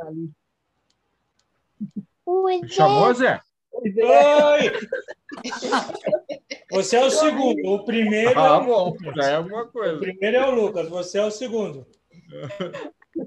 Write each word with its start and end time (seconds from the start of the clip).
ali. 0.00 0.30
Oi, 2.26 2.68
Chamou, 2.68 3.12
Zé? 3.14 3.40
É. 3.74 4.44
Oi! 4.44 4.72
Você 6.70 6.96
é 6.96 7.04
o 7.04 7.10
segundo. 7.10 7.68
O 7.68 7.84
primeiro 7.84 8.30
é 8.30 8.34
Ah, 8.34 8.58
o 8.58 8.64
bom, 8.64 8.88
Lucas. 8.90 9.14
já 9.16 9.30
é 9.30 9.34
alguma 9.36 9.62
O 9.64 9.68
coisa. 9.72 9.98
primeiro 9.98 10.36
é 10.36 10.46
o 10.46 10.54
Lucas, 10.54 10.88
você 10.88 11.18
é 11.18 11.24
o 11.24 11.30
segundo. 11.30 11.86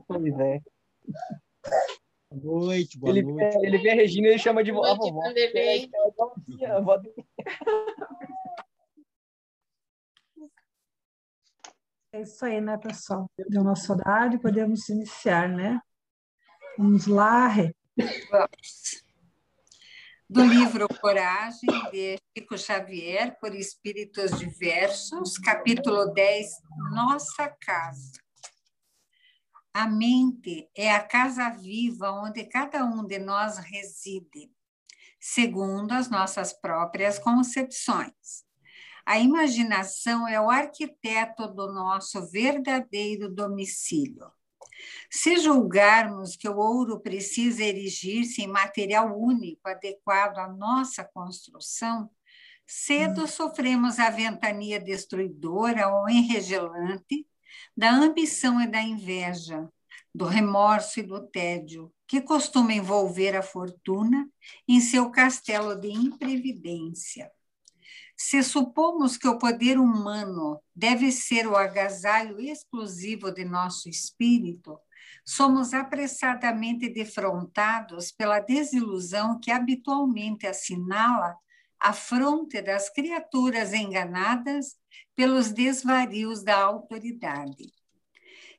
Pois 0.07 0.39
é. 0.39 0.61
Boa 2.31 2.65
noite, 2.65 2.97
boa 2.99 3.11
Ele, 3.11 3.21
noite. 3.23 3.57
vê, 3.59 3.67
ele 3.67 3.77
vê 3.77 3.89
a 3.91 3.95
Regina 3.95 4.27
e 4.27 4.31
ele 4.31 4.39
chama 4.39 4.63
de. 4.63 4.71
Boa 4.71 4.87
noite, 4.95 5.11
vovó. 5.11 5.21
Vanderlei. 5.27 5.89
É 6.61 6.65
avó 6.71 6.97
dele. 6.97 7.25
É 12.13 12.21
isso 12.21 12.43
aí, 12.45 12.59
né, 12.61 12.77
pessoal? 12.77 13.29
Deu 13.49 13.63
nosso 13.63 13.91
horário, 13.93 14.39
podemos 14.39 14.87
iniciar, 14.89 15.47
né? 15.49 15.79
Vamos 16.77 17.07
lá. 17.07 17.55
Vamos. 18.29 19.03
Do 20.29 20.43
livro 20.43 20.87
Coragem, 21.01 21.69
de 21.91 22.19
Chico 22.37 22.55
Xavier, 22.55 23.35
por 23.39 23.55
Espíritos 23.55 24.37
Diversos, 24.37 25.39
capítulo 25.39 26.13
10, 26.13 26.47
Nossa 26.91 27.49
Casa. 27.49 28.11
A 29.73 29.87
mente 29.87 30.69
é 30.75 30.91
a 30.91 31.01
casa 31.01 31.49
viva 31.49 32.11
onde 32.11 32.43
cada 32.43 32.85
um 32.85 33.03
de 33.03 33.17
nós 33.17 33.57
reside, 33.57 34.51
segundo 35.19 35.93
as 35.93 36.11
nossas 36.11 36.53
próprias 36.53 37.17
concepções. 37.17 38.45
A 39.03 39.17
imaginação 39.17 40.27
é 40.27 40.39
o 40.39 40.51
arquiteto 40.51 41.47
do 41.47 41.73
nosso 41.73 42.29
verdadeiro 42.29 43.33
domicílio. 43.33 44.31
Se 45.09 45.37
julgarmos 45.37 46.35
que 46.35 46.47
o 46.47 46.57
ouro 46.57 46.99
precisa 46.99 47.63
erigir-se 47.63 48.41
em 48.41 48.47
material 48.47 49.17
único 49.17 49.67
adequado 49.69 50.37
à 50.39 50.47
nossa 50.47 51.03
construção, 51.03 52.09
cedo 52.65 53.27
sofremos 53.27 53.99
a 53.99 54.09
ventania 54.09 54.79
destruidora 54.79 55.87
ou 55.87 56.09
enregelante 56.09 57.25
da 57.75 57.91
ambição 57.91 58.59
e 58.61 58.67
da 58.67 58.81
inveja, 58.81 59.69
do 60.13 60.25
remorso 60.25 60.99
e 60.99 61.03
do 61.03 61.25
tédio, 61.27 61.93
que 62.07 62.21
costuma 62.21 62.73
envolver 62.73 63.35
a 63.35 63.43
fortuna 63.43 64.29
em 64.67 64.79
seu 64.79 65.09
castelo 65.11 65.75
de 65.75 65.89
imprevidência. 65.89 67.31
Se 68.17 68.41
supomos 68.41 69.15
que 69.15 69.27
o 69.27 69.37
poder 69.37 69.77
humano 69.77 70.59
deve 70.75 71.11
ser 71.11 71.45
o 71.47 71.55
agasalho 71.55 72.39
exclusivo 72.39 73.31
de 73.31 73.45
nosso 73.45 73.87
espírito, 73.87 74.79
somos 75.23 75.71
apressadamente 75.71 76.89
defrontados 76.89 78.11
pela 78.11 78.39
desilusão 78.39 79.39
que 79.39 79.51
habitualmente 79.51 80.47
assinala 80.47 81.37
a 81.79 81.93
fronte 81.93 82.59
das 82.59 82.89
criaturas 82.89 83.71
enganadas 83.71 84.75
pelos 85.15 85.51
desvarios 85.51 86.43
da 86.43 86.57
autoridade. 86.57 87.71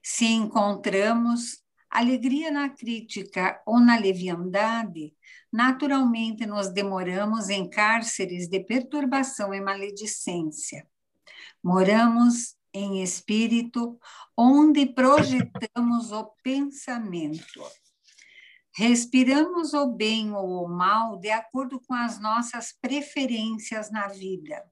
Se 0.01 0.27
encontramos 0.27 1.65
alegria 1.91 2.53
na 2.53 2.69
crítica 2.69 3.61
ou 3.67 3.81
na 3.81 3.99
leviandade, 3.99 5.17
naturalmente 5.53 6.47
nos 6.47 6.69
demoramos 6.69 7.49
em 7.49 7.69
cárceres 7.69 8.49
de 8.49 8.61
perturbação 8.61 9.53
e 9.55 9.61
maledicência. 9.61 10.87
Moramos 11.63 12.57
em 12.73 13.03
espírito, 13.03 13.99
onde 14.37 14.87
projetamos 14.87 16.13
o 16.13 16.25
pensamento. 16.43 17.63
Respiramos 18.75 19.75
o 19.75 19.89
bem 19.89 20.33
ou 20.33 20.65
o 20.65 20.69
mal 20.69 21.19
de 21.19 21.31
acordo 21.31 21.81
com 21.81 21.95
as 21.95 22.21
nossas 22.21 22.73
preferências 22.73 23.91
na 23.91 24.07
vida. 24.07 24.63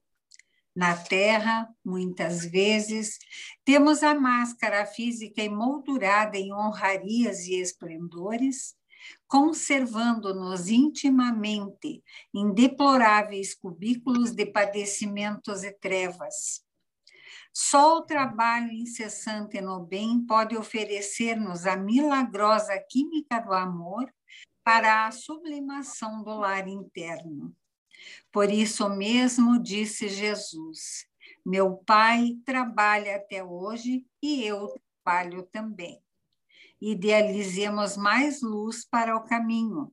Na 0.76 0.94
Terra, 0.94 1.68
muitas 1.82 2.44
vezes, 2.44 3.18
temos 3.64 4.02
a 4.02 4.14
máscara 4.14 4.84
física 4.84 5.42
emoldurada 5.42 6.36
em 6.36 6.52
honrarias 6.52 7.46
e 7.46 7.54
esplendores, 7.54 8.76
conservando-nos 9.28 10.68
intimamente 10.68 12.02
em 12.34 12.52
deploráveis 12.52 13.54
cubículos 13.54 14.32
de 14.32 14.46
padecimentos 14.46 15.64
e 15.64 15.72
trevas. 15.72 16.64
Só 17.52 17.98
o 17.98 18.02
trabalho 18.02 18.70
incessante 18.70 19.60
no 19.60 19.80
bem 19.80 20.24
pode 20.26 20.56
oferecer-nos 20.56 21.66
a 21.66 21.76
milagrosa 21.76 22.78
química 22.78 23.40
do 23.40 23.52
amor 23.52 24.12
para 24.62 25.06
a 25.06 25.10
sublimação 25.10 26.22
do 26.22 26.36
lar 26.36 26.68
interno. 26.68 27.56
Por 28.30 28.50
isso 28.50 28.88
mesmo 28.90 29.58
disse 29.58 30.08
Jesus: 30.08 31.06
Meu 31.44 31.78
Pai 31.78 32.36
trabalha 32.44 33.16
até 33.16 33.42
hoje 33.42 34.04
e 34.22 34.44
eu 34.44 34.74
trabalho 35.02 35.42
também. 35.44 36.05
Idealizemos 36.86 37.96
mais 37.96 38.40
luz 38.40 38.86
para 38.88 39.16
o 39.16 39.24
caminho. 39.24 39.92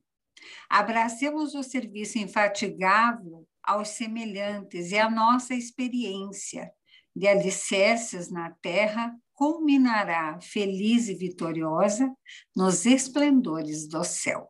Abracemos 0.70 1.52
o 1.56 1.62
serviço 1.64 2.18
infatigável 2.18 3.48
aos 3.60 3.88
semelhantes 3.88 4.92
e 4.92 4.98
a 5.00 5.10
nossa 5.10 5.54
experiência 5.54 6.70
de 7.12 7.26
alicerces 7.26 8.30
na 8.30 8.52
terra 8.62 9.12
culminará 9.32 10.38
feliz 10.40 11.08
e 11.08 11.16
vitoriosa 11.16 12.14
nos 12.54 12.86
esplendores 12.86 13.88
do 13.88 14.04
céu. 14.04 14.48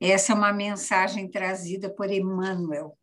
Essa 0.00 0.34
é 0.34 0.36
uma 0.36 0.52
mensagem 0.52 1.28
trazida 1.28 1.92
por 1.92 2.12
Emmanuel. 2.12 2.96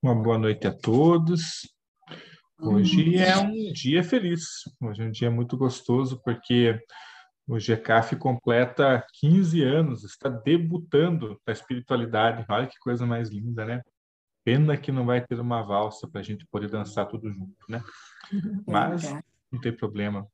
Uma 0.00 0.14
boa 0.14 0.38
noite 0.38 0.64
a 0.68 0.72
todos. 0.72 1.75
Hoje 2.58 3.18
é 3.18 3.36
um 3.36 3.72
dia 3.72 4.02
feliz, 4.02 4.62
hoje 4.80 5.02
é 5.02 5.06
um 5.06 5.10
dia 5.10 5.30
muito 5.30 5.56
gostoso, 5.58 6.20
porque 6.24 6.80
o 7.46 7.58
GCAF 7.58 8.16
completa 8.16 9.04
15 9.20 9.62
anos, 9.62 10.04
está 10.04 10.28
debutando 10.28 11.40
na 11.46 11.52
espiritualidade. 11.52 12.46
Olha 12.48 12.66
que 12.66 12.78
coisa 12.78 13.04
mais 13.04 13.28
linda, 13.28 13.64
né? 13.64 13.82
Pena 14.42 14.76
que 14.76 14.90
não 14.90 15.04
vai 15.04 15.20
ter 15.24 15.38
uma 15.38 15.62
valsa 15.62 16.08
para 16.08 16.20
a 16.20 16.24
gente 16.24 16.46
poder 16.46 16.70
dançar 16.70 17.06
tudo 17.06 17.30
junto, 17.30 17.54
né? 17.68 17.82
Mas 18.66 19.12
não 19.52 19.60
tem 19.60 19.72
problema. 19.72 20.26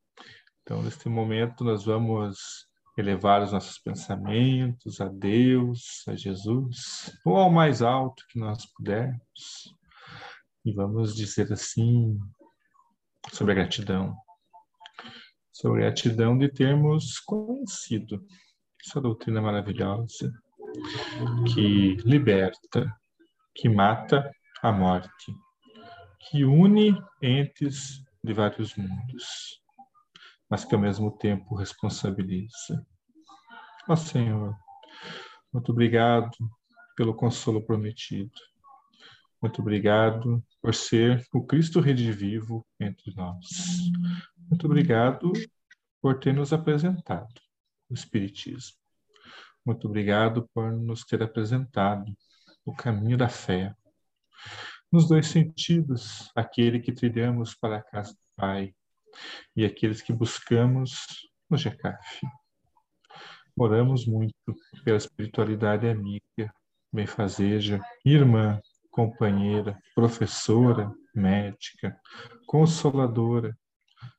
Então, 0.63 0.81
neste 0.81 1.09
momento, 1.09 1.65
nós 1.65 1.85
vamos 1.85 2.69
elevar 2.97 3.43
os 3.43 3.53
nossos 3.53 3.79
pensamentos 3.79 5.01
a 5.01 5.09
Deus, 5.09 6.05
a 6.07 6.15
Jesus, 6.15 7.19
ou 7.25 7.37
ao 7.37 7.51
mais 7.51 7.83
alto 7.83 8.25
que 8.29 8.39
nós 8.39 8.65
pudermos. 8.67 9.75
E 10.65 10.73
vamos 10.73 11.15
dizer 11.15 11.53
assim, 11.53 12.19
sobre 13.33 13.53
a 13.53 13.57
gratidão. 13.57 14.17
Sobre 15.53 15.83
a 15.83 15.87
gratidão 15.87 16.39
de 16.39 16.49
termos 16.49 17.19
conhecido 17.21 18.25
essa 18.85 19.01
doutrina 19.01 19.41
maravilhosa 19.41 20.33
que 21.53 21.97
liberta, 22.05 22.95
que 23.55 23.69
mata 23.69 24.31
a 24.63 24.73
morte, 24.73 25.35
que 26.19 26.45
une 26.45 26.97
entes 27.21 28.03
de 28.23 28.33
vários 28.33 28.75
mundos, 28.77 29.61
mas 30.49 30.65
que 30.65 30.75
ao 30.75 30.81
mesmo 30.81 31.11
tempo 31.19 31.55
responsabiliza. 31.55 32.87
Ó 33.89 33.97
Senhor, 33.97 34.57
muito 35.53 35.73
obrigado 35.73 36.31
pelo 36.97 37.15
consolo 37.15 37.65
prometido. 37.65 38.33
Muito 39.43 39.61
obrigado 39.61 40.41
por 40.61 40.73
ser 40.73 41.27
o 41.35 41.45
Cristo 41.45 41.81
redivivo 41.81 42.65
entre 42.79 43.13
nós. 43.17 43.49
Muito 44.49 44.67
obrigado 44.67 45.33
por 46.01 46.21
ter 46.21 46.33
nos 46.33 46.53
apresentado 46.53 47.35
o 47.91 47.95
Espiritismo. 47.95 48.77
Muito 49.67 49.89
obrigado 49.89 50.49
por 50.55 50.71
nos 50.73 51.05
ter 51.05 51.23
apresentado 51.25 52.17
o 52.65 52.73
caminho 52.73 53.19
da 53.19 53.29
fé. 53.29 53.75
Nos 54.93 55.09
dois 55.09 55.27
sentidos, 55.27 56.31
aquele 56.37 56.79
que 56.79 56.93
trilhamos 56.93 57.53
para 57.53 57.79
a 57.79 57.83
casa 57.83 58.13
do 58.13 58.21
Pai 58.37 58.73
e 59.57 59.65
aqueles 59.65 60.01
que 60.01 60.13
buscamos 60.13 61.05
no 61.51 61.57
GECAF. 61.57 62.21
Oramos 63.57 64.07
muito 64.07 64.35
pela 64.85 64.97
espiritualidade 64.97 65.89
amiga, 65.89 66.55
benfazeja, 66.93 67.81
irmã, 68.05 68.61
companheira, 68.93 69.77
professora, 69.95 70.95
médica, 71.15 71.99
consoladora, 72.47 73.59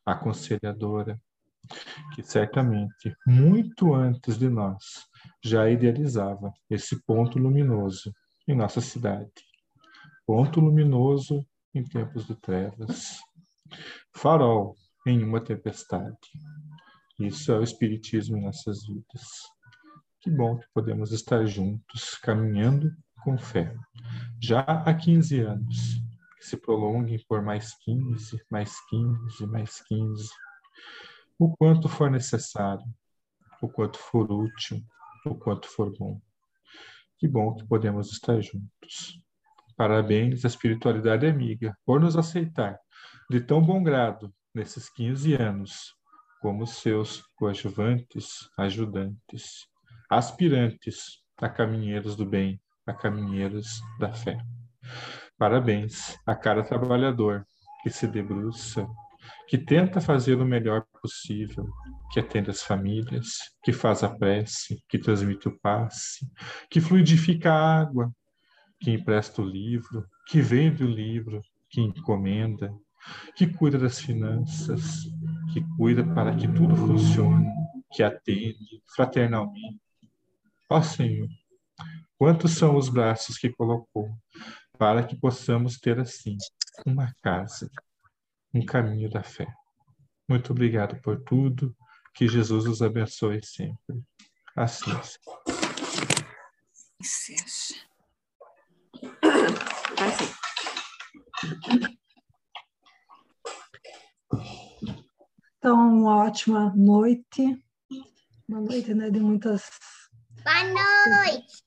aconselhadora, 0.04 1.22
que 2.14 2.24
certamente, 2.24 3.16
muito 3.25 3.94
antes 3.94 4.38
de 4.38 4.50
nós, 4.50 4.84
já 5.42 5.70
idealizava 5.70 6.52
esse 6.70 7.02
ponto 7.06 7.40
luminoso 7.40 8.12
em 8.48 8.56
nossa 8.56 8.81
cidade. 8.81 9.31
Ponto 10.25 10.60
luminoso 10.60 11.46
em 11.74 11.84
tempos 11.84 12.25
de 12.25 12.36
trevas. 12.36 13.20
Farol 14.16 14.75
em 15.06 15.24
uma 15.24 15.40
tempestade. 15.40 16.18
Isso 17.20 17.52
é 17.52 17.60
o 17.60 17.64
Espiritismo 17.64 18.38
em 18.38 18.44
nossas 18.44 18.86
vidas. 18.86 19.24
Que 20.20 20.31
bom 20.31 20.58
que 20.58 20.66
podemos 20.74 21.12
estar 21.12 21.46
juntos, 21.46 22.16
caminhando 22.16 22.92
com 23.24 23.38
fé. 23.38 23.75
Já 24.42 24.62
há 24.62 24.94
15 24.94 25.42
anos, 25.42 26.02
que 26.38 26.46
se 26.46 26.58
prolonguem 26.58 27.24
por 27.28 27.42
mais 27.42 27.75
15, 27.84 28.42
mais 28.50 28.75
15, 28.90 29.48
mais 29.48 29.81
15, 29.81 30.30
o 31.40 31.56
quanto 31.56 31.88
for 31.88 32.12
necessário, 32.12 32.86
o 33.62 33.70
quanto 33.70 33.98
for 33.98 34.31
útil, 34.31 34.84
o 35.25 35.36
quanto 35.36 35.68
for 35.68 35.92
bom. 35.98 36.22
Que 37.18 37.28
bom 37.28 37.56
que 37.56 37.66
podemos 37.66 38.12
estar 38.12 38.42
juntos. 38.42 39.22
Parabéns 39.78 40.44
à 40.44 40.48
espiritualidade 40.48 41.25
amiga 41.25 41.78
por 41.86 42.00
nos 42.00 42.18
aceitar 42.18 42.80
de 43.30 43.42
tão 43.42 43.62
bom 43.62 43.81
grado 43.81 44.34
nesses 44.54 44.90
15 44.90 45.34
anos 45.36 45.96
como 46.42 46.68
seus 46.68 47.24
coadjuvantes, 47.36 48.50
ajudantes 48.58 49.68
aspirantes 50.10 51.24
a 51.38 51.50
caminheiros 51.50 52.16
do 52.16 52.25
bem, 52.25 52.62
a 52.85 52.94
caminheiros 52.94 53.81
da 54.00 54.12
fé. 54.12 54.38
Parabéns 55.38 56.18
a 56.25 56.35
cada 56.35 56.63
trabalhador 56.63 57.45
que 57.81 57.89
se 57.89 58.07
debruça, 58.07 58.88
que 59.47 59.57
tenta 59.57 60.01
fazer 60.01 60.35
o 60.35 60.45
melhor 60.45 60.85
possível, 61.01 61.65
que 62.12 62.19
atende 62.19 62.50
as 62.50 62.62
famílias, 62.62 63.38
que 63.63 63.71
faz 63.71 64.03
a 64.03 64.09
prece, 64.09 64.83
que 64.88 64.97
transmite 64.97 65.47
o 65.47 65.59
passe, 65.59 66.27
que 66.69 66.81
fluidifica 66.81 67.51
a 67.51 67.80
água, 67.81 68.12
que 68.80 68.91
empresta 68.91 69.41
o 69.41 69.45
livro, 69.45 70.06
que 70.27 70.41
vende 70.41 70.83
o 70.83 70.88
livro, 70.88 71.41
que 71.69 71.81
encomenda, 71.81 72.74
que 73.36 73.47
cuida 73.47 73.77
das 73.77 74.00
finanças, 74.00 75.03
que 75.53 75.62
cuida 75.77 76.03
para 76.13 76.36
que 76.36 76.47
tudo 76.47 76.75
funcione, 76.75 77.50
que 77.91 78.03
atende 78.03 78.81
fraternalmente, 78.95 79.81
Ó 80.69 80.81
Senhor, 80.81 81.27
quantos 82.18 82.51
são 82.51 82.75
os 82.75 82.89
braços 82.89 83.38
que 83.38 83.51
colocou 83.51 84.10
para 84.77 85.04
que 85.04 85.15
possamos 85.15 85.77
ter 85.77 86.00
assim 86.00 86.38
uma 86.86 87.13
casa, 87.21 87.69
um 88.54 88.65
caminho 88.65 89.10
da 89.10 89.24
fé. 89.24 89.48
Muito 90.27 90.51
obrigado 90.51 91.00
por 91.01 91.21
tudo. 91.24 91.75
Que 92.15 92.27
Jesus 92.27 92.65
os 92.65 92.81
abençoe 92.81 93.44
sempre. 93.44 94.04
Assim 94.56 94.92
seja. 97.04 97.75
Então, 105.57 105.75
uma 105.75 106.25
ótima 106.25 106.74
noite. 106.75 107.63
Uma 108.48 108.62
noite 108.62 108.94
né, 108.94 109.10
de 109.10 109.19
muitas 109.19 109.63
Boa 110.44 111.25
noite. 111.25 111.62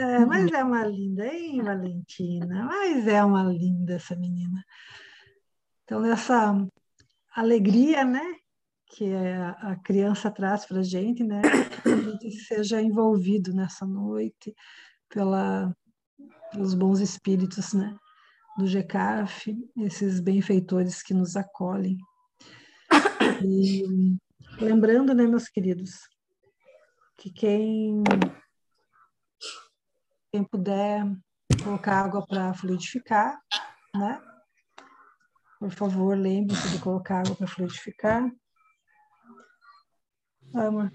É, 0.00 0.24
mas 0.24 0.50
é 0.50 0.64
uma 0.64 0.84
linda, 0.86 1.26
hein, 1.26 1.62
Valentina? 1.62 2.64
Mas 2.64 3.06
é 3.06 3.22
uma 3.22 3.44
linda 3.44 3.94
essa 3.94 4.16
menina. 4.16 4.64
Então, 5.84 6.04
essa 6.06 6.56
alegria, 7.34 8.02
né, 8.04 8.36
que 8.86 9.12
a 9.12 9.76
criança 9.84 10.30
traz 10.30 10.64
para 10.64 10.80
a 10.80 10.82
gente, 10.82 11.22
né, 11.22 11.42
que 11.82 11.88
a 11.88 11.96
gente 11.96 12.30
seja 12.32 12.80
envolvido 12.80 13.52
nessa 13.52 13.84
noite 13.84 14.54
pela, 15.08 15.74
pelos 16.50 16.72
bons 16.72 17.00
espíritos, 17.00 17.74
né, 17.74 17.94
do 18.56 18.66
GECAF, 18.66 19.54
esses 19.76 20.18
benfeitores 20.18 21.02
que 21.02 21.12
nos 21.12 21.36
acolhem. 21.36 21.98
E 23.44 23.84
lembrando, 24.60 25.14
né, 25.14 25.26
meus 25.26 25.48
queridos, 25.48 25.92
que 27.18 27.30
quem, 27.30 28.02
quem 30.32 30.44
puder 30.44 31.04
colocar 31.62 32.04
água 32.04 32.26
para 32.26 32.54
fluidificar, 32.54 33.40
né? 33.94 34.20
Por 35.58 35.70
favor, 35.72 36.16
lembre-se 36.16 36.70
de 36.70 36.78
colocar 36.78 37.20
água 37.20 37.36
para 37.36 37.46
fluidificar. 37.46 38.30
Amor. 40.54 40.90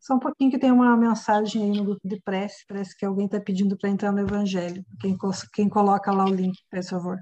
Só 0.00 0.14
um 0.14 0.18
pouquinho 0.18 0.50
que 0.50 0.58
tem 0.58 0.72
uma 0.72 0.96
mensagem 0.96 1.62
aí 1.62 1.76
no 1.76 1.84
grupo 1.84 2.08
de 2.08 2.20
prece, 2.20 2.64
parece 2.66 2.96
que 2.96 3.04
alguém 3.04 3.26
está 3.26 3.40
pedindo 3.40 3.76
para 3.76 3.90
entrar 3.90 4.10
no 4.10 4.20
Evangelho. 4.20 4.84
Quem, 5.00 5.16
quem 5.52 5.68
coloca 5.68 6.10
lá 6.10 6.24
o 6.24 6.34
link, 6.34 6.58
por 6.68 6.82
favor. 6.82 7.18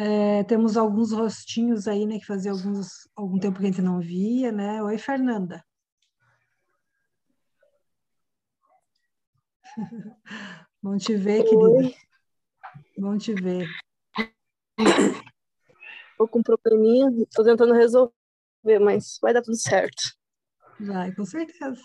É, 0.00 0.44
temos 0.44 0.76
alguns 0.76 1.10
rostinhos 1.10 1.88
aí, 1.88 2.06
né, 2.06 2.20
que 2.20 2.24
fazia 2.24 2.52
alguns, 2.52 3.08
algum 3.16 3.36
tempo 3.36 3.58
que 3.58 3.64
a 3.64 3.68
gente 3.68 3.82
não 3.82 3.98
via, 3.98 4.52
né? 4.52 4.80
Oi, 4.80 4.96
Fernanda. 4.96 5.64
Bom 10.80 10.96
te 10.96 11.16
ver, 11.16 11.40
Oi. 11.40 11.44
querida. 11.44 11.96
Bom 12.96 13.18
te 13.18 13.34
ver. 13.34 13.68
Tô 16.16 16.28
com 16.28 16.38
um 16.38 16.42
probleminha, 16.44 17.10
tô 17.34 17.42
tentando 17.42 17.74
resolver, 17.74 18.12
mas 18.80 19.18
vai 19.20 19.34
dar 19.34 19.42
tudo 19.42 19.56
certo. 19.56 20.16
Vai, 20.78 21.12
com 21.12 21.24
certeza. 21.24 21.82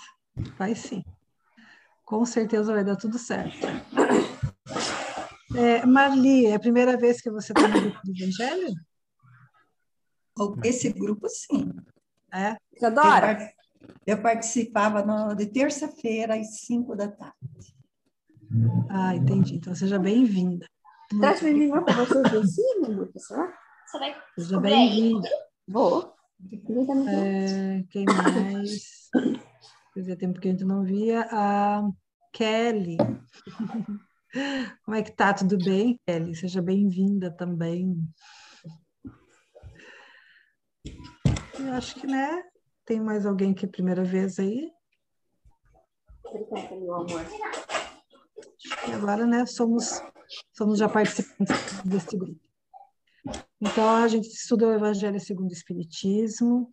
Vai 0.56 0.76
sim. 0.76 1.04
Com 2.06 2.24
certeza 2.26 2.72
vai 2.74 2.84
dar 2.84 2.96
tudo 2.96 3.18
certo. 3.18 3.58
É, 5.56 5.86
Marli, 5.86 6.48
é 6.48 6.56
a 6.56 6.60
primeira 6.60 6.98
vez 6.98 7.22
que 7.22 7.30
você 7.30 7.52
está 7.54 7.68
no 7.68 7.82
grupo 7.82 8.00
do 8.04 8.12
Evangelho? 8.12 8.74
Esse 10.64 10.92
grupo, 10.92 11.28
sim. 11.30 11.72
É? 12.34 12.56
Eu, 12.82 12.94
par- 13.22 13.54
eu 14.08 14.22
participava 14.22 15.04
no- 15.06 15.36
de 15.36 15.46
terça-feira 15.46 16.36
às 16.36 16.62
cinco 16.62 16.96
da 16.96 17.08
tarde. 17.08 17.36
Ah, 18.90 19.16
entendi. 19.16 19.56
Então 19.56 19.76
seja 19.76 20.00
bem-vinda. 20.00 20.66
Traz 21.20 21.40
pra 21.40 21.50
mim 21.52 21.68
uma 21.68 21.84
pra 21.86 21.94
você 22.04 22.22
ver 22.24 22.46
sim, 22.48 22.80
meu? 22.88 23.12
Você 23.14 23.36
vai 23.36 24.16
Seja 24.36 24.60
bem-vinda. 24.60 25.30
Vou. 25.68 26.16
É, 27.10 27.84
quem 27.92 28.06
mais? 28.06 29.10
Fazia 29.94 30.18
tempo 30.18 30.40
que 30.40 30.48
a 30.48 30.52
gente 30.52 30.66
não 30.66 30.84
via. 30.84 31.28
A 31.32 31.88
Kelly. 32.32 32.98
Como 34.84 34.98
é 34.98 35.04
que 35.04 35.12
tá? 35.12 35.34
Tudo 35.34 35.58
bem, 35.58 36.00
Kelly? 36.08 36.36
Seja 36.36 36.62
bem-vinda 36.62 37.30
também. 37.32 37.96
Eu 41.60 41.74
acho 41.74 41.96
que, 41.96 42.08
né? 42.08 42.42
Tem 42.84 43.00
mais 43.00 43.26
alguém 43.26 43.54
que 43.54 43.66
é 43.66 43.70
primeira 43.70 44.04
vez 44.04 44.40
aí? 44.40 44.72
Obrigada, 46.26 46.76
meu 46.76 46.96
amor. 46.96 47.22
E 48.88 48.92
agora, 48.92 49.28
né, 49.28 49.46
somos, 49.46 50.02
somos 50.52 50.80
já 50.80 50.90
participantes 50.90 51.82
desse 51.86 52.18
grupo. 52.18 52.40
Então, 53.62 53.96
a 53.96 54.08
gente 54.08 54.28
estuda 54.28 54.68
o 54.68 54.74
Evangelho 54.74 55.20
segundo 55.20 55.50
o 55.50 55.54
Espiritismo, 55.54 56.70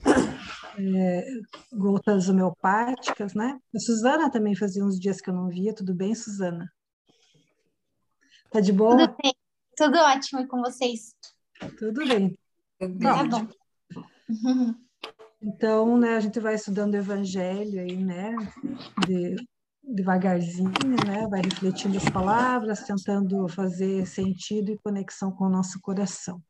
é, 0.78 1.24
gotas 1.72 2.28
homeopáticas, 2.28 3.34
né? 3.34 3.60
A 3.74 3.78
Suzana 3.78 4.30
também 4.30 4.56
fazia 4.56 4.84
uns 4.84 4.98
dias 4.98 5.20
que 5.20 5.30
eu 5.30 5.34
não 5.34 5.48
via. 5.48 5.74
Tudo 5.74 5.94
bem, 5.94 6.14
Suzana? 6.14 6.66
Tá 8.50 8.60
de 8.60 8.72
boa? 8.72 8.96
Tudo 8.96 9.16
bem? 9.22 9.34
Tudo 9.76 9.98
ótimo 9.98 10.40
e 10.40 10.46
com 10.46 10.60
vocês? 10.60 11.14
Tudo 11.78 12.06
bem. 12.06 12.36
Tá 12.78 13.24
bom. 13.24 13.46
Então, 15.42 15.96
né, 15.96 16.16
a 16.16 16.20
gente 16.20 16.38
vai 16.40 16.54
estudando 16.54 16.94
o 16.94 16.98
Evangelho 16.98 17.80
aí, 17.80 17.96
né, 17.96 18.34
de, 19.06 19.36
devagarzinho, 19.82 20.70
né, 21.06 21.26
vai 21.30 21.40
refletindo 21.40 21.96
as 21.96 22.08
palavras, 22.10 22.82
tentando 22.82 23.48
fazer 23.48 24.06
sentido 24.06 24.70
e 24.70 24.78
conexão 24.78 25.32
com 25.32 25.44
o 25.44 25.50
nosso 25.50 25.80
coração. 25.80 26.42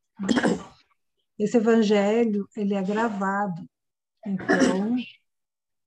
Esse 1.38 1.57
Evangelho, 1.57 2.49
ele 2.57 2.75
é 2.75 2.83
gravado, 2.83 3.64
então, 4.26 4.97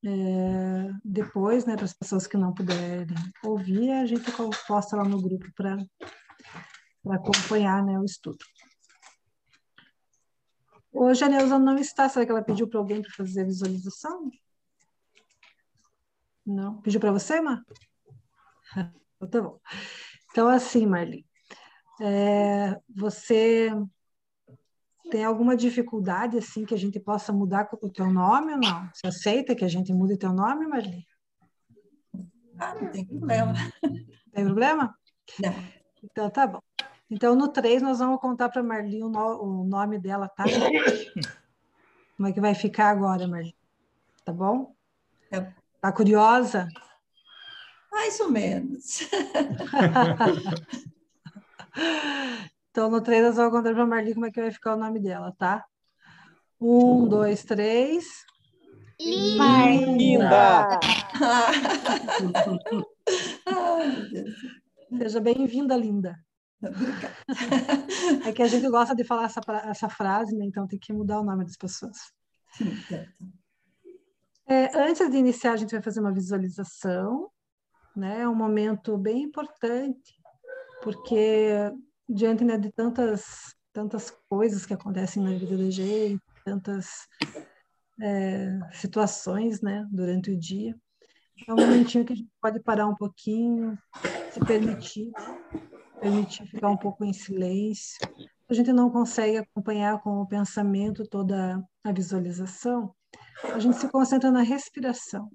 é, 0.06 0.92
depois, 1.04 1.66
né, 1.66 1.76
para 1.76 1.86
as 1.86 1.94
pessoas 1.94 2.28
que 2.28 2.38
não 2.38 2.54
puderem 2.54 3.08
ouvir, 3.44 3.92
a 3.92 4.06
gente 4.06 4.30
posta 4.68 4.98
lá 4.98 5.04
no 5.04 5.22
grupo 5.22 5.46
para 5.56 5.78
acompanhar, 7.10 7.84
né, 7.84 8.00
o 8.00 8.04
estudo. 8.04 8.44
Hoje 10.92 11.24
a 11.24 11.30
Neuza 11.30 11.58
não 11.58 11.78
está. 11.78 12.08
Será 12.08 12.26
que 12.26 12.32
ela 12.32 12.44
pediu 12.44 12.68
para 12.68 12.80
alguém 12.80 13.02
para 13.02 13.12
fazer 13.12 13.42
a 13.42 13.46
visualização? 13.46 14.30
Não. 16.46 16.82
Pediu 16.82 17.00
para 17.00 17.12
você, 17.12 17.42
Mar? 17.42 17.62
Então, 19.24 19.42
tá 19.42 19.50
bom. 19.50 19.60
Então, 20.32 20.48
assim, 20.50 20.86
Marli, 20.86 21.26
é, 22.02 22.78
você 22.94 23.72
tem 25.14 25.24
alguma 25.24 25.56
dificuldade 25.56 26.40
assim 26.40 26.66
que 26.66 26.74
a 26.74 26.78
gente 26.78 27.00
possa 27.00 27.32
mudar 27.32 27.70
o 27.80 27.88
teu 27.92 28.12
nome 28.12 28.52
ou 28.54 28.58
não? 28.60 28.90
Você 28.92 29.06
aceita 29.06 29.54
que 29.54 29.64
a 29.64 29.68
gente 29.68 29.94
mude 29.94 30.18
teu 30.18 30.34
nome, 30.34 30.66
Marli? 30.66 31.06
Ah, 32.58 32.74
não 32.74 32.90
tem 32.92 33.06
problema. 33.06 33.54
Tem 34.34 34.44
problema? 34.44 34.96
Não. 35.40 35.54
Então, 36.04 36.32
tá 36.32 36.48
bom. 36.48 36.60
Então, 37.12 37.36
no 37.36 37.48
3, 37.48 37.80
nós 37.84 38.00
vamos 38.00 38.20
contar 38.20 38.50
para 38.50 38.62
a 38.62 38.64
Marli 38.64 39.04
o, 39.04 39.08
no- 39.10 39.44
o 39.44 39.64
nome 39.64 40.00
dela, 40.00 40.28
tá? 40.30 40.46
Como 42.18 42.28
é 42.28 42.34
que 42.34 42.42
vai 42.42 42.56
ficar 42.56 42.90
agora, 42.90 43.28
Marli? 43.28 43.56
Tá 44.26 44.34
bom? 44.34 44.74
Tá. 45.30 45.54
Tá 45.80 45.92
curiosa? 45.92 46.68
Mais 47.92 48.20
ou 48.20 48.32
menos. 48.32 49.08
Então, 52.74 52.90
no 52.90 53.02
3, 53.02 53.22
nós 53.24 53.36
vamos 53.36 53.52
contar 53.52 53.72
para 53.72 53.84
a 53.84 53.86
Marli 53.86 54.16
como 54.16 54.26
é 54.26 54.32
que 54.32 54.42
vai 54.42 54.50
ficar 54.50 54.74
o 54.74 54.80
nome 54.80 55.00
dela, 55.00 55.32
tá? 55.38 55.64
Um, 56.60 57.08
dois, 57.08 57.44
três. 57.44 58.26
Linda! 59.00 60.80
Ai, 63.46 63.88
meu 63.92 64.10
Deus. 64.10 64.36
Seja 64.98 65.20
bem-vinda, 65.20 65.78
linda. 65.78 66.18
É 68.26 68.32
que 68.32 68.42
a 68.42 68.48
gente 68.48 68.68
gosta 68.68 68.96
de 68.96 69.04
falar 69.04 69.26
essa, 69.26 69.42
essa 69.66 69.88
frase, 69.88 70.36
né? 70.36 70.46
Então 70.46 70.66
tem 70.66 70.80
que 70.80 70.92
mudar 70.92 71.20
o 71.20 71.24
nome 71.24 71.46
das 71.46 71.56
pessoas. 71.56 71.98
É, 74.48 74.76
antes 74.76 75.12
de 75.12 75.18
iniciar, 75.18 75.54
a 75.54 75.58
gente 75.58 75.74
vai 75.74 75.82
fazer 75.84 76.00
uma 76.00 76.12
visualização, 76.12 77.30
né? 77.96 78.22
É 78.22 78.28
um 78.28 78.34
momento 78.34 78.98
bem 78.98 79.22
importante, 79.22 80.20
porque 80.82 81.72
diante 82.08 82.44
né, 82.44 82.58
de 82.58 82.72
tantas, 82.72 83.56
tantas 83.72 84.12
coisas 84.30 84.66
que 84.66 84.74
acontecem 84.74 85.24
na 85.24 85.32
vida 85.32 85.58
da 85.58 85.70
gente, 85.70 86.22
tantas 86.46 86.88
é, 88.02 88.60
situações, 88.74 89.62
né, 89.62 89.86
durante 89.92 90.32
o 90.32 90.40
dia, 90.40 90.76
é 91.48 91.54
um 91.54 91.58
momentinho 91.58 92.06
que 92.06 92.14
a 92.14 92.16
gente 92.16 92.30
pode 92.42 92.60
parar 92.62 92.88
um 92.88 92.96
pouquinho, 92.96 93.78
se 94.32 94.40
permitir, 94.40 95.12
permitir 96.00 96.46
ficar 96.48 96.70
um 96.70 96.78
pouco 96.78 97.04
em 97.04 97.12
silêncio. 97.12 97.98
A 98.50 98.54
gente 98.54 98.72
não 98.72 98.90
consegue 98.90 99.38
acompanhar 99.38 100.00
com 100.02 100.22
o 100.22 100.28
pensamento 100.28 101.08
toda 101.08 101.62
a 101.84 101.92
visualização, 101.92 102.94
a 103.44 103.60
gente 103.60 103.78
se 103.78 103.90
concentra 103.90 104.32
na 104.32 104.42
respiração 104.42 105.30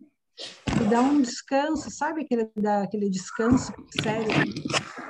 e 0.80 0.88
dá 0.88 1.00
um 1.00 1.20
descanso, 1.20 1.90
sabe 1.90 2.22
aquele, 2.22 2.50
dá 2.56 2.82
aquele 2.82 3.10
descanso 3.10 3.72
sério? 4.00 4.28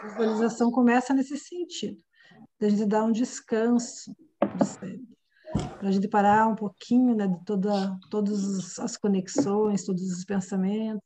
Visualização 0.02 0.70
começa 0.70 1.12
nesse 1.12 1.36
sentido, 1.36 2.00
da 2.60 2.68
gente 2.68 2.86
dar 2.86 3.04
um 3.04 3.12
descanso 3.12 4.14
cérebro, 4.64 5.06
para 5.78 5.88
a 5.88 5.92
gente 5.92 6.08
parar 6.08 6.46
um 6.48 6.54
pouquinho 6.54 7.14
né, 7.14 7.26
de 7.26 7.44
toda, 7.44 7.98
todas 8.10 8.78
as 8.78 8.96
conexões, 8.96 9.84
todos 9.84 10.02
os 10.02 10.24
pensamentos, 10.24 11.02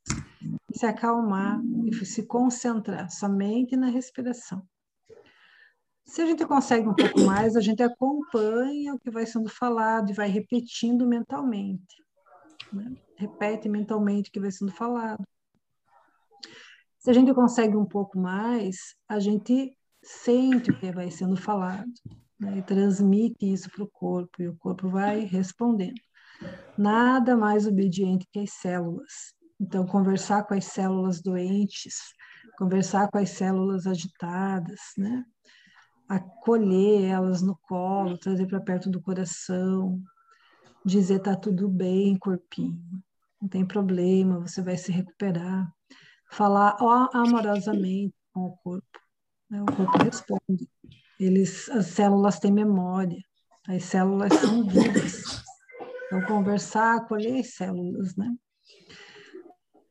e 0.69 0.77
se 0.77 0.85
acalmar 0.85 1.61
e 1.85 2.05
se 2.05 2.23
concentrar 2.25 3.09
somente 3.09 3.75
na 3.75 3.87
respiração. 3.87 4.65
Se 6.05 6.21
a 6.21 6.25
gente 6.25 6.45
consegue 6.45 6.87
um 6.87 6.93
pouco 6.93 7.21
mais, 7.21 7.55
a 7.55 7.61
gente 7.61 7.81
acompanha 7.81 8.93
o 8.93 8.99
que 8.99 9.09
vai 9.09 9.25
sendo 9.25 9.49
falado 9.49 10.11
e 10.11 10.13
vai 10.13 10.27
repetindo 10.27 11.07
mentalmente. 11.07 11.95
né? 12.71 12.93
Repete 13.15 13.69
mentalmente 13.69 14.29
o 14.29 14.33
que 14.33 14.39
vai 14.39 14.51
sendo 14.51 14.71
falado. 14.71 15.23
Se 17.03 17.09
a 17.09 17.13
gente 17.13 17.33
consegue 17.33 17.75
um 17.75 17.85
pouco 17.85 18.17
mais, 18.17 18.77
a 19.09 19.19
gente 19.19 19.77
sente 20.01 20.71
o 20.71 20.79
que 20.79 20.89
vai 20.89 21.11
sendo 21.11 21.35
falado 21.35 21.91
né? 22.39 22.59
e 22.59 22.61
transmite 22.61 23.51
isso 23.51 23.69
para 23.69 23.83
o 23.83 23.89
corpo, 23.89 24.41
e 24.41 24.47
o 24.47 24.55
corpo 24.55 24.87
vai 24.87 25.25
respondendo. 25.25 25.99
Nada 26.77 27.35
mais 27.35 27.67
obediente 27.67 28.25
que 28.31 28.39
as 28.39 28.53
células. 28.53 29.33
Então, 29.59 29.85
conversar 29.85 30.43
com 30.43 30.53
as 30.53 30.63
células 30.63 31.21
doentes, 31.21 31.95
conversar 32.57 33.09
com 33.09 33.17
as 33.17 33.31
células 33.31 33.85
agitadas, 33.85 34.79
né? 34.97 35.25
acolher 36.07 37.03
elas 37.03 37.41
no 37.41 37.57
colo, 37.63 38.17
trazer 38.17 38.47
para 38.47 38.61
perto 38.61 38.89
do 38.89 39.01
coração, 39.01 40.01
dizer 40.85 41.19
tá 41.19 41.35
tudo 41.35 41.67
bem, 41.67 42.17
corpinho, 42.17 42.79
não 43.41 43.49
tem 43.49 43.65
problema, 43.65 44.39
você 44.39 44.61
vai 44.61 44.77
se 44.77 44.89
recuperar. 44.89 45.69
Falar 46.33 46.75
amorosamente 47.13 48.15
com 48.33 48.45
o 48.45 48.57
corpo. 48.57 48.99
né? 49.49 49.61
O 49.61 49.65
corpo 49.65 50.03
responde. 50.03 50.67
Eles, 51.19 51.69
as 51.69 51.87
células 51.87 52.39
têm 52.39 52.51
memória, 52.51 53.21
as 53.67 53.83
células 53.83 54.33
são 54.33 54.67
vivas. 54.67 55.43
Então, 56.07 56.21
conversar, 56.25 56.97
acolher 56.97 57.39
as 57.39 57.53
células, 57.53 58.15
né? 58.15 58.33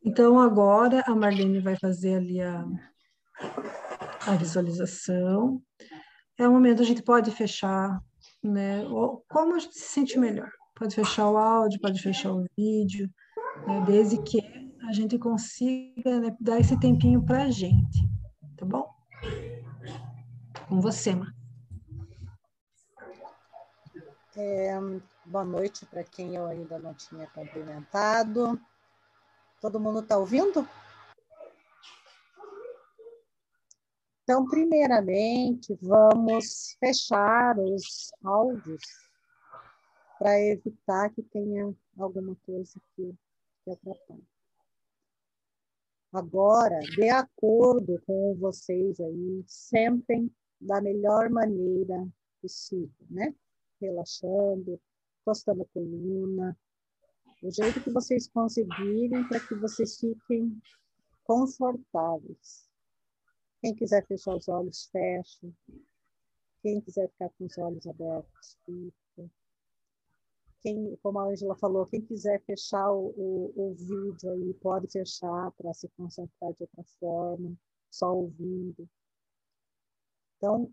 Então, 0.05 0.39
agora 0.41 1.03
a 1.07 1.15
Marlene 1.15 1.61
vai 1.61 1.77
fazer 1.77 2.17
ali 2.17 2.41
a, 2.41 2.65
a 4.27 4.37
visualização. 4.37 5.63
É 6.37 6.47
o 6.47 6.53
momento 6.53 6.83
a 6.83 6.85
gente 6.85 7.03
pode 7.03 7.31
fechar, 7.31 8.01
né? 8.43 8.85
Ou 8.89 9.25
como 9.29 9.55
a 9.55 9.59
gente 9.61 9.75
se 9.75 9.89
sente 9.89 10.19
melhor. 10.19 10.51
Pode 10.75 10.95
fechar 10.95 11.31
o 11.31 11.37
áudio, 11.37 11.81
pode 11.81 12.03
fechar 12.03 12.33
o 12.33 12.45
vídeo, 12.59 13.09
né? 13.67 13.85
desde 13.87 14.21
que 14.23 14.62
a 14.93 14.95
gente 14.95 15.19
consiga 15.19 16.21
né, 16.21 16.37
dar 16.39 16.61
esse 16.61 16.79
tempinho 16.79 17.25
para 17.25 17.45
a 17.45 17.51
gente, 17.51 18.07
tá 18.59 18.67
bom? 18.67 18.95
Com 20.69 20.83
você, 20.83 21.15
Mar. 21.15 21.35
É, 24.37 24.79
boa 25.25 25.45
noite 25.47 25.87
para 25.87 26.05
quem 26.05 26.37
eu 26.37 26.45
ainda 26.47 26.79
não 26.79 26.93
tinha 26.93 27.27
cumprimentado. 27.29 28.61
Todo 29.63 29.81
mundo 29.81 30.01
está 30.01 30.19
ouvindo? 30.19 30.69
Então, 34.25 34.47
primeiramente, 34.47 35.75
vamos 35.81 36.77
fechar 36.79 37.59
os 37.59 38.13
áudios 38.23 38.83
para 40.19 40.39
evitar 40.39 41.09
que 41.15 41.23
tenha 41.23 41.75
alguma 41.99 42.37
coisa 42.45 42.79
que, 42.95 43.15
atrapalhe. 43.67 44.32
Agora, 46.13 46.79
de 46.81 47.09
acordo 47.09 47.99
com 48.07 48.35
vocês 48.35 49.01
aí, 49.01 49.43
sentem 49.47 50.31
da 50.61 50.79
melhor 50.81 51.31
maneira 51.31 52.07
possível, 52.41 53.07
né? 53.09 53.35
Relaxando, 53.81 54.79
encostando 55.21 55.63
a 55.63 55.67
coluna, 55.73 56.57
do 57.43 57.51
jeito 57.51 57.83
que 57.83 57.91
vocês 57.91 58.29
conseguirem 58.29 59.27
para 59.27 59.41
que 59.41 59.55
vocês 59.55 59.99
fiquem 59.99 60.61
confortáveis. 61.25 62.69
Quem 63.63 63.75
quiser 63.75 64.07
fechar 64.07 64.37
os 64.37 64.49
olhos, 64.49 64.91
fecha. 64.93 65.49
Quem 66.63 66.81
quiser 66.83 67.09
ficar 67.09 67.31
com 67.31 67.47
os 67.47 67.57
olhos 67.57 67.87
abertos, 67.87 68.59
fica. 68.67 69.02
Quem, 70.63 70.97
como 71.03 71.19
a 71.19 71.25
Angela 71.25 71.57
falou, 71.57 71.87
quem 71.87 72.01
quiser 72.01 72.41
fechar 72.45 72.91
o, 72.93 73.13
o, 73.17 73.53
o 73.57 73.75
vídeo 73.75 74.31
aí, 74.31 74.55
pode 74.55 74.87
fechar 74.89 75.51
para 75.53 75.75
se 75.75 75.89
concentrar 75.97 76.53
de 76.55 76.63
outra 76.63 76.85
forma, 77.01 77.57
só 77.91 78.15
ouvindo. 78.15 78.89
Então, 80.37 80.73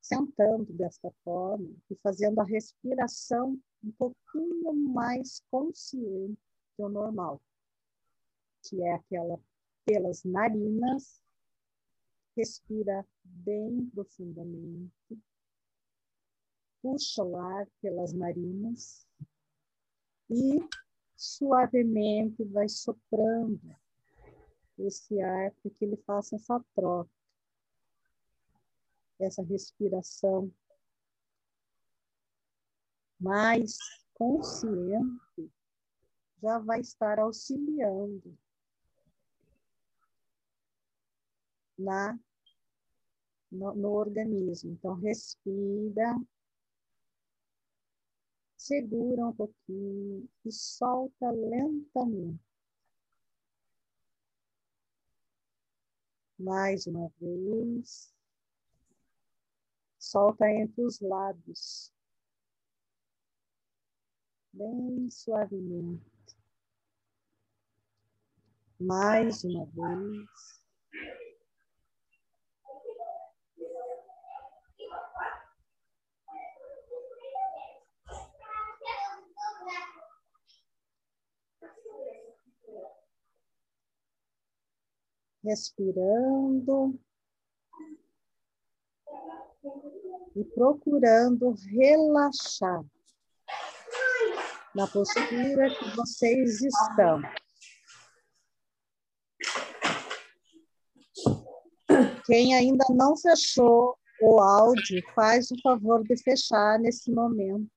sentando 0.00 0.72
desta 0.72 1.10
forma 1.22 1.70
e 1.88 1.96
fazendo 2.02 2.40
a 2.40 2.44
respiração 2.44 3.58
um 3.82 3.92
pouquinho 3.92 4.74
mais 4.74 5.40
consciente 5.50 6.38
do 6.76 6.88
normal, 6.88 7.40
que 8.62 8.82
é 8.82 8.94
aquela 8.94 9.40
pelas 9.84 10.24
narinas, 10.24 11.22
respira 12.36 13.06
bem 13.22 13.86
profundamente, 13.94 14.92
puxa 16.84 17.24
o 17.24 17.34
ar 17.38 17.66
pelas 17.80 18.12
narinas 18.12 19.08
e 20.28 20.58
suavemente 21.16 22.44
vai 22.44 22.68
soprando 22.68 23.74
esse 24.78 25.18
ar 25.18 25.50
para 25.52 25.70
que 25.70 25.82
ele 25.82 25.96
faça 25.96 26.36
essa 26.36 26.62
troca, 26.74 27.10
essa 29.18 29.42
respiração 29.42 30.52
mais 33.18 33.78
consciente 34.12 35.50
já 36.42 36.58
vai 36.58 36.80
estar 36.80 37.18
auxiliando 37.18 38.38
na 41.78 42.18
no, 43.50 43.74
no 43.74 43.88
organismo. 43.92 44.72
Então 44.72 44.94
respira, 44.94 46.14
segura 48.64 49.26
um 49.26 49.32
pouquinho 49.34 50.26
e 50.42 50.50
solta 50.50 51.30
lentamente. 51.30 52.40
Mais 56.38 56.86
uma 56.86 57.10
vez. 57.20 58.10
Solta 59.98 60.48
entre 60.50 60.82
os 60.82 60.98
lábios 61.00 61.92
bem 64.52 65.10
suavemente. 65.10 66.02
Mais 68.80 69.44
uma 69.44 69.66
vez. 69.66 70.64
Respirando 85.44 86.98
e 90.34 90.44
procurando 90.44 91.50
relaxar 91.50 92.84
na 94.74 94.86
postura 94.88 95.68
que 95.78 95.96
vocês 95.96 96.62
estão. 96.62 97.22
Quem 102.26 102.54
ainda 102.54 102.84
não 102.90 103.16
fechou 103.16 103.96
o 104.22 104.40
áudio, 104.40 105.02
faz 105.14 105.50
o 105.50 105.60
favor 105.62 106.02
de 106.02 106.16
fechar 106.16 106.78
nesse 106.78 107.12
momento. 107.12 107.73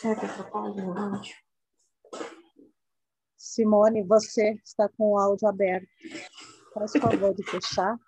Será 0.00 0.14
que 0.14 0.26
atrapalha 0.26 0.86
o 0.86 0.96
áudio? 0.96 1.34
Simone, 3.36 4.04
você 4.04 4.52
está 4.64 4.88
com 4.88 5.14
o 5.14 5.18
áudio 5.18 5.48
aberto. 5.48 5.88
Faz 6.72 6.94
o 6.94 7.00
favor 7.00 7.34
de 7.34 7.42
fechar. 7.42 7.98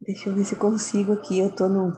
Deixa 0.00 0.28
eu 0.28 0.34
ver 0.34 0.44
se 0.44 0.56
consigo 0.56 1.12
aqui. 1.12 1.38
Eu 1.38 1.50
estou 1.50 1.68
no, 1.68 1.92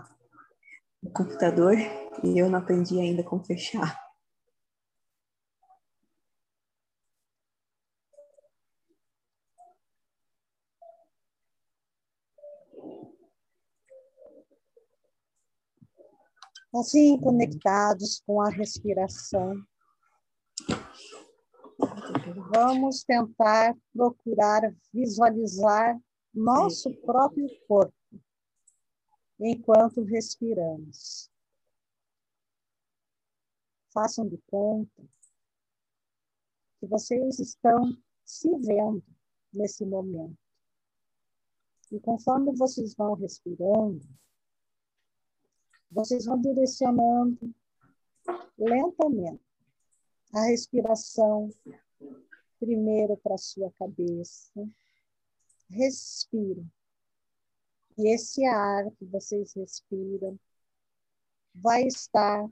no 1.02 1.10
computador 1.12 1.74
e 2.22 2.38
eu 2.38 2.50
não 2.50 2.58
aprendi 2.58 3.00
ainda 3.00 3.24
como 3.24 3.42
fechar. 3.42 3.98
Assim, 16.74 17.20
conectados 17.20 18.22
com 18.26 18.40
a 18.40 18.48
respiração. 18.48 19.62
Vamos 22.50 23.04
tentar 23.04 23.76
procurar 23.92 24.74
visualizar 24.92 26.00
nosso 26.32 26.94
próprio 27.02 27.46
corpo 27.66 27.94
enquanto 29.38 30.02
respiramos. 30.02 31.30
Façam 33.92 34.26
de 34.26 34.38
conta 34.46 35.02
que 36.80 36.86
vocês 36.86 37.38
estão 37.38 37.96
se 38.24 38.48
vendo 38.58 39.04
nesse 39.52 39.84
momento. 39.84 40.38
E 41.90 42.00
conforme 42.00 42.56
vocês 42.56 42.94
vão 42.94 43.12
respirando, 43.14 44.00
vocês 45.92 46.24
vão 46.24 46.40
direcionando 46.40 47.54
lentamente 48.58 49.42
a 50.32 50.46
respiração 50.46 51.50
primeiro 52.58 53.16
para 53.18 53.36
sua 53.36 53.70
cabeça. 53.72 54.50
Respira. 55.68 56.64
E 57.98 58.08
esse 58.14 58.44
ar 58.46 58.90
que 58.92 59.04
vocês 59.04 59.52
respiram 59.54 60.38
vai 61.54 61.86
estar 61.86 62.48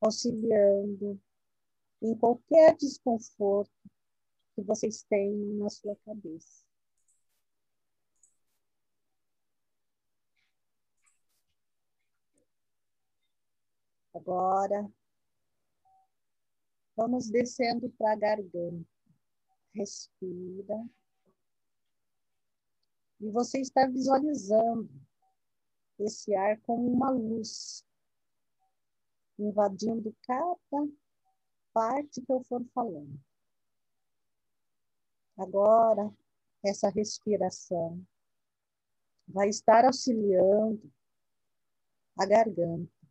auxiliando 0.00 1.20
em 2.02 2.16
qualquer 2.16 2.76
desconforto 2.76 3.70
que 4.56 4.62
vocês 4.62 5.04
tenham 5.04 5.54
na 5.58 5.70
sua 5.70 5.94
cabeça. 6.04 6.61
Agora, 14.14 14.92
vamos 16.94 17.30
descendo 17.30 17.88
para 17.90 18.12
a 18.12 18.16
garganta. 18.16 18.86
Respira. 19.74 20.86
E 23.20 23.30
você 23.30 23.60
está 23.60 23.86
visualizando 23.86 24.90
esse 25.98 26.34
ar 26.34 26.60
como 26.60 26.92
uma 26.92 27.10
luz, 27.10 27.84
invadindo 29.38 30.14
cada 30.22 30.88
parte 31.72 32.20
que 32.20 32.32
eu 32.32 32.42
for 32.42 32.62
falando. 32.74 33.18
Agora, 35.38 36.14
essa 36.62 36.90
respiração 36.90 38.04
vai 39.26 39.48
estar 39.48 39.86
auxiliando 39.86 40.92
a 42.18 42.26
garganta 42.26 43.01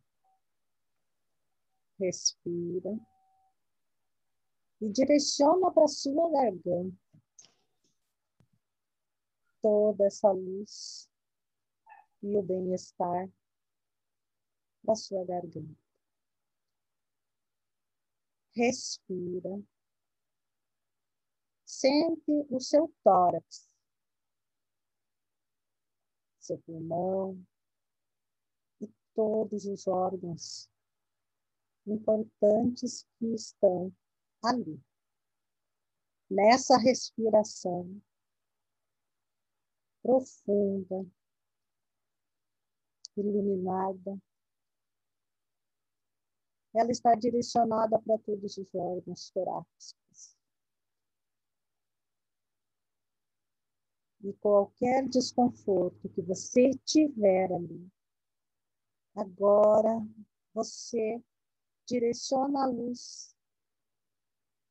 respira 2.02 2.98
e 4.80 4.88
direciona 4.90 5.70
para 5.70 5.86
sua 5.86 6.28
garganta 6.30 6.98
toda 9.60 10.06
essa 10.06 10.30
luz 10.32 11.08
e 12.20 12.36
o 12.36 12.42
bem-estar 12.42 13.30
da 14.82 14.96
sua 14.96 15.24
garganta. 15.24 15.80
Respira. 18.54 19.62
Sente 21.64 22.32
o 22.50 22.60
seu 22.60 22.92
tórax, 23.02 23.70
seu 26.40 26.58
pulmão 26.58 27.40
e 28.80 28.88
todos 29.14 29.64
os 29.64 29.86
órgãos 29.86 30.71
importantes 31.86 33.06
que 33.18 33.26
estão 33.34 33.92
ali. 34.42 34.80
Nessa 36.30 36.78
respiração 36.78 38.00
profunda, 40.02 41.06
iluminada, 43.16 44.18
ela 46.74 46.90
está 46.90 47.14
direcionada 47.14 48.00
para 48.00 48.18
todos 48.18 48.56
os 48.56 48.74
órgãos 48.74 49.30
torácicos. 49.30 50.36
E 54.24 54.32
qualquer 54.34 55.08
desconforto 55.08 56.08
que 56.08 56.22
você 56.22 56.70
tiver 56.84 57.52
ali, 57.52 57.90
agora 59.14 60.00
você 60.54 61.22
direciona 61.92 62.64
a 62.64 62.66
luz, 62.66 63.36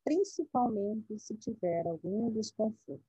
principalmente 0.03 1.19
se 1.19 1.37
tiver 1.37 1.85
algum 1.85 2.31
desconforto. 2.31 3.05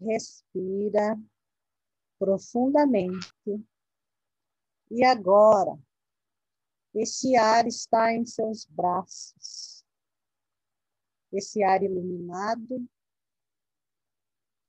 Respira 0.00 1.16
profundamente. 2.18 3.32
E 4.90 5.04
agora, 5.04 5.78
esse 6.92 7.36
ar 7.36 7.66
está 7.66 8.12
em 8.12 8.26
seus 8.26 8.64
braços. 8.64 9.84
Esse 11.30 11.62
ar 11.62 11.82
iluminado, 11.84 12.88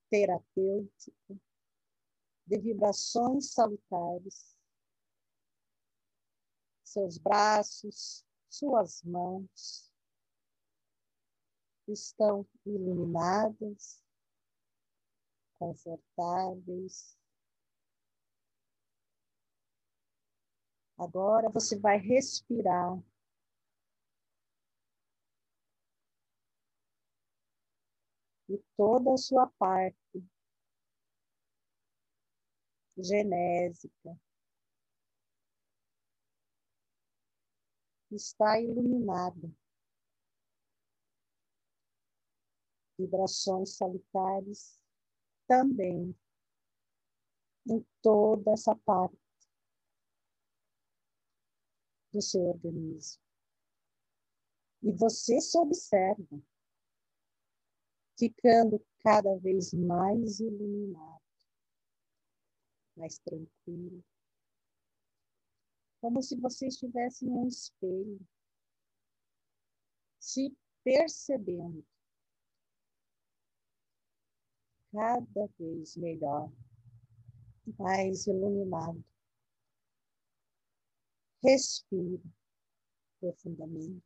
terapêutico, 0.10 1.40
de 2.46 2.60
vibrações 2.60 3.54
salutares 3.54 4.59
seus 6.90 7.18
braços, 7.20 8.26
suas 8.50 9.04
mãos 9.04 9.94
estão 11.88 12.48
iluminadas, 12.66 14.04
confortáveis. 15.60 17.18
Agora 20.98 21.50
você 21.50 21.78
vai 21.78 21.98
respirar. 21.98 23.00
E 28.50 28.58
toda 28.76 29.14
a 29.14 29.18
sua 29.18 29.46
parte 29.60 29.96
genésica, 32.98 34.20
está 38.12 38.60
iluminada. 38.60 39.52
Vibrações 42.98 43.76
salutares 43.78 44.80
também 45.48 46.16
em 47.68 47.86
toda 48.02 48.52
essa 48.52 48.76
parte 48.76 49.18
do 52.12 52.22
seu 52.22 52.42
organismo. 52.42 53.22
E 54.82 54.92
você 54.92 55.40
se 55.40 55.58
observa 55.58 56.42
ficando 58.18 58.86
cada 59.00 59.38
vez 59.38 59.74
mais 59.74 60.40
iluminado, 60.40 61.22
mais 62.96 63.18
tranquilo, 63.20 64.04
como 66.02 66.22
se 66.22 66.36
você 66.40 66.68
estivesse 66.68 67.26
em 67.26 67.30
um 67.30 67.48
espelho, 67.48 68.20
se 70.20 70.56
percebendo 70.84 71.86
cada 74.92 75.48
vez 75.58 75.96
melhor, 75.98 76.52
mais 77.78 78.26
iluminado. 78.28 79.04
Respire 81.44 82.22
profundamente. 83.20 84.04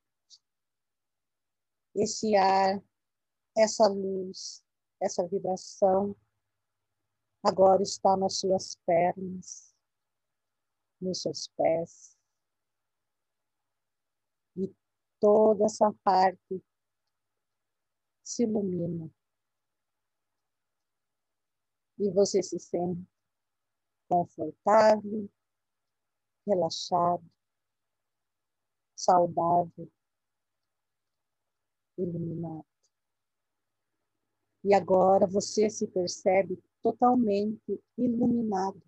Esse 1.95 2.35
ar, 2.35 2.83
essa 3.55 3.87
luz, 3.87 4.63
essa 4.99 5.25
vibração 5.27 6.15
agora 7.43 7.81
está 7.83 8.17
nas 8.17 8.39
suas 8.39 8.75
pernas, 8.85 9.72
nos 11.03 11.21
seus 11.21 11.47
pés. 11.49 12.17
E 14.55 14.73
toda 15.19 15.65
essa 15.65 15.93
parte 16.03 16.63
se 18.23 18.43
ilumina. 18.43 19.09
E 21.99 22.09
você 22.11 22.41
se 22.41 22.59
sente 22.59 23.05
confortável, 24.07 25.29
relaxado, 26.45 27.23
saudável, 28.95 29.91
iluminado. 31.97 32.65
E 34.63 34.73
agora 34.73 35.27
você 35.27 35.69
se 35.69 35.87
percebe 35.87 36.61
totalmente 36.81 37.81
iluminado. 37.97 38.81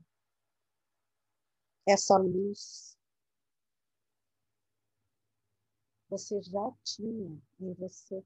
Essa 1.87 2.17
luz 2.17 2.97
você 6.09 6.41
já 6.41 6.71
tinha 6.83 7.41
em 7.59 7.73
você. 7.73 8.25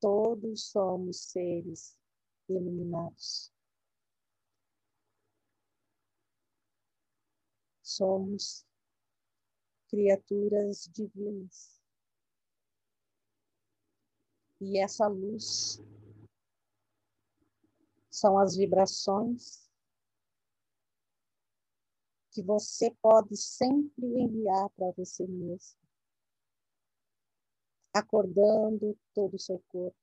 Todos 0.00 0.70
somos 0.70 1.30
seres 1.30 1.96
iluminados. 2.48 3.52
Somos 7.82 8.66
criaturas 9.88 10.88
divinas. 10.92 11.80
E 14.60 14.78
essa 14.78 15.06
luz 15.06 15.80
são 18.10 18.38
as 18.38 18.56
vibrações 18.56 19.61
que 22.32 22.42
você 22.42 22.90
pode 23.02 23.36
sempre 23.36 24.06
enviar 24.06 24.70
para 24.70 24.90
você 24.92 25.26
mesmo, 25.26 25.78
acordando 27.94 28.98
todo 29.14 29.34
o 29.34 29.38
seu 29.38 29.62
corpo, 29.68 29.96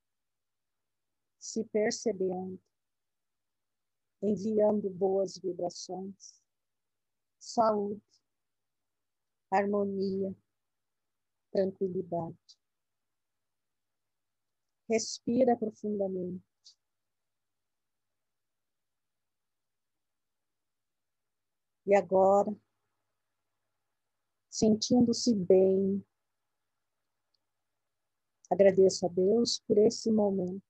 se 1.39 1.65
percebendo, 1.65 2.61
enviando 4.21 4.89
boas 4.91 5.39
vibrações, 5.39 6.39
saúde, 7.39 8.01
harmonia, 9.49 10.35
tranquilidade. 11.51 12.59
Respira 14.87 15.57
profundamente. 15.57 16.48
E 21.89 21.95
agora, 21.95 22.55
sentindo-se 24.47 25.33
bem, 25.33 26.05
agradeço 28.47 29.07
a 29.07 29.09
Deus 29.09 29.59
por 29.67 29.75
esse 29.79 30.11
momento. 30.11 30.61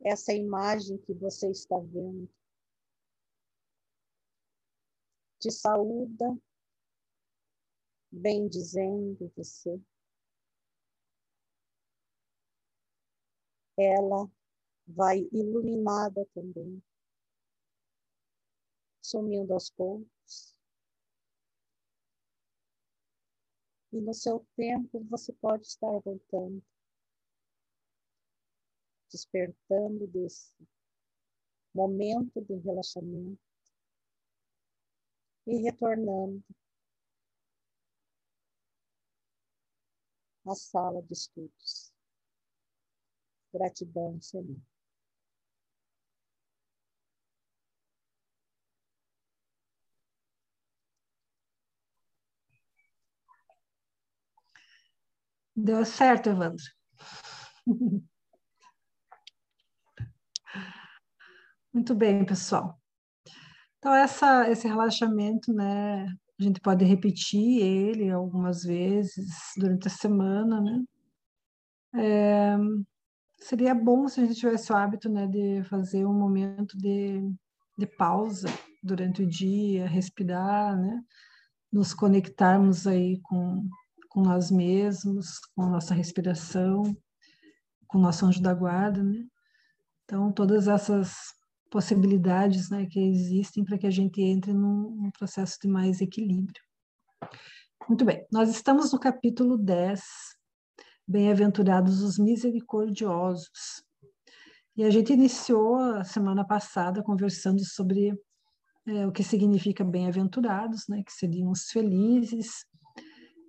Essa 0.00 0.32
imagem 0.32 0.96
que 0.98 1.12
você 1.12 1.50
está 1.50 1.76
vendo 1.80 2.30
te 5.40 5.50
saúda, 5.50 6.38
bem 8.12 8.48
dizendo 8.48 9.28
você. 9.36 9.76
Ela 13.76 14.30
vai 14.86 15.28
iluminada 15.32 16.24
também, 16.32 16.80
sumindo 19.10 19.52
aos 19.52 19.70
poucos. 19.70 20.56
E 23.92 24.00
no 24.00 24.14
seu 24.14 24.46
tempo 24.54 25.04
você 25.10 25.32
pode 25.32 25.66
estar 25.66 25.98
voltando, 25.98 26.62
despertando 29.10 30.06
desse 30.06 30.54
momento 31.74 32.40
de 32.40 32.54
relaxamento 32.54 33.40
e 35.44 35.56
retornando 35.56 36.44
à 40.46 40.54
sala 40.54 41.02
de 41.02 41.12
estudos. 41.12 41.92
Gratidão, 43.52 44.20
Senhor. 44.20 44.69
Deu 55.62 55.84
certo, 55.84 56.30
Evandro. 56.30 56.64
Muito 61.72 61.94
bem, 61.94 62.24
pessoal. 62.24 62.80
Então, 63.78 63.94
essa, 63.94 64.48
esse 64.50 64.66
relaxamento, 64.66 65.52
né, 65.52 66.06
a 66.06 66.42
gente 66.42 66.60
pode 66.60 66.84
repetir 66.84 67.62
ele 67.62 68.10
algumas 68.10 68.62
vezes 68.62 69.28
durante 69.56 69.86
a 69.88 69.90
semana, 69.90 70.60
né? 70.62 70.82
É, 71.94 72.56
seria 73.38 73.74
bom 73.74 74.08
se 74.08 74.20
a 74.20 74.24
gente 74.24 74.40
tivesse 74.40 74.72
o 74.72 74.76
hábito, 74.76 75.10
né, 75.10 75.26
de 75.26 75.62
fazer 75.64 76.06
um 76.06 76.18
momento 76.18 76.76
de, 76.78 77.20
de 77.76 77.86
pausa 77.86 78.48
durante 78.82 79.22
o 79.22 79.28
dia, 79.28 79.86
respirar, 79.86 80.74
né? 80.78 81.02
Nos 81.70 81.92
conectarmos 81.92 82.86
aí 82.86 83.20
com, 83.20 83.68
com 84.10 84.20
nós 84.20 84.50
mesmos, 84.50 85.38
com 85.54 85.66
nossa 85.66 85.94
respiração, 85.94 86.82
com 87.86 87.98
nosso 87.98 88.26
anjo 88.26 88.42
da 88.42 88.52
guarda, 88.52 89.02
né? 89.02 89.24
Então, 90.04 90.32
todas 90.32 90.66
essas 90.68 91.32
possibilidades 91.70 92.68
né, 92.68 92.84
que 92.86 92.98
existem 92.98 93.64
para 93.64 93.78
que 93.78 93.86
a 93.86 93.90
gente 93.90 94.20
entre 94.20 94.52
num, 94.52 94.90
num, 94.90 95.10
processo 95.12 95.56
de 95.62 95.68
mais 95.68 96.00
equilíbrio. 96.00 96.60
Muito 97.88 98.04
bem, 98.04 98.26
nós 98.30 98.50
estamos 98.50 98.92
no 98.92 98.98
capítulo 98.98 99.56
10, 99.56 100.02
Bem-aventurados 101.06 102.02
os 102.02 102.18
misericordiosos. 102.18 103.84
E 104.76 104.84
a 104.84 104.90
gente 104.90 105.12
iniciou 105.12 105.76
a 105.76 106.04
semana 106.04 106.44
passada 106.44 107.02
conversando 107.02 107.64
sobre 107.64 108.16
é, 108.86 109.06
o 109.06 109.12
que 109.12 109.24
significa 109.24 109.84
bem-aventurados, 109.84 110.86
né, 110.88 111.02
que 111.04 111.12
seriam 111.12 111.50
os 111.50 111.70
felizes, 111.70 112.64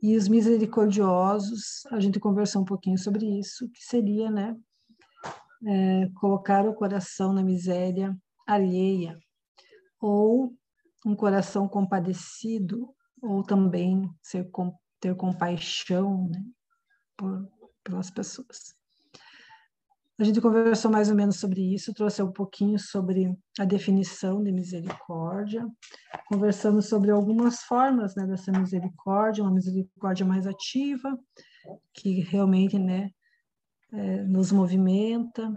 e 0.01 0.17
os 0.17 0.27
misericordiosos, 0.27 1.85
a 1.91 1.99
gente 1.99 2.19
conversou 2.19 2.63
um 2.63 2.65
pouquinho 2.65 2.97
sobre 2.97 3.25
isso, 3.39 3.69
que 3.69 3.83
seria, 3.83 4.31
né, 4.31 4.57
é, 5.65 6.09
colocar 6.19 6.67
o 6.67 6.73
coração 6.73 7.31
na 7.33 7.43
miséria 7.43 8.17
alheia, 8.47 9.19
ou 9.99 10.53
um 11.05 11.15
coração 11.15 11.67
compadecido, 11.67 12.89
ou 13.21 13.43
também 13.43 14.09
ser, 14.23 14.49
ter 14.99 15.15
compaixão 15.15 16.27
né, 16.29 16.43
por, 17.15 17.47
pelas 17.83 18.09
pessoas. 18.09 18.75
A 20.21 20.23
gente 20.23 20.39
conversou 20.39 20.91
mais 20.91 21.09
ou 21.09 21.15
menos 21.15 21.37
sobre 21.37 21.73
isso, 21.73 21.95
trouxe 21.95 22.21
um 22.21 22.31
pouquinho 22.31 22.77
sobre 22.77 23.35
a 23.57 23.65
definição 23.65 24.43
de 24.43 24.51
misericórdia, 24.51 25.67
conversamos 26.27 26.87
sobre 26.87 27.09
algumas 27.09 27.61
formas 27.63 28.13
né, 28.15 28.27
dessa 28.27 28.51
misericórdia, 28.51 29.43
uma 29.43 29.51
misericórdia 29.51 30.23
mais 30.23 30.45
ativa, 30.45 31.17
que 31.91 32.19
realmente 32.21 32.77
né, 32.77 33.09
é, 33.91 34.21
nos 34.21 34.51
movimenta, 34.51 35.51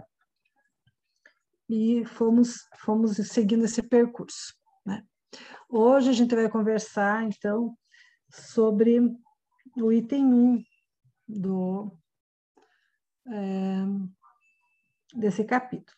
e 1.69 2.03
fomos, 2.03 2.67
fomos 2.79 3.17
seguindo 3.17 3.65
esse 3.65 3.83
percurso. 3.83 4.55
Né? 4.83 5.03
Hoje 5.69 6.09
a 6.09 6.13
gente 6.13 6.33
vai 6.33 6.49
conversar, 6.49 7.23
então, 7.23 7.77
sobre 8.31 8.99
o 9.77 9.93
item 9.93 10.25
1 10.25 10.63
do, 11.27 11.95
é, 13.27 13.85
desse 15.15 15.43
capítulo. 15.43 15.97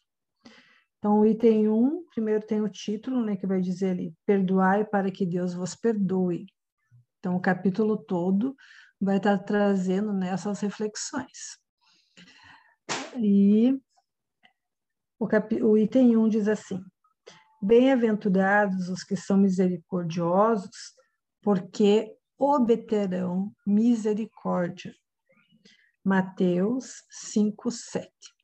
Então, 0.98 1.20
o 1.20 1.26
item 1.26 1.70
1, 1.70 1.74
um, 1.74 2.06
primeiro 2.10 2.46
tem 2.46 2.62
o 2.62 2.70
título, 2.70 3.24
né, 3.24 3.36
que 3.36 3.46
vai 3.46 3.62
dizer 3.62 3.92
ali, 3.92 4.16
perdoai 4.26 4.84
para 4.84 5.12
que 5.12 5.26
Deus 5.26 5.54
vos 5.54 5.76
perdoe. 5.76 6.48
Então, 7.20 7.36
o 7.36 7.42
capítulo 7.42 7.98
todo 7.98 8.56
vai 9.00 9.18
estar 9.18 9.38
trazendo 9.40 10.12
nessas 10.12 10.60
reflexões. 10.60 11.60
E 13.18 13.80
o, 15.20 15.28
cap... 15.28 15.54
o 15.62 15.78
item 15.78 16.18
1 16.18 16.24
um 16.24 16.30
diz 16.30 16.48
assim: 16.48 16.82
Bem-aventurados 17.62 18.90
os 18.90 19.04
que 19.04 19.16
são 19.16 19.38
misericordiosos, 19.38 20.94
porque 21.42 22.16
obterão 22.38 23.52
misericórdia. 23.66 24.94
Mateus 26.04 27.04
5, 27.10 27.70
7. 27.72 28.37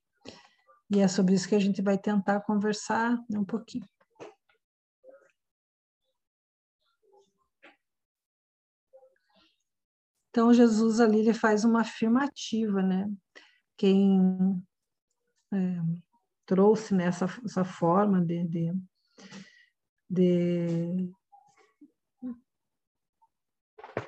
E 0.91 0.99
é 0.99 1.07
sobre 1.07 1.33
isso 1.33 1.47
que 1.47 1.55
a 1.55 1.59
gente 1.59 1.81
vai 1.81 1.97
tentar 1.97 2.41
conversar 2.41 3.17
um 3.31 3.43
pouquinho. 3.43 3.87
Então, 10.29 10.51
Jesus 10.51 10.99
ali 10.99 11.19
ele 11.19 11.33
faz 11.33 11.63
uma 11.63 11.81
afirmativa, 11.81 12.81
né? 12.81 13.07
Quem 13.77 14.19
é, 15.53 15.79
trouxe 16.45 16.95
nessa 16.95 17.27
né, 17.27 17.33
essa 17.45 17.63
forma 17.63 18.19
de, 18.19 18.43
de, 18.47 18.73
de 20.09 21.11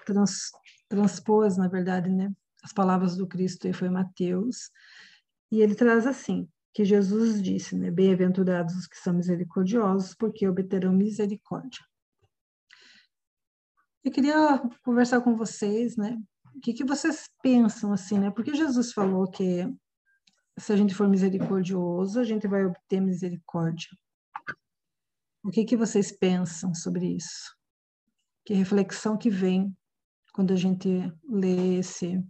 trans, 0.04 0.52
transpôs, 0.90 1.58
na 1.58 1.68
verdade, 1.68 2.10
né? 2.10 2.34
As 2.64 2.74
palavras 2.74 3.16
do 3.16 3.28
Cristo 3.28 3.68
e 3.68 3.74
foi 3.74 3.90
Mateus. 3.90 4.72
E 5.52 5.62
ele 5.62 5.76
traz 5.76 6.08
assim, 6.08 6.50
que 6.76 6.84
Jesus 6.84 7.42
disse, 7.42 7.74
né? 7.74 7.90
Bem-aventurados 7.90 8.76
os 8.76 8.86
que 8.86 8.98
são 8.98 9.14
misericordiosos, 9.14 10.14
porque 10.14 10.46
obterão 10.46 10.92
misericórdia. 10.92 11.80
Eu 14.04 14.12
queria 14.12 14.62
conversar 14.84 15.22
com 15.22 15.38
vocês, 15.38 15.96
né? 15.96 16.22
O 16.54 16.60
que, 16.60 16.74
que 16.74 16.84
vocês 16.84 17.30
pensam 17.42 17.94
assim, 17.94 18.20
né? 18.20 18.30
Porque 18.30 18.54
Jesus 18.54 18.92
falou 18.92 19.26
que 19.32 19.66
se 20.60 20.74
a 20.74 20.76
gente 20.76 20.94
for 20.94 21.08
misericordioso, 21.08 22.20
a 22.20 22.26
gente 22.26 22.46
vai 22.46 22.66
obter 22.66 23.00
misericórdia. 23.00 23.90
O 25.46 25.52
que, 25.52 25.64
que 25.64 25.78
vocês 25.78 26.12
pensam 26.12 26.74
sobre 26.74 27.16
isso? 27.16 27.56
Que 28.44 28.54
reflexão 28.54 29.18
que 29.18 29.30
vem 29.30 29.74
quando 30.34 30.52
a 30.52 30.58
gente 30.58 30.90
lê 31.24 31.78
esse, 31.78 32.22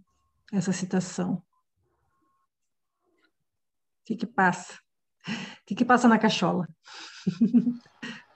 essa 0.52 0.72
citação? 0.72 1.44
O 4.06 4.08
que, 4.14 4.16
que 4.16 4.26
passa? 4.26 4.74
O 5.28 5.66
que, 5.66 5.74
que 5.74 5.84
passa 5.84 6.06
na 6.06 6.18
cachola? 6.18 6.68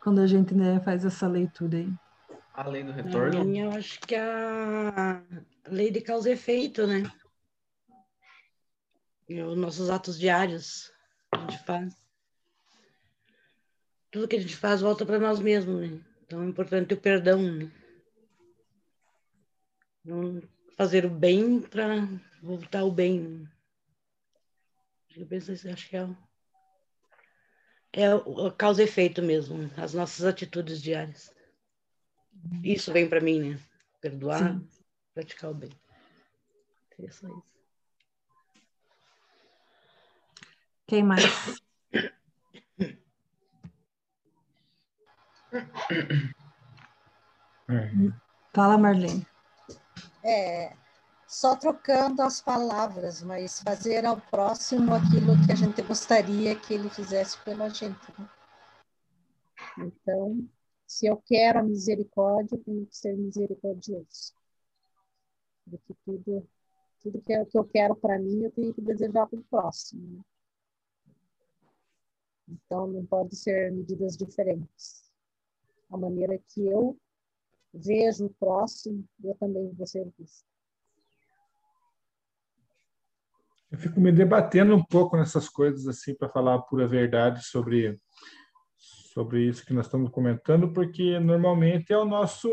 quando 0.00 0.20
a 0.20 0.26
gente 0.26 0.54
né, 0.54 0.80
faz 0.80 1.04
essa 1.04 1.28
leitura 1.28 1.78
aí. 1.78 1.92
A 2.54 2.66
lei 2.66 2.82
do 2.82 2.92
retorno? 2.92 3.44
Minha, 3.44 3.66
eu 3.66 3.72
acho 3.72 4.00
que 4.00 4.16
a 4.16 5.22
lei 5.68 5.90
de 5.90 6.00
causa 6.00 6.30
e 6.30 6.32
efeito, 6.32 6.86
né? 6.86 7.10
E 9.28 9.40
os 9.40 9.56
nossos 9.56 9.88
atos 9.90 10.18
diários 10.18 10.90
que 11.32 11.38
a 11.38 11.40
gente 11.42 11.64
faz. 11.64 11.94
Tudo 14.10 14.26
que 14.26 14.36
a 14.36 14.40
gente 14.40 14.56
faz 14.56 14.80
volta 14.80 15.06
para 15.06 15.20
nós 15.20 15.38
mesmos, 15.38 15.80
né? 15.80 16.00
Então 16.24 16.42
é 16.42 16.46
importante 16.46 16.94
o 16.94 17.00
perdão, 17.00 17.40
né? 17.40 17.70
Não 20.04 20.42
fazer 20.76 21.04
o 21.04 21.10
bem 21.10 21.60
para 21.60 22.08
voltar 22.42 22.84
o 22.84 22.90
bem. 22.90 23.46
Eu 25.16 25.26
penso, 25.26 25.52
acho 25.52 25.88
que 25.88 25.96
é, 25.96 26.08
é 27.92 28.14
o 28.14 28.52
causa 28.52 28.82
e 28.82 28.84
efeito 28.84 29.20
mesmo, 29.22 29.68
as 29.76 29.94
nossas 29.94 30.24
atitudes 30.24 30.80
diárias. 30.80 31.34
Isso 32.62 32.92
vem 32.92 33.08
para 33.08 33.20
mim, 33.20 33.40
né? 33.40 33.58
Perdoar, 34.00 34.38
Sim. 34.38 34.68
praticar 35.12 35.50
o 35.50 35.54
bem. 35.54 35.70
Seria 36.94 37.10
só 37.12 37.26
isso. 37.28 37.50
Quem 40.86 41.02
mais? 41.02 41.24
Fala, 48.52 48.78
Marlene. 48.78 49.26
É, 50.24 50.76
só 51.30 51.54
trocando 51.54 52.22
as 52.22 52.40
palavras, 52.40 53.22
mas 53.22 53.62
fazer 53.62 54.04
ao 54.04 54.20
próximo 54.20 54.92
aquilo 54.92 55.36
que 55.46 55.52
a 55.52 55.54
gente 55.54 55.80
gostaria 55.80 56.58
que 56.58 56.74
ele 56.74 56.90
fizesse 56.90 57.38
pela 57.44 57.68
gente. 57.68 58.12
Né? 58.18 58.28
Então, 59.78 60.48
se 60.88 61.06
eu 61.06 61.16
quero 61.24 61.60
a 61.60 61.62
misericórdia, 61.62 62.56
eu 62.56 62.64
tenho 62.64 62.84
que 62.84 62.96
ser 62.96 63.16
misericordioso. 63.16 64.34
Porque 65.70 65.94
tudo, 66.04 66.48
tudo 67.00 67.22
que, 67.22 67.32
eu, 67.32 67.64
quero 67.64 67.94
para 67.94 68.18
mim, 68.18 68.42
eu 68.42 68.50
tenho 68.50 68.74
que 68.74 68.80
desejar 68.80 69.28
para 69.28 69.38
o 69.38 69.44
próximo. 69.44 70.16
Né? 70.16 70.24
Então, 72.48 72.88
não 72.88 73.06
pode 73.06 73.36
ser 73.36 73.70
medidas 73.70 74.16
diferentes. 74.16 75.08
A 75.90 75.96
maneira 75.96 76.36
que 76.48 76.66
eu 76.66 76.98
vejo 77.72 78.26
o 78.26 78.34
próximo, 78.34 79.08
eu 79.22 79.36
também 79.36 79.72
vou 79.74 79.86
ser 79.86 80.12
visto. 80.18 80.50
Eu 83.70 83.78
fico 83.78 84.00
me 84.00 84.10
debatendo 84.10 84.74
um 84.74 84.84
pouco 84.84 85.16
nessas 85.16 85.48
coisas 85.48 85.86
assim 85.86 86.14
para 86.14 86.28
falar 86.28 86.56
a 86.56 86.62
pura 86.62 86.88
verdade 86.88 87.44
sobre 87.44 87.96
sobre 89.12 89.42
isso 89.42 89.66
que 89.66 89.72
nós 89.72 89.86
estamos 89.86 90.10
comentando, 90.10 90.72
porque 90.72 91.18
normalmente 91.18 91.92
é 91.92 91.98
o 91.98 92.04
nosso 92.04 92.48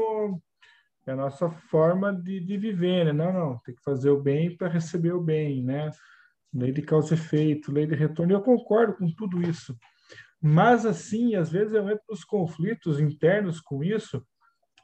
é 1.06 1.12
a 1.14 1.16
nossa 1.16 1.50
forma 1.50 2.14
de, 2.14 2.40
de 2.40 2.58
viver, 2.58 3.06
né? 3.06 3.14
Não, 3.14 3.32
não, 3.32 3.60
tem 3.60 3.74
que 3.74 3.82
fazer 3.82 4.10
o 4.10 4.22
bem 4.22 4.56
para 4.56 4.68
receber 4.68 5.14
o 5.14 5.22
bem, 5.22 5.64
né? 5.64 5.90
Lei 6.54 6.72
de 6.72 6.82
causa 6.82 7.14
e 7.14 7.18
efeito, 7.18 7.72
lei 7.72 7.86
de 7.86 7.96
retorno. 7.96 8.34
Eu 8.34 8.42
concordo 8.42 8.96
com 8.98 9.10
tudo 9.16 9.42
isso. 9.42 9.78
Mas, 10.42 10.86
assim, 10.86 11.36
às 11.36 11.50
vezes 11.50 11.74
eu 11.74 11.90
entro 11.90 12.04
nos 12.10 12.26
conflitos 12.26 13.00
internos 13.00 13.62
com 13.62 13.84
isso, 13.84 14.22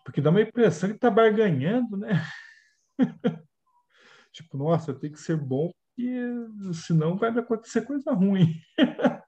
porque 0.06 0.22
dá 0.22 0.30
uma 0.30 0.42
impressão 0.42 0.90
que 0.90 0.96
está 0.96 1.12
barganhando, 1.12 1.98
né? 1.98 2.24
tipo, 4.32 4.58
nossa, 4.58 4.92
eu 4.92 5.00
tenho 5.00 5.14
que 5.14 5.20
ser 5.20 5.36
bom, 5.36 5.72
porque 5.96 6.74
senão 6.74 7.18
vai 7.18 7.30
acontecer 7.30 7.82
coisa 7.82 8.12
ruim. 8.12 8.54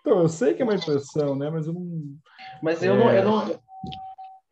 Então, 0.00 0.20
eu 0.20 0.28
sei 0.28 0.54
que 0.54 0.62
é 0.62 0.64
uma 0.64 0.76
impressão, 0.76 1.34
né? 1.34 1.50
Mas 1.50 1.66
eu 1.66 1.74
não. 1.74 2.16
Mas 2.62 2.82
eu, 2.82 2.94
é... 2.94 2.98
não, 2.98 3.12
eu, 3.12 3.24
não, 3.24 3.60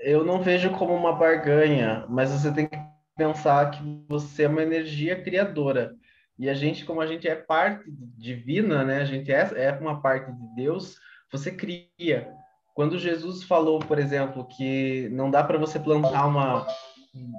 eu 0.01 0.25
não 0.25 0.42
vejo 0.42 0.70
como 0.72 0.92
uma 0.92 1.14
barganha, 1.14 2.05
mas 2.11 2.31
você 2.31 2.53
tem 2.53 2.66
que 2.66 2.77
pensar 3.16 3.70
que 3.70 4.05
você 4.07 4.42
é 4.42 4.49
uma 4.49 4.62
energia 4.62 5.22
criadora. 5.22 5.94
E 6.38 6.51
a 6.51 6.53
gente, 6.53 6.85
como 6.85 7.01
a 7.01 7.07
gente 7.07 7.27
é 7.27 7.35
parte 7.35 7.85
divina, 8.18 8.85
né? 8.85 9.01
A 9.01 9.05
gente 9.05 9.33
é, 9.33 9.51
é 9.55 9.72
uma 9.72 10.03
parte 10.03 10.31
de 10.31 10.55
Deus, 10.55 10.96
você 11.33 11.51
cria. 11.51 12.29
Quando 12.75 12.99
Jesus 12.99 13.42
falou, 13.42 13.79
por 13.79 13.99
exemplo, 13.99 14.46
que 14.46 15.09
não 15.11 15.31
dá 15.31 15.42
para 15.42 15.57
você 15.57 15.79
plantar 15.79 16.27
uma, 16.27 16.66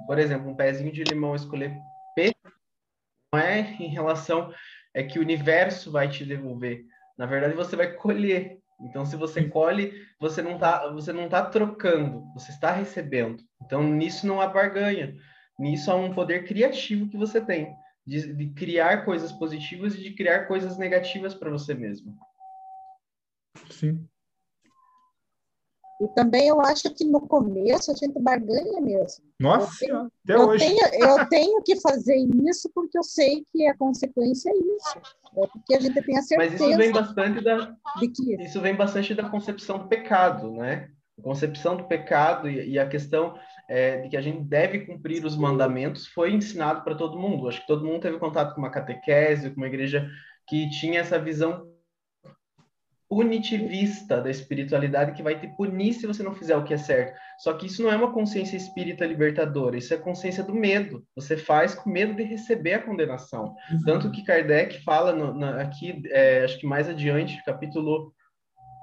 por 0.08 0.18
exemplo, 0.18 0.50
um 0.50 0.56
pezinho 0.56 0.90
de 0.90 1.04
limão, 1.04 1.36
escolher 1.36 1.78
é 3.34 3.60
em 3.60 3.88
relação 3.88 4.52
é 4.94 5.02
que 5.02 5.18
o 5.18 5.22
universo 5.22 5.90
vai 5.90 6.08
te 6.08 6.24
devolver. 6.24 6.84
Na 7.16 7.26
verdade, 7.26 7.54
você 7.54 7.76
vai 7.76 7.92
colher. 7.92 8.58
Então, 8.80 9.04
se 9.04 9.16
você 9.16 9.44
colhe, 9.44 9.92
você 10.20 10.40
não 10.40 10.54
está 10.54 10.88
você 10.90 11.12
não 11.12 11.28
tá 11.28 11.44
trocando, 11.44 12.24
você 12.32 12.52
está 12.52 12.72
recebendo. 12.72 13.42
Então, 13.62 13.82
nisso 13.82 14.26
não 14.26 14.40
há 14.40 14.46
barganha. 14.46 15.16
Nisso 15.58 15.90
há 15.90 15.96
um 15.96 16.14
poder 16.14 16.46
criativo 16.46 17.08
que 17.08 17.16
você 17.16 17.40
tem 17.40 17.76
de, 18.06 18.32
de 18.32 18.48
criar 18.54 19.04
coisas 19.04 19.30
positivas 19.32 19.94
e 19.94 20.02
de 20.02 20.14
criar 20.14 20.46
coisas 20.46 20.78
negativas 20.78 21.34
para 21.34 21.50
você 21.50 21.74
mesmo. 21.74 22.16
Sim. 23.70 24.08
E 26.00 26.06
também 26.08 26.46
eu 26.48 26.60
acho 26.60 26.94
que 26.94 27.04
no 27.04 27.20
começo 27.20 27.90
a 27.90 27.94
gente 27.94 28.20
barganha 28.20 28.80
mesmo. 28.80 29.24
Nossa, 29.40 29.84
eu 29.84 29.88
tenho, 29.88 30.02
até 30.04 30.34
eu 30.34 30.48
hoje. 30.48 30.64
Tenho, 30.64 30.94
eu 30.94 31.28
tenho 31.28 31.62
que 31.62 31.80
fazer 31.80 32.16
isso 32.48 32.70
porque 32.72 32.96
eu 32.96 33.02
sei 33.02 33.44
que 33.52 33.66
a 33.66 33.76
consequência 33.76 34.50
é 34.50 34.56
isso. 34.56 34.98
É 35.36 35.46
porque 35.46 35.74
a 35.74 35.80
gente 35.80 36.00
tem 36.02 36.16
a 36.16 36.22
certeza. 36.22 36.52
Mas 36.52 36.60
isso 36.60 36.78
vem 36.78 36.92
bastante 36.92 37.40
da 37.42 37.76
de 37.98 38.08
que 38.08 38.42
isso 38.42 38.60
vem 38.60 38.76
bastante 38.76 39.14
da 39.14 39.28
concepção 39.28 39.78
do 39.78 39.88
pecado, 39.88 40.52
né? 40.52 40.88
A 41.18 41.22
concepção 41.22 41.76
do 41.76 41.84
pecado 41.84 42.48
e, 42.48 42.70
e 42.70 42.78
a 42.78 42.88
questão 42.88 43.36
é, 43.68 44.02
de 44.02 44.08
que 44.08 44.16
a 44.16 44.20
gente 44.22 44.44
deve 44.44 44.86
cumprir 44.86 45.24
os 45.24 45.36
mandamentos 45.36 46.06
foi 46.06 46.32
ensinado 46.32 46.84
para 46.84 46.94
todo 46.94 47.18
mundo. 47.18 47.48
Acho 47.48 47.60
que 47.60 47.66
todo 47.66 47.84
mundo 47.84 48.02
teve 48.02 48.18
contato 48.18 48.54
com 48.54 48.60
uma 48.60 48.70
catequese, 48.70 49.50
com 49.50 49.56
uma 49.56 49.66
igreja 49.66 50.08
que 50.46 50.70
tinha 50.70 51.00
essa 51.00 51.18
visão 51.18 51.66
punitivista 53.08 54.20
da 54.20 54.30
espiritualidade 54.30 55.12
que 55.12 55.22
vai 55.22 55.38
te 55.38 55.48
punir 55.48 55.94
se 55.94 56.06
você 56.06 56.22
não 56.22 56.34
fizer 56.34 56.56
o 56.56 56.64
que 56.64 56.74
é 56.74 56.76
certo. 56.76 57.18
Só 57.38 57.54
que 57.54 57.66
isso 57.66 57.82
não 57.82 57.90
é 57.90 57.96
uma 57.96 58.12
consciência 58.12 58.56
espírita 58.56 59.06
libertadora, 59.06 59.78
isso 59.78 59.94
é 59.94 59.96
consciência 59.96 60.44
do 60.44 60.54
medo. 60.54 61.02
Você 61.16 61.36
faz 61.36 61.74
com 61.74 61.88
medo 61.88 62.14
de 62.14 62.22
receber 62.22 62.74
a 62.74 62.82
condenação. 62.82 63.54
Uhum. 63.70 63.82
Tanto 63.84 64.10
que 64.10 64.22
Kardec 64.22 64.84
fala 64.84 65.12
no, 65.12 65.42
aqui, 65.58 66.02
é, 66.10 66.44
acho 66.44 66.58
que 66.58 66.66
mais 66.66 66.86
adiante, 66.88 67.42
capítulo 67.44 68.12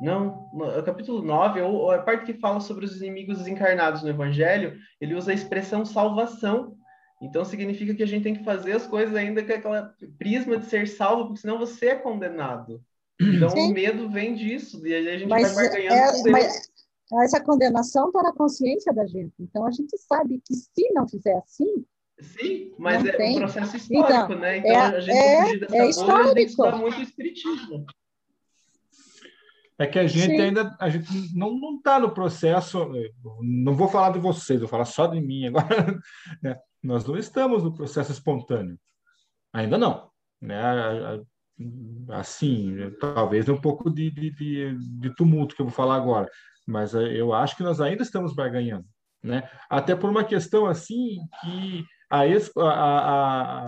Não, 0.01 0.49
no 0.53 0.81
capítulo 0.81 1.21
9, 1.21 1.61
ou, 1.61 1.91
a 1.91 1.99
parte 1.99 2.25
que 2.25 2.39
fala 2.39 2.59
sobre 2.59 2.85
os 2.85 2.99
inimigos 2.99 3.37
desencarnados 3.37 4.01
no 4.01 4.09
Evangelho, 4.09 4.75
ele 4.99 5.13
usa 5.13 5.31
a 5.31 5.35
expressão 5.35 5.85
salvação. 5.85 6.75
Então 7.21 7.45
significa 7.45 7.93
que 7.93 8.03
a 8.03 8.07
gente 8.07 8.23
tem 8.23 8.35
que 8.35 8.43
fazer 8.43 8.73
as 8.73 8.87
coisas 8.87 9.15
ainda 9.15 9.43
com 9.43 9.53
aquela 9.53 9.93
prisma 10.17 10.57
de 10.57 10.65
ser 10.65 10.87
salvo, 10.87 11.25
porque 11.25 11.41
senão 11.41 11.59
você 11.59 11.89
é 11.89 11.95
condenado. 11.95 12.83
Então 13.19 13.49
Sim. 13.49 13.71
o 13.71 13.73
medo 13.73 14.09
vem 14.09 14.35
disso, 14.35 14.85
e 14.85 14.93
aí 14.93 15.07
a 15.07 15.17
gente 15.17 15.29
mas, 15.29 15.53
vai 15.53 15.69
barganhando 15.69 15.95
é, 15.95 16.23
com. 16.23 16.31
Mas 16.31 16.71
essa 17.23 17.41
condenação 17.41 18.07
está 18.07 18.23
na 18.23 18.33
consciência 18.33 18.93
da 18.93 19.05
gente. 19.05 19.33
Então 19.39 19.65
a 19.65 19.71
gente 19.71 19.97
sabe 19.97 20.41
que 20.45 20.53
se 20.53 20.91
não 20.93 21.07
fizer 21.07 21.37
assim, 21.37 21.85
Sim, 22.19 22.73
mas 22.77 23.03
não 23.03 23.09
é 23.09 23.17
tem. 23.17 23.35
um 23.35 23.39
processo 23.39 23.77
histórico, 23.77 24.13
então, 24.13 24.39
né? 24.39 24.57
Então 24.57 24.71
é, 24.71 24.77
a 24.77 24.99
gente 24.99 25.17
é, 25.17 25.43
fugir 25.43 25.59
dessa 25.59 26.03
é 26.03 26.05
bolha 26.05 26.33
que 26.33 26.41
estudar 26.41 26.77
muito 26.77 27.01
espiritismo. 27.01 27.85
É 29.77 29.85
que 29.85 29.99
a 29.99 30.07
gente 30.07 30.35
Sim. 30.35 30.41
ainda 30.41 30.75
a 30.79 30.89
gente 30.89 31.35
não 31.35 31.75
está 31.75 31.99
no 31.99 32.13
processo. 32.13 32.89
Não 33.41 33.75
vou 33.75 33.89
falar 33.89 34.11
de 34.11 34.19
vocês, 34.19 34.59
vou 34.59 34.69
falar 34.69 34.85
só 34.85 35.07
de 35.07 35.19
mim 35.19 35.47
agora. 35.47 35.67
Né? 36.41 36.57
Nós 36.81 37.05
não 37.05 37.17
estamos 37.17 37.63
no 37.63 37.75
processo 37.75 38.11
espontâneo. 38.11 38.79
Ainda 39.51 39.77
não. 39.77 40.09
Né? 40.39 40.61
Assim, 42.09 42.75
talvez 42.99 43.47
um 43.47 43.59
pouco 43.59 43.89
de, 43.89 44.11
de, 44.11 44.75
de, 44.99 45.15
tumulto 45.15 45.55
que 45.55 45.61
eu 45.61 45.65
vou 45.65 45.73
falar 45.73 45.95
agora. 45.95 46.29
Mas 46.67 46.93
eh, 46.93 47.13
eu 47.13 47.33
acho 47.33 47.55
que 47.55 47.63
nós 47.63 47.79
ainda 47.79 48.03
estamos 48.03 48.35
barganhando. 48.35 48.85
Né? 49.23 49.49
Até 49.69 49.95
por 49.95 50.09
uma 50.09 50.23
questão 50.23 50.65
assim 50.65 51.17
que 51.41 51.85
a, 52.09 52.21
a, 52.61 53.63
a, 53.63 53.65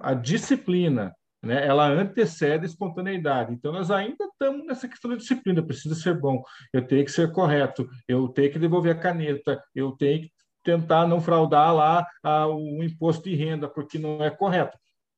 a 0.00 0.14
disciplina 0.14 1.14
né? 1.42 1.66
Ela 1.66 1.88
antecede 1.88 2.64
a 2.64 2.68
espontaneidade. 2.68 3.52
Então, 3.52 3.72
nós 3.72 3.90
ainda 3.90 4.24
estamos 4.24 4.66
nessa 4.66 4.86
questão 4.86 5.10
da 5.10 5.16
disciplina. 5.16 5.62
Precisa 5.62 5.94
ser 5.94 6.18
bom, 6.18 6.42
eu 6.72 6.86
tenho 6.86 7.04
que 7.04 7.10
ser 7.10 7.32
correto, 7.32 7.88
eu 8.06 8.28
tenho 8.28 8.52
que 8.52 8.58
devolver 8.58 8.94
a 8.94 8.98
caneta, 8.98 9.62
eu 9.74 9.92
tenho 9.92 10.22
que 10.22 10.30
tentar 10.62 11.06
não 11.06 11.20
fraudar 11.20 11.74
lá 11.74 12.06
a, 12.22 12.46
o 12.46 12.82
imposto 12.82 13.24
de 13.24 13.34
renda, 13.34 13.68
porque 13.68 13.98
não 13.98 14.22
é 14.22 14.30
correto. 14.30 14.76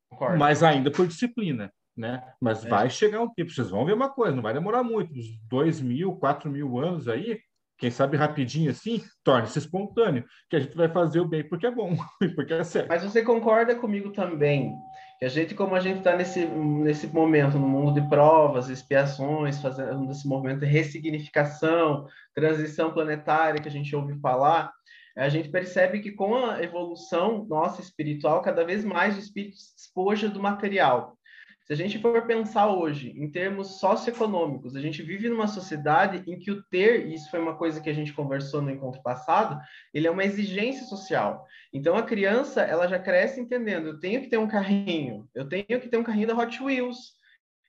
Concordo. 0.08 0.38
Mas 0.38 0.62
ainda 0.62 0.90
por 0.90 1.06
disciplina. 1.06 1.72
Né? 1.96 2.22
Mas 2.40 2.64
é. 2.64 2.68
vai 2.68 2.88
chegar 2.88 3.20
um 3.20 3.28
tempo, 3.28 3.50
vocês 3.50 3.68
vão 3.68 3.84
ver 3.84 3.92
uma 3.92 4.08
coisa, 4.08 4.34
não 4.34 4.42
vai 4.42 4.54
demorar 4.54 4.82
muito, 4.82 5.12
uns 5.12 5.38
dois 5.48 5.80
mil, 5.80 6.16
quatro 6.16 6.50
mil 6.50 6.78
anos 6.78 7.06
aí, 7.06 7.38
quem 7.76 7.90
sabe 7.90 8.16
rapidinho 8.16 8.70
assim, 8.70 9.02
torne-se 9.24 9.58
espontâneo, 9.58 10.24
que 10.48 10.56
a 10.56 10.60
gente 10.60 10.76
vai 10.76 10.88
fazer 10.88 11.20
o 11.20 11.28
bem 11.28 11.46
porque 11.46 11.66
é 11.66 11.70
bom, 11.70 11.96
porque 12.36 12.54
é 12.54 12.64
certo. 12.64 12.88
Mas 12.88 13.02
você 13.02 13.22
concorda 13.22 13.74
comigo 13.74 14.10
também 14.10 14.72
que 15.18 15.24
a 15.24 15.28
gente, 15.28 15.54
como 15.54 15.74
a 15.74 15.80
gente 15.80 15.98
está 15.98 16.16
nesse, 16.16 16.46
nesse 16.46 17.06
momento, 17.08 17.58
no 17.58 17.68
mundo 17.68 18.00
de 18.00 18.08
provas, 18.08 18.68
expiações, 18.68 19.60
fazendo 19.60 20.10
esse 20.10 20.26
movimento 20.26 20.60
de 20.60 20.66
ressignificação, 20.66 22.06
transição 22.34 22.92
planetária 22.92 23.60
que 23.60 23.68
a 23.68 23.72
gente 23.72 23.94
ouve 23.94 24.18
falar, 24.20 24.72
a 25.16 25.28
gente 25.28 25.48
percebe 25.48 26.00
que 26.00 26.12
com 26.12 26.34
a 26.36 26.62
evolução 26.62 27.44
nossa 27.48 27.80
espiritual, 27.80 28.42
cada 28.42 28.64
vez 28.64 28.84
mais 28.84 29.16
o 29.16 29.20
espírito 29.20 29.56
se 29.56 29.74
despoja 29.76 30.28
do 30.28 30.40
material. 30.40 31.18
Se 31.72 31.74
a 31.74 31.86
gente 31.86 31.98
for 32.00 32.26
pensar 32.26 32.68
hoje 32.68 33.14
em 33.16 33.30
termos 33.30 33.80
socioeconômicos, 33.80 34.76
a 34.76 34.80
gente 34.82 35.02
vive 35.02 35.30
numa 35.30 35.46
sociedade 35.46 36.22
em 36.30 36.38
que 36.38 36.50
o 36.50 36.62
ter, 36.64 37.06
e 37.06 37.14
isso 37.14 37.30
foi 37.30 37.40
uma 37.40 37.56
coisa 37.56 37.80
que 37.80 37.88
a 37.88 37.94
gente 37.94 38.12
conversou 38.12 38.60
no 38.60 38.70
encontro 38.70 39.02
passado, 39.02 39.58
ele 39.94 40.06
é 40.06 40.10
uma 40.10 40.22
exigência 40.22 40.84
social. 40.84 41.46
Então 41.72 41.96
a 41.96 42.02
criança, 42.02 42.60
ela 42.60 42.86
já 42.86 42.98
cresce 42.98 43.40
entendendo, 43.40 43.86
eu 43.86 43.98
tenho 43.98 44.20
que 44.20 44.28
ter 44.28 44.36
um 44.36 44.46
carrinho, 44.46 45.26
eu 45.34 45.48
tenho 45.48 45.64
que 45.64 45.88
ter 45.88 45.96
um 45.96 46.02
carrinho 46.04 46.28
da 46.28 46.36
Hot 46.36 46.62
Wheels, 46.62 47.14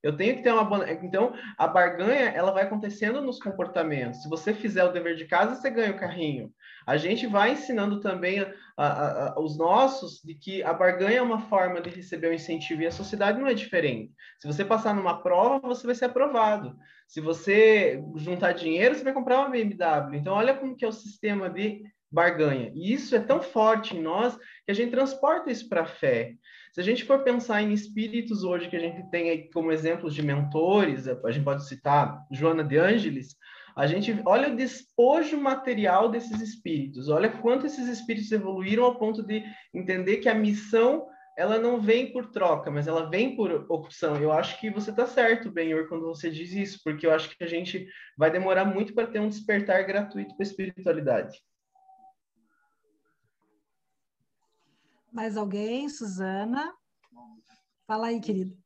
eu 0.04 0.18
tenho 0.18 0.36
que 0.36 0.44
ter 0.44 0.52
uma 0.52 0.92
então 1.02 1.34
a 1.58 1.66
barganha 1.66 2.28
ela 2.32 2.52
vai 2.52 2.64
acontecendo 2.64 3.22
nos 3.22 3.40
comportamentos. 3.40 4.22
Se 4.22 4.28
você 4.28 4.54
fizer 4.54 4.84
o 4.84 4.92
dever 4.92 5.16
de 5.16 5.24
casa, 5.28 5.56
você 5.56 5.70
ganha 5.70 5.94
o 5.94 5.98
carrinho. 5.98 6.54
A 6.86 6.98
gente 6.98 7.28
vai 7.28 7.52
ensinando 7.52 8.00
também 8.00 8.40
a, 8.40 8.54
a, 8.78 9.28
a, 9.30 9.40
os 9.40 9.58
nossos 9.58 10.22
de 10.24 10.36
que 10.36 10.64
a 10.64 10.74
barganha 10.74 11.18
é 11.18 11.22
uma 11.22 11.40
forma 11.40 11.82
de 11.82 11.90
receber 11.90 12.28
o 12.28 12.34
incentivo 12.34 12.82
e 12.82 12.88
a 12.88 12.92
sociedade 12.92 13.40
não 13.40 13.48
é 13.48 13.54
diferente. 13.54 14.12
Se 14.40 14.48
você 14.48 14.66
passar 14.66 14.96
numa 14.96 15.22
prova, 15.22 15.60
você 15.60 15.86
vai 15.86 15.96
ser 15.96 16.06
aprovado. 16.06 16.76
Se 17.08 17.22
você 17.22 18.04
juntar 18.16 18.54
dinheiro, 18.54 18.96
você 18.96 19.04
vai 19.04 19.14
comprar 19.14 19.40
uma 19.40 19.50
BMW. 19.50 20.18
Então 20.18 20.34
olha 20.34 20.54
como 20.54 20.76
que 20.76 20.86
é 20.86 20.88
o 20.88 20.92
sistema 20.92 21.50
de 21.50 21.84
barganha. 22.12 22.72
E 22.76 22.94
isso 22.94 23.16
é 23.16 23.20
tão 23.20 23.42
forte 23.42 23.98
em 23.98 24.02
nós 24.02 24.38
que 24.66 24.72
a 24.72 24.74
gente 24.74 24.92
transporta 24.92 25.52
isso 25.52 25.68
para 25.68 25.82
a 25.82 25.86
fé. 25.86 26.36
Se 26.72 26.80
a 26.80 26.84
gente 26.84 27.04
for 27.06 27.24
pensar 27.24 27.62
em 27.62 27.72
espíritos 27.72 28.44
hoje 28.44 28.68
que 28.68 28.76
a 28.76 28.80
gente 28.80 29.10
tem 29.10 29.30
aí 29.30 29.50
como 29.52 29.72
exemplos 29.72 30.14
de 30.14 30.24
mentores, 30.24 31.08
a 31.08 31.32
gente 31.32 31.44
pode 31.44 31.68
citar 31.68 32.24
Joana 32.32 32.64
de 32.64 32.78
Ângeles, 32.78 33.36
a 33.76 33.88
gente 33.88 34.22
olha 34.26 34.52
o 34.52 34.56
despojo 34.56 35.40
material 35.40 36.10
desses 36.10 36.40
espíritos, 36.42 37.10
olha 37.10 37.30
quanto 37.30 37.66
esses 37.66 37.88
espíritos 37.88 38.32
evoluíram 38.32 38.84
ao 38.84 38.98
ponto 38.98 39.24
de 39.24 39.44
entender 39.74 40.18
que 40.18 40.30
a 40.30 40.36
missão 40.36 41.08
ela 41.36 41.58
não 41.58 41.82
vem 41.82 42.12
por 42.14 42.30
troca, 42.30 42.70
mas 42.70 42.88
ela 42.88 43.10
vem 43.10 43.36
por 43.36 43.66
opção. 43.72 44.18
Eu 44.18 44.32
acho 44.32 44.60
que 44.60 44.70
você 44.70 44.92
está 44.92 45.08
certo, 45.08 45.52
Benhor, 45.52 45.88
quando 45.90 46.06
você 46.06 46.30
diz 46.30 46.52
isso, 46.54 46.80
porque 46.84 47.08
eu 47.08 47.12
acho 47.12 47.36
que 47.36 47.44
a 47.44 47.48
gente 47.48 47.88
vai 48.16 48.30
demorar 48.30 48.66
muito 48.66 48.94
para 48.94 49.08
ter 49.08 49.20
um 49.20 49.30
despertar 49.30 49.84
gratuito 49.84 50.36
para 50.36 50.46
a 50.46 50.48
espiritualidade. 50.48 51.42
Mais 55.12 55.38
alguém? 55.38 55.90
Suzana? 55.90 56.74
Fala 57.88 58.08
aí, 58.08 58.20
querida. 58.20 58.63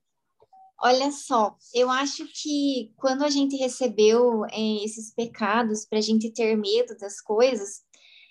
Olha 0.79 1.11
só, 1.11 1.57
eu 1.73 1.89
acho 1.89 2.27
que 2.27 2.93
quando 2.97 3.23
a 3.23 3.29
gente 3.29 3.55
recebeu 3.55 4.45
é, 4.45 4.83
esses 4.83 5.13
pecados 5.13 5.85
para 5.85 5.97
a 5.97 6.01
gente 6.01 6.31
ter 6.31 6.55
medo 6.55 6.95
das 6.97 7.19
coisas, 7.19 7.81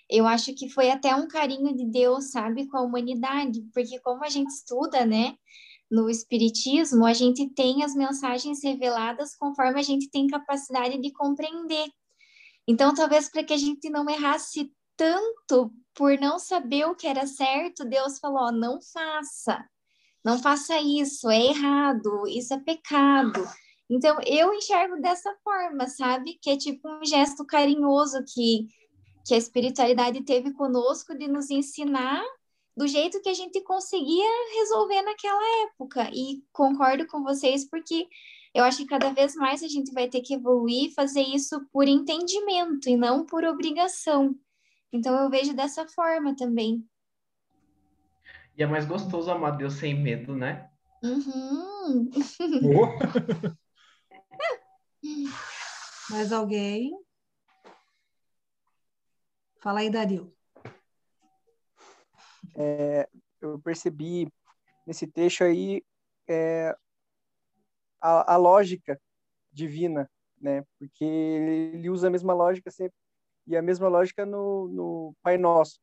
eu 0.09 0.25
acho 0.25 0.53
que 0.53 0.69
foi 0.69 0.89
até 0.89 1.13
um 1.13 1.27
carinho 1.27 1.75
de 1.75 1.85
Deus, 1.85 2.31
sabe, 2.31 2.67
com 2.67 2.77
a 2.77 2.81
humanidade, 2.81 3.61
porque 3.73 3.99
como 3.99 4.23
a 4.23 4.29
gente 4.29 4.49
estuda, 4.49 5.05
né, 5.05 5.35
no 5.91 6.09
Espiritismo, 6.09 7.05
a 7.05 7.13
gente 7.13 7.49
tem 7.49 7.83
as 7.83 7.93
mensagens 7.93 8.63
reveladas 8.63 9.35
conforme 9.35 9.79
a 9.79 9.83
gente 9.83 10.09
tem 10.09 10.27
capacidade 10.27 10.97
de 11.01 11.11
compreender. 11.11 11.89
Então, 12.67 12.93
talvez 12.93 13.29
para 13.29 13.43
que 13.43 13.53
a 13.53 13.57
gente 13.57 13.89
não 13.89 14.09
errasse 14.09 14.71
tanto 14.95 15.71
por 15.93 16.17
não 16.19 16.39
saber 16.39 16.85
o 16.85 16.95
que 16.95 17.07
era 17.07 17.25
certo, 17.25 17.85
Deus 17.85 18.19
falou: 18.19 18.51
não 18.51 18.79
faça, 18.81 19.65
não 20.27 20.37
faça 20.37 20.77
isso, 20.81 21.29
é 21.29 21.39
errado, 21.39 22.27
isso 22.27 22.53
é 22.53 22.59
pecado. 22.59 23.47
Então, 23.89 24.17
eu 24.25 24.53
enxergo 24.53 25.01
dessa 25.01 25.33
forma, 25.41 25.87
sabe? 25.87 26.37
Que 26.41 26.49
é 26.49 26.57
tipo 26.57 26.85
um 26.85 27.05
gesto 27.05 27.45
carinhoso 27.45 28.21
que, 28.33 28.67
que 29.25 29.33
a 29.33 29.37
espiritualidade 29.37 30.21
teve 30.25 30.51
conosco 30.51 31.17
de 31.17 31.29
nos 31.29 31.49
ensinar 31.49 32.21
do 32.75 32.85
jeito 32.85 33.21
que 33.21 33.29
a 33.29 33.33
gente 33.33 33.61
conseguia 33.61 34.29
resolver 34.59 35.01
naquela 35.01 35.63
época. 35.69 36.11
E 36.13 36.43
concordo 36.51 37.07
com 37.07 37.23
vocês, 37.23 37.63
porque 37.69 38.05
eu 38.53 38.65
acho 38.65 38.79
que 38.79 38.85
cada 38.85 39.11
vez 39.11 39.33
mais 39.33 39.63
a 39.63 39.67
gente 39.69 39.93
vai 39.93 40.09
ter 40.09 40.19
que 40.19 40.33
evoluir 40.33 40.93
fazer 40.93 41.21
isso 41.21 41.65
por 41.71 41.87
entendimento 41.87 42.89
e 42.89 42.97
não 42.97 43.25
por 43.25 43.45
obrigação. 43.45 44.35
Então 44.91 45.17
eu 45.23 45.29
vejo 45.29 45.53
dessa 45.53 45.87
forma 45.87 46.35
também. 46.35 46.85
E 48.57 48.63
é 48.63 48.65
mais 48.65 48.85
gostoso 48.87 49.29
amar 49.29 49.55
Deus 49.55 49.75
sem 49.75 49.93
medo, 49.93 50.35
né? 50.35 50.71
Uhum. 51.03 52.09
mais 56.09 56.31
alguém? 56.31 56.91
Fala 59.59 59.81
aí, 59.81 59.91
Dario. 59.91 60.33
É, 62.55 63.07
eu 63.39 63.59
percebi 63.59 64.27
nesse 64.87 65.05
texto 65.05 65.43
aí 65.43 65.83
é, 66.27 66.75
a, 68.01 68.33
a, 68.33 68.37
lógica 68.37 68.99
divina, 69.51 70.09
né? 70.41 70.65
Porque 70.79 71.05
ele 71.05 71.89
usa 71.91 72.07
a 72.07 72.09
mesma 72.11 72.33
lógica 72.33 72.71
sempre 72.71 72.97
e 73.45 73.55
a 73.55 73.61
mesma 73.61 73.87
lógica 73.87 74.25
no, 74.25 74.67
no 74.67 75.15
Pai 75.21 75.37
Nosso. 75.37 75.79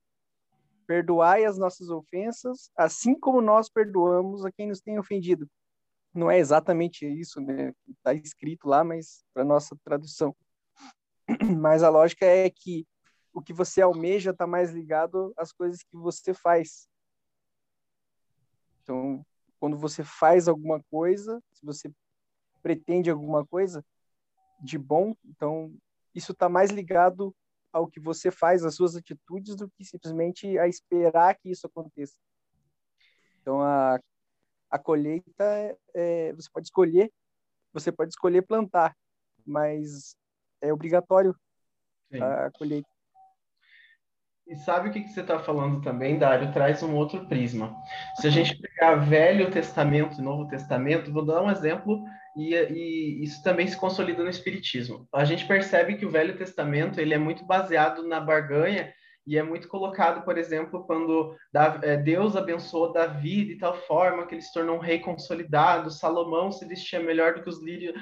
Perdoai 0.86 1.44
as 1.44 1.58
nossas 1.58 1.88
ofensas, 1.88 2.70
assim 2.76 3.18
como 3.18 3.40
nós 3.40 3.68
perdoamos 3.68 4.44
a 4.44 4.52
quem 4.52 4.68
nos 4.68 4.80
tem 4.80 4.98
ofendido. 4.98 5.48
Não 6.12 6.30
é 6.30 6.38
exatamente 6.38 7.06
isso, 7.06 7.40
né? 7.40 7.72
Está 7.88 8.14
escrito 8.14 8.68
lá, 8.68 8.84
mas 8.84 9.24
para 9.32 9.44
nossa 9.44 9.76
tradução. 9.84 10.34
Mas 11.58 11.82
a 11.82 11.88
lógica 11.88 12.26
é 12.26 12.50
que 12.50 12.86
o 13.32 13.40
que 13.40 13.52
você 13.52 13.80
almeja 13.80 14.30
está 14.30 14.46
mais 14.46 14.70
ligado 14.70 15.32
às 15.36 15.50
coisas 15.52 15.82
que 15.82 15.96
você 15.96 16.34
faz. 16.34 16.86
Então, 18.82 19.24
quando 19.58 19.76
você 19.76 20.04
faz 20.04 20.46
alguma 20.46 20.82
coisa, 20.90 21.42
se 21.52 21.64
você 21.64 21.90
pretende 22.62 23.10
alguma 23.10 23.44
coisa 23.44 23.84
de 24.60 24.78
bom, 24.78 25.14
então 25.24 25.74
isso 26.14 26.32
está 26.32 26.48
mais 26.48 26.70
ligado 26.70 27.34
ao 27.74 27.88
que 27.88 27.98
você 27.98 28.30
faz, 28.30 28.64
às 28.64 28.76
suas 28.76 28.94
atitudes, 28.94 29.56
do 29.56 29.68
que 29.68 29.84
simplesmente 29.84 30.56
a 30.58 30.68
esperar 30.68 31.34
que 31.34 31.50
isso 31.50 31.66
aconteça. 31.66 32.14
Então, 33.42 33.60
a, 33.60 33.98
a 34.70 34.78
colheita, 34.78 35.76
é, 35.92 36.32
você 36.34 36.48
pode 36.52 36.68
escolher, 36.68 37.12
você 37.72 37.90
pode 37.90 38.10
escolher 38.10 38.42
plantar, 38.42 38.96
mas 39.44 40.16
é 40.62 40.72
obrigatório 40.72 41.34
Sim. 42.12 42.22
a 42.22 42.48
colheita. 42.52 42.88
E 44.46 44.54
sabe 44.56 44.88
o 44.88 44.92
que, 44.92 45.02
que 45.02 45.08
você 45.08 45.22
está 45.22 45.40
falando 45.40 45.82
também, 45.82 46.18
Dário? 46.18 46.52
Traz 46.52 46.80
um 46.82 46.94
outro 46.94 47.26
prisma. 47.26 47.74
Se 48.20 48.28
a 48.28 48.30
gente 48.30 48.56
pegar 48.56 48.96
Velho 48.96 49.50
Testamento 49.50 50.20
e 50.20 50.22
Novo 50.22 50.46
Testamento, 50.46 51.12
vou 51.12 51.24
dar 51.24 51.42
um 51.42 51.50
exemplo 51.50 52.04
e, 52.36 52.54
e, 52.54 53.24
isso 53.24 53.42
também 53.42 53.66
se 53.66 53.76
consolida 53.76 54.22
no 54.22 54.30
Espiritismo. 54.30 55.08
A 55.12 55.24
gente 55.24 55.46
percebe 55.46 55.96
que 55.96 56.06
o 56.06 56.10
Velho 56.10 56.36
Testamento 56.36 57.00
ele 57.00 57.14
é 57.14 57.18
muito 57.18 57.44
baseado 57.44 58.06
na 58.06 58.20
barganha 58.20 58.92
e 59.26 59.38
é 59.38 59.42
muito 59.42 59.68
colocado, 59.68 60.22
por 60.22 60.36
exemplo, 60.36 60.84
quando 60.84 61.34
é, 61.82 61.96
Deus 61.96 62.36
abençoou 62.36 62.92
Davi 62.92 63.44
de 63.46 63.56
tal 63.56 63.74
forma 63.74 64.26
que 64.26 64.34
ele 64.34 64.42
se 64.42 64.52
tornou 64.52 64.76
um 64.76 64.80
rei 64.80 64.98
consolidado, 64.98 65.90
Salomão 65.90 66.52
se 66.52 66.66
vestia 66.66 67.00
melhor 67.00 67.34
do 67.34 67.42
que 67.42 67.48
os 67.48 67.62
lírios, 67.62 67.94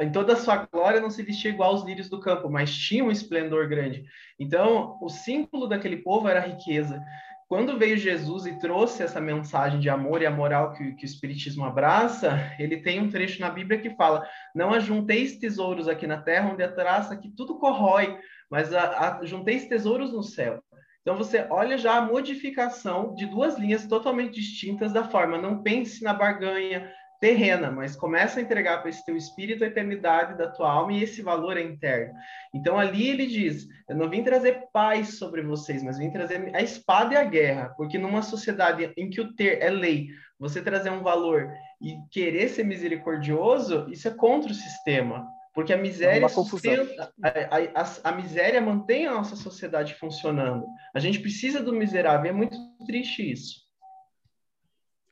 em 0.00 0.12
toda 0.12 0.34
a 0.34 0.36
sua 0.36 0.68
glória 0.70 1.00
não 1.00 1.10
se 1.10 1.22
vestia 1.22 1.50
igual 1.50 1.70
aos 1.70 1.84
lírios 1.84 2.08
do 2.08 2.20
campo, 2.20 2.48
mas 2.48 2.72
tinha 2.72 3.02
um 3.02 3.10
esplendor 3.10 3.68
grande. 3.68 4.04
Então, 4.38 4.96
o 5.02 5.08
símbolo 5.08 5.66
daquele 5.66 5.96
povo 5.96 6.28
era 6.28 6.40
a 6.40 6.46
riqueza. 6.46 7.02
Quando 7.48 7.78
veio 7.78 7.96
Jesus 7.96 8.44
e 8.44 8.58
trouxe 8.58 9.02
essa 9.02 9.18
mensagem 9.18 9.80
de 9.80 9.88
amor 9.88 10.20
e 10.20 10.26
a 10.26 10.30
moral 10.30 10.74
que, 10.74 10.92
que 10.92 11.04
o 11.04 11.06
Espiritismo 11.06 11.64
abraça, 11.64 12.38
ele 12.58 12.76
tem 12.76 13.00
um 13.00 13.10
trecho 13.10 13.40
na 13.40 13.48
Bíblia 13.48 13.80
que 13.80 13.96
fala: 13.96 14.28
Não 14.54 14.74
ajunteis 14.74 15.38
tesouros 15.38 15.88
aqui 15.88 16.06
na 16.06 16.20
terra, 16.20 16.50
onde 16.52 16.62
a 16.62 16.70
traça 16.70 17.16
que 17.16 17.30
tudo 17.30 17.58
corrói, 17.58 18.18
mas 18.50 18.74
a, 18.74 19.18
tesouros 19.66 20.12
no 20.12 20.22
céu. 20.22 20.62
Então 21.00 21.16
você 21.16 21.46
olha 21.48 21.78
já 21.78 21.96
a 21.96 22.02
modificação 22.02 23.14
de 23.14 23.24
duas 23.24 23.58
linhas 23.58 23.86
totalmente 23.86 24.34
distintas 24.34 24.92
da 24.92 25.04
forma. 25.04 25.38
Não 25.38 25.62
pense 25.62 26.04
na 26.04 26.12
barganha 26.12 26.92
terrena, 27.20 27.70
mas 27.70 27.96
começa 27.96 28.38
a 28.38 28.42
entregar 28.42 28.78
para 28.78 28.90
esse 28.90 29.04
teu 29.04 29.16
espírito 29.16 29.64
a 29.64 29.66
eternidade 29.66 30.36
da 30.38 30.48
tua 30.48 30.70
alma 30.70 30.92
e 30.92 31.02
esse 31.02 31.20
valor 31.20 31.56
é 31.56 31.62
interno. 31.62 32.14
Então 32.54 32.78
ali 32.78 33.08
ele 33.08 33.26
diz: 33.26 33.66
Eu 33.88 33.96
não 33.96 34.08
vim 34.08 34.22
trazer 34.22 34.68
paz 34.72 35.18
sobre 35.18 35.42
vocês, 35.42 35.82
mas 35.82 35.98
vim 35.98 36.10
trazer 36.10 36.54
a 36.54 36.62
espada 36.62 37.14
e 37.14 37.16
a 37.16 37.24
guerra, 37.24 37.74
porque 37.76 37.98
numa 37.98 38.22
sociedade 38.22 38.92
em 38.96 39.10
que 39.10 39.20
o 39.20 39.34
ter 39.34 39.60
é 39.62 39.70
lei, 39.70 40.08
você 40.38 40.62
trazer 40.62 40.90
um 40.90 41.02
valor 41.02 41.50
e 41.80 41.96
querer 42.10 42.48
ser 42.48 42.64
misericordioso, 42.64 43.86
isso 43.90 44.06
é 44.06 44.12
contra 44.12 44.50
o 44.50 44.54
sistema. 44.54 45.26
Porque 45.54 45.72
a 45.72 45.76
miséria 45.76 46.28
sustenta, 46.28 47.12
a, 47.20 47.80
a, 47.82 48.10
a, 48.10 48.12
miséria 48.12 48.60
mantém 48.60 49.08
a 49.08 49.14
nossa 49.14 49.34
sociedade 49.34 49.94
funcionando. 49.94 50.64
A 50.94 51.00
gente 51.00 51.18
precisa 51.18 51.60
do 51.60 51.72
miserável. 51.72 52.30
É 52.30 52.32
muito 52.32 52.56
triste 52.86 53.28
isso. 53.28 53.66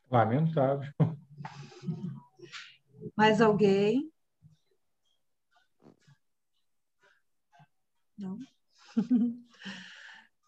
Lamentável. 0.09 0.89
Mais 3.17 3.41
alguém? 3.41 4.11
Não. 8.19 8.39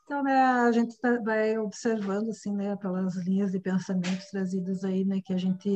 Então, 0.04 0.22
né, 0.22 0.32
a 0.40 0.72
gente 0.72 0.98
tá, 0.98 1.20
vai 1.20 1.58
observando, 1.58 2.30
assim, 2.30 2.56
né, 2.56 2.74
pelas 2.76 3.14
linhas 3.26 3.52
de 3.52 3.60
pensamento 3.60 4.24
trazidas 4.30 4.82
aí, 4.82 5.04
né, 5.04 5.20
que 5.22 5.34
a 5.34 5.36
gente 5.36 5.68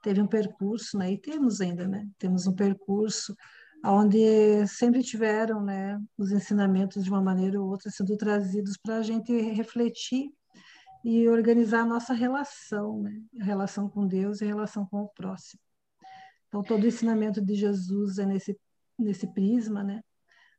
teve 0.00 0.22
um 0.22 0.28
percurso, 0.28 0.96
né, 0.96 1.10
e 1.10 1.18
temos 1.18 1.60
ainda, 1.60 1.88
né, 1.88 2.08
temos 2.20 2.46
um 2.46 2.54
percurso 2.54 3.34
onde 3.84 4.64
sempre 4.68 5.02
tiveram, 5.02 5.60
né, 5.60 6.00
os 6.16 6.30
ensinamentos 6.30 7.02
de 7.02 7.10
uma 7.10 7.20
maneira 7.20 7.60
ou 7.60 7.68
outra 7.68 7.90
sendo 7.90 8.16
trazidos 8.16 8.76
para 8.76 8.98
a 8.98 9.02
gente 9.02 9.32
refletir 9.50 10.32
e 11.04 11.28
organizar 11.28 11.80
a 11.80 11.86
nossa 11.86 12.12
relação, 12.12 13.02
né, 13.02 13.22
a 13.40 13.44
relação 13.44 13.88
com 13.88 14.06
Deus 14.06 14.40
e 14.40 14.44
a 14.44 14.48
relação 14.48 14.86
com 14.86 15.02
o 15.02 15.08
próximo. 15.08 15.60
Então, 16.48 16.62
todo 16.62 16.84
o 16.84 16.86
ensinamento 16.86 17.44
de 17.44 17.54
Jesus 17.54 18.18
é 18.18 18.26
nesse, 18.26 18.58
nesse 18.98 19.26
prisma, 19.32 19.82
né, 19.82 20.02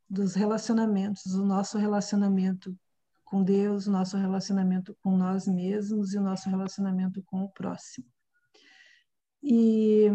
dos 0.10 0.34
relacionamentos, 0.36 1.26
o 1.36 1.46
nosso 1.46 1.78
relacionamento 1.78 2.76
com 3.24 3.44
Deus, 3.44 3.86
o 3.86 3.92
nosso 3.92 4.18
relacionamento 4.18 4.98
com 5.04 5.16
nós 5.16 5.48
mesmos 5.48 6.14
e 6.14 6.18
o 6.18 6.22
nosso 6.22 6.50
relacionamento 6.50 7.22
com 7.24 7.44
o 7.44 7.50
próximo. 7.50 8.08
E 9.42 10.10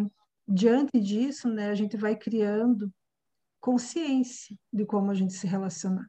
diante 0.46 1.00
disso, 1.00 1.48
né, 1.48 1.70
a 1.70 1.74
gente 1.74 1.96
vai 1.96 2.16
criando 2.16 2.92
consciência 3.60 4.58
de 4.72 4.84
como 4.84 5.10
a 5.10 5.14
gente 5.14 5.32
se 5.32 5.46
relacionar. 5.46 6.06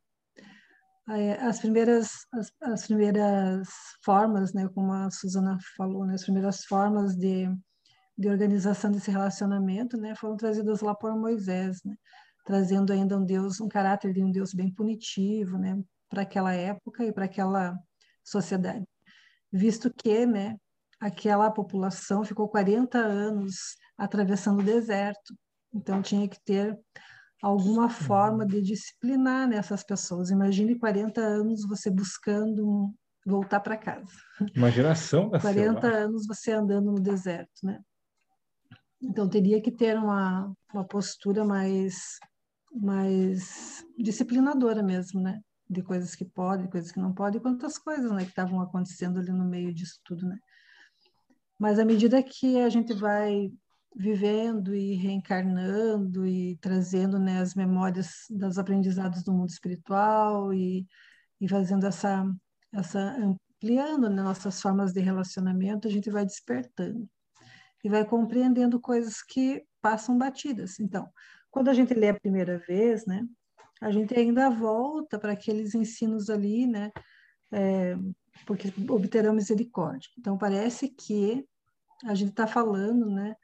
As 1.08 1.60
primeiras, 1.60 2.10
as, 2.34 2.52
as 2.62 2.88
primeiras 2.88 3.68
formas, 4.04 4.54
né, 4.54 4.68
como 4.74 4.92
a 4.92 5.12
Suzana 5.12 5.58
falou, 5.78 6.04
né, 6.04 6.16
as 6.16 6.24
primeiras 6.24 6.66
formas 6.66 7.16
de, 7.16 7.48
de 8.18 8.28
organização 8.28 8.92
desse 8.92 9.12
relacionamento, 9.12 9.98
né, 9.98 10.16
foram 10.16 10.36
trazidas 10.36 10.82
lá 10.82 10.96
por 10.96 11.16
Moisés, 11.16 11.80
né, 11.86 11.96
trazendo 12.44 12.92
ainda 12.92 13.18
um 13.20 13.24
Deus, 13.24 13.62
um 13.62 13.68
caráter 13.68 14.14
de 14.14 14.24
um 14.24 14.32
Deus 14.32 14.52
bem 14.52 14.74
punitivo, 14.74 15.60
né, 15.60 15.80
para 16.10 16.24
aquela 16.24 16.54
época 16.54 17.06
e 17.06 17.14
para 17.14 17.26
aquela 17.26 17.78
sociedade, 18.24 18.84
visto 19.52 19.94
que, 19.94 20.26
né, 20.26 20.58
aquela 21.00 21.52
população 21.52 22.24
ficou 22.24 22.50
40 22.50 22.98
anos 22.98 23.78
atravessando 23.96 24.60
o 24.60 24.66
deserto, 24.66 25.36
então 25.72 26.02
tinha 26.02 26.28
que 26.28 26.44
ter 26.44 26.76
alguma 27.42 27.90
forma 27.90 28.46
de 28.46 28.62
disciplinar 28.62 29.48
nessas 29.48 29.84
pessoas. 29.84 30.30
Imagine 30.30 30.78
40 30.78 31.22
anos 31.22 31.68
você 31.68 31.90
buscando 31.90 32.94
voltar 33.26 33.60
para 33.60 33.78
casa. 33.78 34.12
Uma 34.56 34.70
geração 34.72 35.30
da 35.30 35.40
40 35.40 35.82
selva. 35.82 35.98
anos 35.98 36.28
você 36.28 36.52
andando 36.52 36.92
no 36.92 37.00
deserto, 37.00 37.64
né? 37.64 37.80
Então 39.02 39.30
teria 39.30 39.62
que 39.62 39.72
ter 39.72 39.98
uma, 39.98 40.52
uma 40.74 40.86
postura 40.86 41.44
mais 41.44 42.18
mais 42.78 43.86
disciplinadora 43.98 44.84
mesmo, 44.84 45.22
né? 45.22 45.40
de 45.70 45.82
coisas 45.82 46.16
que 46.16 46.26
podem, 46.26 46.70
coisas 46.70 46.92
que 46.92 47.00
não 47.00 47.14
podem, 47.14 47.40
e 47.40 47.42
quantas 47.42 47.78
coisas 47.78 48.12
né, 48.12 48.24
que 48.24 48.30
estavam 48.30 48.62
acontecendo 48.62 49.20
ali 49.20 49.32
no 49.32 49.46
meio 49.46 49.74
disso 49.74 50.00
tudo, 50.04 50.28
né? 50.28 50.38
Mas 51.58 51.80
à 51.80 51.86
medida 51.86 52.22
que 52.22 52.60
a 52.62 52.70
gente 52.70 52.94
vai 52.94 53.52
vivendo 53.96 54.76
e 54.76 54.96
reencarnando 54.96 56.26
e 56.28 56.58
trazendo 56.58 57.18
né, 57.18 57.40
as 57.40 57.56
memórias 57.56 58.26
dos 58.30 58.58
aprendizados 58.58 59.24
do 59.24 59.32
mundo 59.32 59.50
espiritual 59.50 60.54
e, 60.54 60.86
e 61.40 61.48
fazendo 61.48 61.86
essa, 61.86 62.26
essa 62.74 63.00
ampliando 63.00 64.10
né, 64.10 64.22
nossas 64.22 64.62
formas 64.62 64.92
de 64.92 65.00
relacionamento, 65.00 65.88
a 65.88 65.92
gente 65.92 66.10
vai 66.10 66.26
despertando 66.26 67.08
e 67.84 67.90
vai 67.90 68.04
compreendendo 68.04 68.80
coisas 68.80 69.22
que 69.22 69.64
passam 69.82 70.18
batidas. 70.18 70.80
Então, 70.80 71.08
quando 71.50 71.70
a 71.70 71.74
gente 71.74 71.94
lê 71.94 72.10
a 72.10 72.20
primeira 72.20 72.60
vez, 72.68 73.06
né, 73.06 73.26
a 73.82 73.92
gente 73.92 74.18
ainda 74.18 74.50
volta 74.50 75.18
para 75.18 75.34
aqueles 75.34 75.74
ensinos 75.74 76.30
ali, 76.30 76.66
né? 76.68 76.92
É, 77.52 77.96
porque 78.46 78.74
obterão 78.90 79.34
misericórdia. 79.34 80.10
Então, 80.18 80.38
parece 80.38 80.90
que 80.90 81.46
a 82.04 82.14
gente 82.14 82.32
está 82.32 82.48
falando, 82.48 83.10
né? 83.10 83.36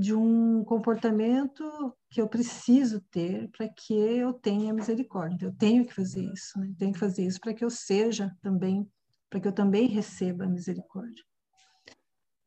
De 0.00 0.14
um 0.14 0.64
comportamento 0.64 1.62
que 2.08 2.20
eu 2.20 2.28
preciso 2.28 3.00
ter 3.10 3.48
para 3.50 3.68
que 3.68 3.92
eu 3.92 4.32
tenha 4.32 4.72
misericórdia. 4.72 5.46
Eu 5.46 5.54
tenho 5.54 5.84
que 5.84 5.94
fazer 5.94 6.24
isso, 6.32 6.58
né? 6.58 6.72
Tenho 6.78 6.92
que 6.92 6.98
fazer 6.98 7.26
isso 7.26 7.38
para 7.40 7.52
que 7.52 7.64
eu 7.64 7.70
seja 7.70 8.34
também, 8.40 8.90
para 9.28 9.40
que 9.40 9.48
eu 9.48 9.52
também 9.52 9.88
receba 9.88 10.44
a 10.44 10.48
misericórdia. 10.48 11.22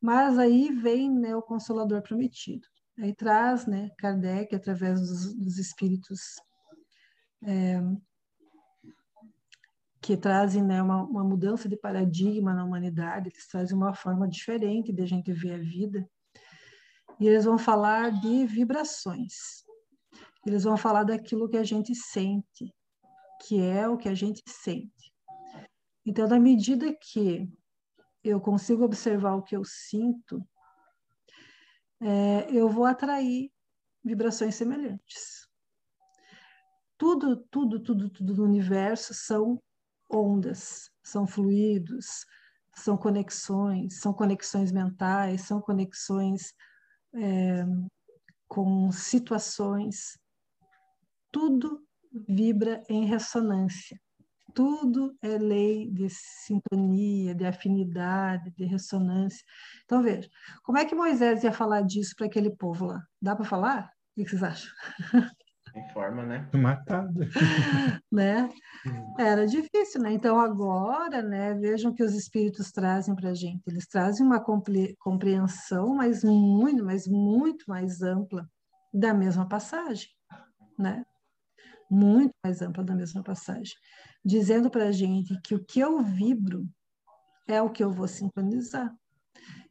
Mas 0.00 0.38
aí 0.38 0.70
vem 0.70 1.10
né, 1.10 1.34
o 1.34 1.42
Consolador 1.42 2.02
prometido. 2.02 2.66
Aí 2.98 3.14
traz, 3.14 3.66
né, 3.66 3.90
Kardec, 3.98 4.54
através 4.54 5.00
dos, 5.00 5.34
dos 5.34 5.58
espíritos 5.58 6.20
é, 7.42 7.80
que 10.00 10.16
trazem 10.16 10.62
né, 10.62 10.82
uma, 10.82 11.02
uma, 11.02 11.24
mudança 11.24 11.68
de 11.68 11.76
paradigma 11.76 12.52
na 12.52 12.64
humanidade, 12.64 13.30
eles 13.30 13.46
trazem 13.46 13.74
uma 13.74 13.94
forma 13.94 14.28
diferente 14.28 14.92
de 14.92 15.02
a 15.02 15.06
gente 15.06 15.32
ver 15.32 15.54
a 15.54 15.58
vida. 15.58 16.06
E 17.20 17.26
eles 17.26 17.44
vão 17.44 17.58
falar 17.58 18.10
de 18.10 18.46
vibrações. 18.46 19.64
Eles 20.46 20.64
vão 20.64 20.76
falar 20.76 21.04
daquilo 21.04 21.48
que 21.48 21.56
a 21.56 21.64
gente 21.64 21.94
sente, 21.94 22.74
que 23.46 23.60
é 23.60 23.88
o 23.88 23.96
que 23.96 24.08
a 24.08 24.14
gente 24.14 24.42
sente. 24.46 25.12
Então, 26.04 26.28
na 26.28 26.38
medida 26.38 26.92
que 26.92 27.48
eu 28.22 28.40
consigo 28.40 28.84
observar 28.84 29.34
o 29.34 29.42
que 29.42 29.56
eu 29.56 29.64
sinto, 29.64 30.46
é, 32.00 32.50
eu 32.50 32.68
vou 32.68 32.84
atrair 32.84 33.50
vibrações 34.04 34.54
semelhantes 34.54 35.44
tudo, 37.04 37.36
tudo, 37.50 37.80
tudo, 37.80 38.08
tudo 38.08 38.34
no 38.34 38.44
universo 38.44 39.12
são 39.12 39.62
ondas, 40.10 40.90
são 41.02 41.26
fluidos, 41.26 42.24
são 42.74 42.96
conexões, 42.96 44.00
são 44.00 44.12
conexões 44.12 44.72
mentais, 44.72 45.42
são 45.42 45.60
conexões 45.60 46.54
é, 47.14 47.64
com 48.48 48.90
situações. 48.92 50.18
Tudo 51.30 51.84
vibra 52.28 52.82
em 52.88 53.04
ressonância. 53.04 54.00
Tudo 54.54 55.16
é 55.20 55.36
lei 55.36 55.90
de 55.90 56.08
sintonia, 56.08 57.34
de 57.34 57.44
afinidade, 57.44 58.52
de 58.52 58.64
ressonância. 58.64 59.44
Então, 59.84 60.00
veja, 60.00 60.28
como 60.62 60.78
é 60.78 60.84
que 60.84 60.94
Moisés 60.94 61.42
ia 61.42 61.52
falar 61.52 61.82
disso 61.82 62.14
para 62.16 62.26
aquele 62.26 62.50
povo 62.50 62.86
lá? 62.86 63.02
Dá 63.20 63.34
para 63.34 63.44
falar? 63.44 63.90
O 64.16 64.22
que 64.22 64.30
vocês 64.30 64.42
acham? 64.42 64.70
Em 65.74 65.88
forma, 65.88 66.24
né? 66.24 66.48
Matada. 66.54 67.28
né? 68.10 68.48
Era 69.18 69.44
difícil, 69.44 70.00
né? 70.00 70.12
Então 70.12 70.38
agora, 70.38 71.20
né? 71.20 71.54
Vejam 71.54 71.92
que 71.92 72.02
os 72.02 72.14
espíritos 72.14 72.70
trazem 72.70 73.14
para 73.14 73.30
a 73.30 73.34
gente. 73.34 73.62
Eles 73.66 73.86
trazem 73.86 74.24
uma 74.24 74.40
compreensão, 74.40 75.96
mas 75.96 76.22
muito, 76.22 76.84
mas 76.84 77.08
muito 77.08 77.64
mais 77.66 78.02
ampla 78.02 78.48
da 78.92 79.12
mesma 79.12 79.48
passagem, 79.48 80.08
né? 80.78 81.04
Muito 81.90 82.32
mais 82.44 82.62
ampla 82.62 82.84
da 82.84 82.94
mesma 82.94 83.24
passagem, 83.24 83.74
dizendo 84.24 84.70
para 84.70 84.84
a 84.84 84.92
gente 84.92 85.40
que 85.40 85.56
o 85.56 85.64
que 85.64 85.80
eu 85.80 86.00
vibro 86.02 86.68
é 87.48 87.60
o 87.60 87.70
que 87.70 87.82
eu 87.82 87.90
vou 87.90 88.06
sincronizar. 88.06 88.94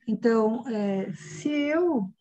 Então, 0.06 0.68
é, 0.68 1.14
se 1.14 1.50
eu 1.50 2.12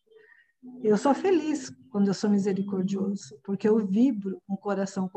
eu 0.82 0.96
sou 0.96 1.14
feliz 1.14 1.70
quando 1.90 2.08
eu 2.08 2.14
sou 2.14 2.30
misericordioso, 2.30 3.38
porque 3.44 3.68
eu 3.68 3.84
vibro 3.86 4.40
um 4.48 4.56
coração 4.56 5.10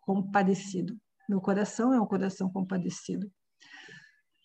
compadecido. 0.00 0.98
Meu 1.28 1.40
coração 1.40 1.92
é 1.92 2.00
um 2.00 2.06
coração 2.06 2.50
compadecido. 2.50 3.30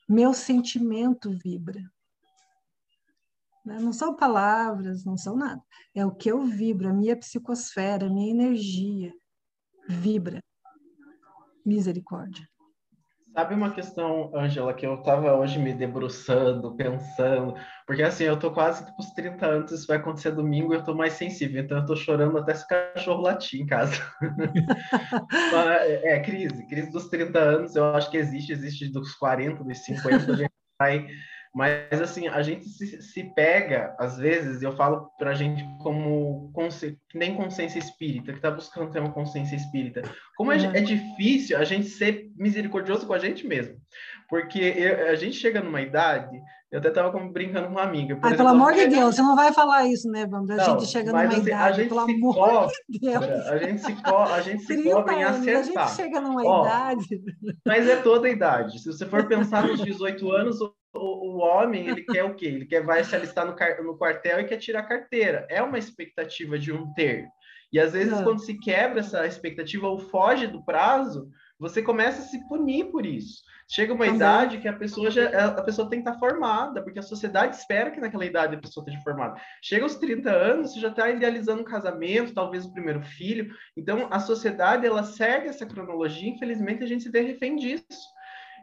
Meu 0.08 0.34
sentimento 0.34 1.32
vibra. 1.32 1.82
Né? 3.66 3.80
Não 3.80 3.94
são 3.94 4.16
palavras, 4.16 5.06
não 5.06 5.18
são 5.18 5.36
nada. 5.36 5.62
É 5.94 6.06
o 6.06 6.14
que 6.14 6.30
eu 6.32 6.44
vibro, 6.46 6.89
a 6.89 6.94
minha 6.94 7.18
psicosfera, 7.18 8.08
a 8.08 8.10
minha 8.10 8.32
energia 8.32 9.14
vibra. 9.88 10.39
Misericórdia. 11.66 12.51
Sabe 13.34 13.56
uma 13.56 13.72
questão, 13.72 14.30
Ângela, 14.36 14.74
que 14.74 14.86
eu 14.86 14.96
estava 14.96 15.34
hoje 15.34 15.58
me 15.58 15.74
debruçando, 15.74 16.76
pensando, 16.76 17.56
porque 17.88 18.04
assim, 18.04 18.26
eu 18.26 18.38
tô 18.38 18.52
quase 18.52 18.86
com 18.86 19.02
os 19.02 19.10
30 19.12 19.46
anos, 19.46 19.72
isso 19.72 19.88
vai 19.88 19.98
acontecer 19.98 20.32
domingo, 20.32 20.74
eu 20.74 20.84
tô 20.84 20.94
mais 20.94 21.14
sensível, 21.14 21.64
então 21.64 21.78
eu 21.78 21.86
tô 21.86 21.96
chorando 21.96 22.38
até 22.38 22.54
se 22.54 22.68
cachorro 22.68 23.22
latir 23.22 23.62
em 23.62 23.66
casa. 23.66 23.94
é, 26.04 26.20
crise, 26.20 26.68
crise 26.68 26.92
dos 26.92 27.08
30 27.08 27.40
anos, 27.40 27.76
eu 27.76 27.86
acho 27.96 28.12
que 28.12 28.18
existe, 28.18 28.52
existe 28.52 28.92
dos 28.92 29.16
40, 29.16 29.64
dos 29.64 29.78
50, 29.78 30.32
a 30.32 30.36
gente 30.36 30.52
vai 30.78 31.08
mas, 31.54 32.02
assim, 32.02 32.30
a 32.30 32.41
gente 32.41 32.68
se, 32.70 33.02
se 33.02 33.24
pega, 33.36 33.93
às 33.99 34.18
vezes, 34.18 34.62
eu 34.62 34.72
falo 34.72 35.12
para 35.20 35.32
a 35.32 35.34
gente 35.34 35.64
como 35.84 36.52
que 37.10 37.18
nem 37.18 37.36
consciência 37.36 37.78
espírita, 37.78 38.32
que 38.32 38.38
está 38.38 38.49
buscando 38.49 38.89
ter 38.89 38.99
uma 38.99 39.12
consciência 39.12 39.58
espírita. 39.58 40.02
Como 40.38 40.52
é, 40.52 40.56
é, 40.56 40.82
difícil 40.82 41.58
a 41.58 41.66
gente 41.66 41.88
ser 41.88 42.32
misericordioso 42.38 43.06
com 43.06 43.14
a 43.14 43.20
gente 43.20 43.45
mesmo. 43.45 43.76
Porque 44.30 44.60
eu, 44.60 45.10
a 45.10 45.16
gente 45.16 45.36
chega 45.36 45.62
numa 45.62 45.82
idade, 45.82 46.41
eu 46.72 46.80
até 46.80 46.88
estava 46.88 47.12
brincando 47.20 47.68
com 47.68 47.74
uma 47.74 47.84
amiga. 47.84 48.14
Ai, 48.14 48.32
exemplo, 48.32 48.38
pelo 48.38 48.47
amor 48.47 48.74
de 48.74 48.88
Deus, 48.88 49.14
você 49.14 49.22
não 49.22 49.36
vai 49.36 49.52
falar 49.52 49.86
isso, 49.88 50.10
né, 50.10 50.26
Vamos? 50.26 50.49
A 50.52 50.56
não, 50.56 50.80
gente 50.80 50.86
chega 50.89 51.12
numa 51.12 51.24
assim, 51.24 51.41
idade, 51.41 51.54
a 51.54 51.72
gente 51.74 51.89
pelo 51.89 51.99
amor 51.99 52.34
cobra, 52.34 52.72
de 52.88 52.99
Deus. 52.99 53.26
A 53.26 53.58
gente 53.58 53.82
se, 53.82 53.93
co 54.02 54.16
a 54.16 54.41
gente 54.41 54.64
se 54.64 54.84
cobra 54.84 55.14
em 55.16 55.24
acertar. 55.26 55.84
A 55.84 55.88
gente 55.88 55.95
chega 55.97 56.22
numa 56.22 56.41
Ó, 56.45 56.62
idade. 56.66 57.22
Mas 57.66 57.89
é 57.89 57.97
toda 57.97 58.30
a 58.30 58.32
idade. 58.32 58.80
Se 58.80 58.88
você 58.88 59.06
for 59.06 59.28
pensar 59.28 59.68
nos 59.68 59.82
18 59.84 60.32
anos, 60.32 60.60
o, 60.94 61.36
o 61.36 61.38
homem, 61.38 61.88
ele 61.88 62.04
quer 62.04 62.24
o 62.24 62.36
quê? 62.36 62.48
Ele 62.48 62.66
quer 62.66 62.84
vai 62.84 63.04
se 63.04 63.16
alistar 63.16 63.46
no, 63.46 63.84
no 63.84 63.98
quartel 63.98 64.39
e 64.39 64.46
quer 64.46 64.58
tirar 64.58 64.80
a 64.82 64.88
carteira. 64.88 65.46
É 65.50 65.62
uma 65.62 65.78
expectativa 65.78 66.58
de 66.60 66.72
um 66.72 66.94
ter. 66.94 67.28
E 67.72 67.80
às 67.80 67.94
vezes, 67.94 68.12
Não. 68.12 68.24
quando 68.24 68.44
se 68.44 68.58
quebra 68.60 69.00
essa 69.00 69.26
expectativa 69.26 69.88
ou 69.88 69.98
foge 69.98 70.46
do 70.46 70.64
prazo, 70.64 71.30
você 71.58 71.82
começa 71.82 72.22
a 72.22 72.26
se 72.26 72.46
punir 72.50 72.86
por 72.92 73.06
isso. 73.06 73.42
Chega 73.70 73.94
uma 73.94 74.04
Também. 74.04 74.18
idade 74.18 74.58
que 74.58 74.68
a 74.68 74.74
pessoa 74.74 75.10
já 75.10 75.30
a 75.46 75.62
pessoa 75.62 75.89
tem 75.89 76.04
que 76.04 76.10
estar 76.10 76.20
formada, 76.20 76.84
porque 76.84 77.00
a 77.00 77.04
sociedade 77.04 77.56
espera 77.56 77.89
que 77.89 78.02
naquela 78.02 78.26
idade 78.26 78.56
a 78.56 78.60
pessoa 78.60 78.84
esteja 78.84 79.02
formada. 79.02 79.39
Chega 79.64 79.86
aos 79.86 79.96
30 79.96 80.30
anos, 80.30 80.74
você 80.74 80.82
já 80.82 80.89
está 80.89 81.10
idealizando 81.10 81.62
um 81.62 81.66
casamento, 81.66 82.34
talvez 82.34 82.66
o 82.66 82.74
primeiro 82.74 83.02
filho. 83.02 83.54
Então, 83.78 84.10
a 84.12 84.20
sociedade 84.20 84.86
ela 84.86 85.04
segue 85.04 85.48
essa 85.48 85.66
cronologia, 85.66 86.28
infelizmente 86.30 86.84
a 86.84 86.88
gente 86.88 87.04
se 87.04 87.12
dê 87.12 87.22
refém 87.22 87.56
disso. 87.56 87.86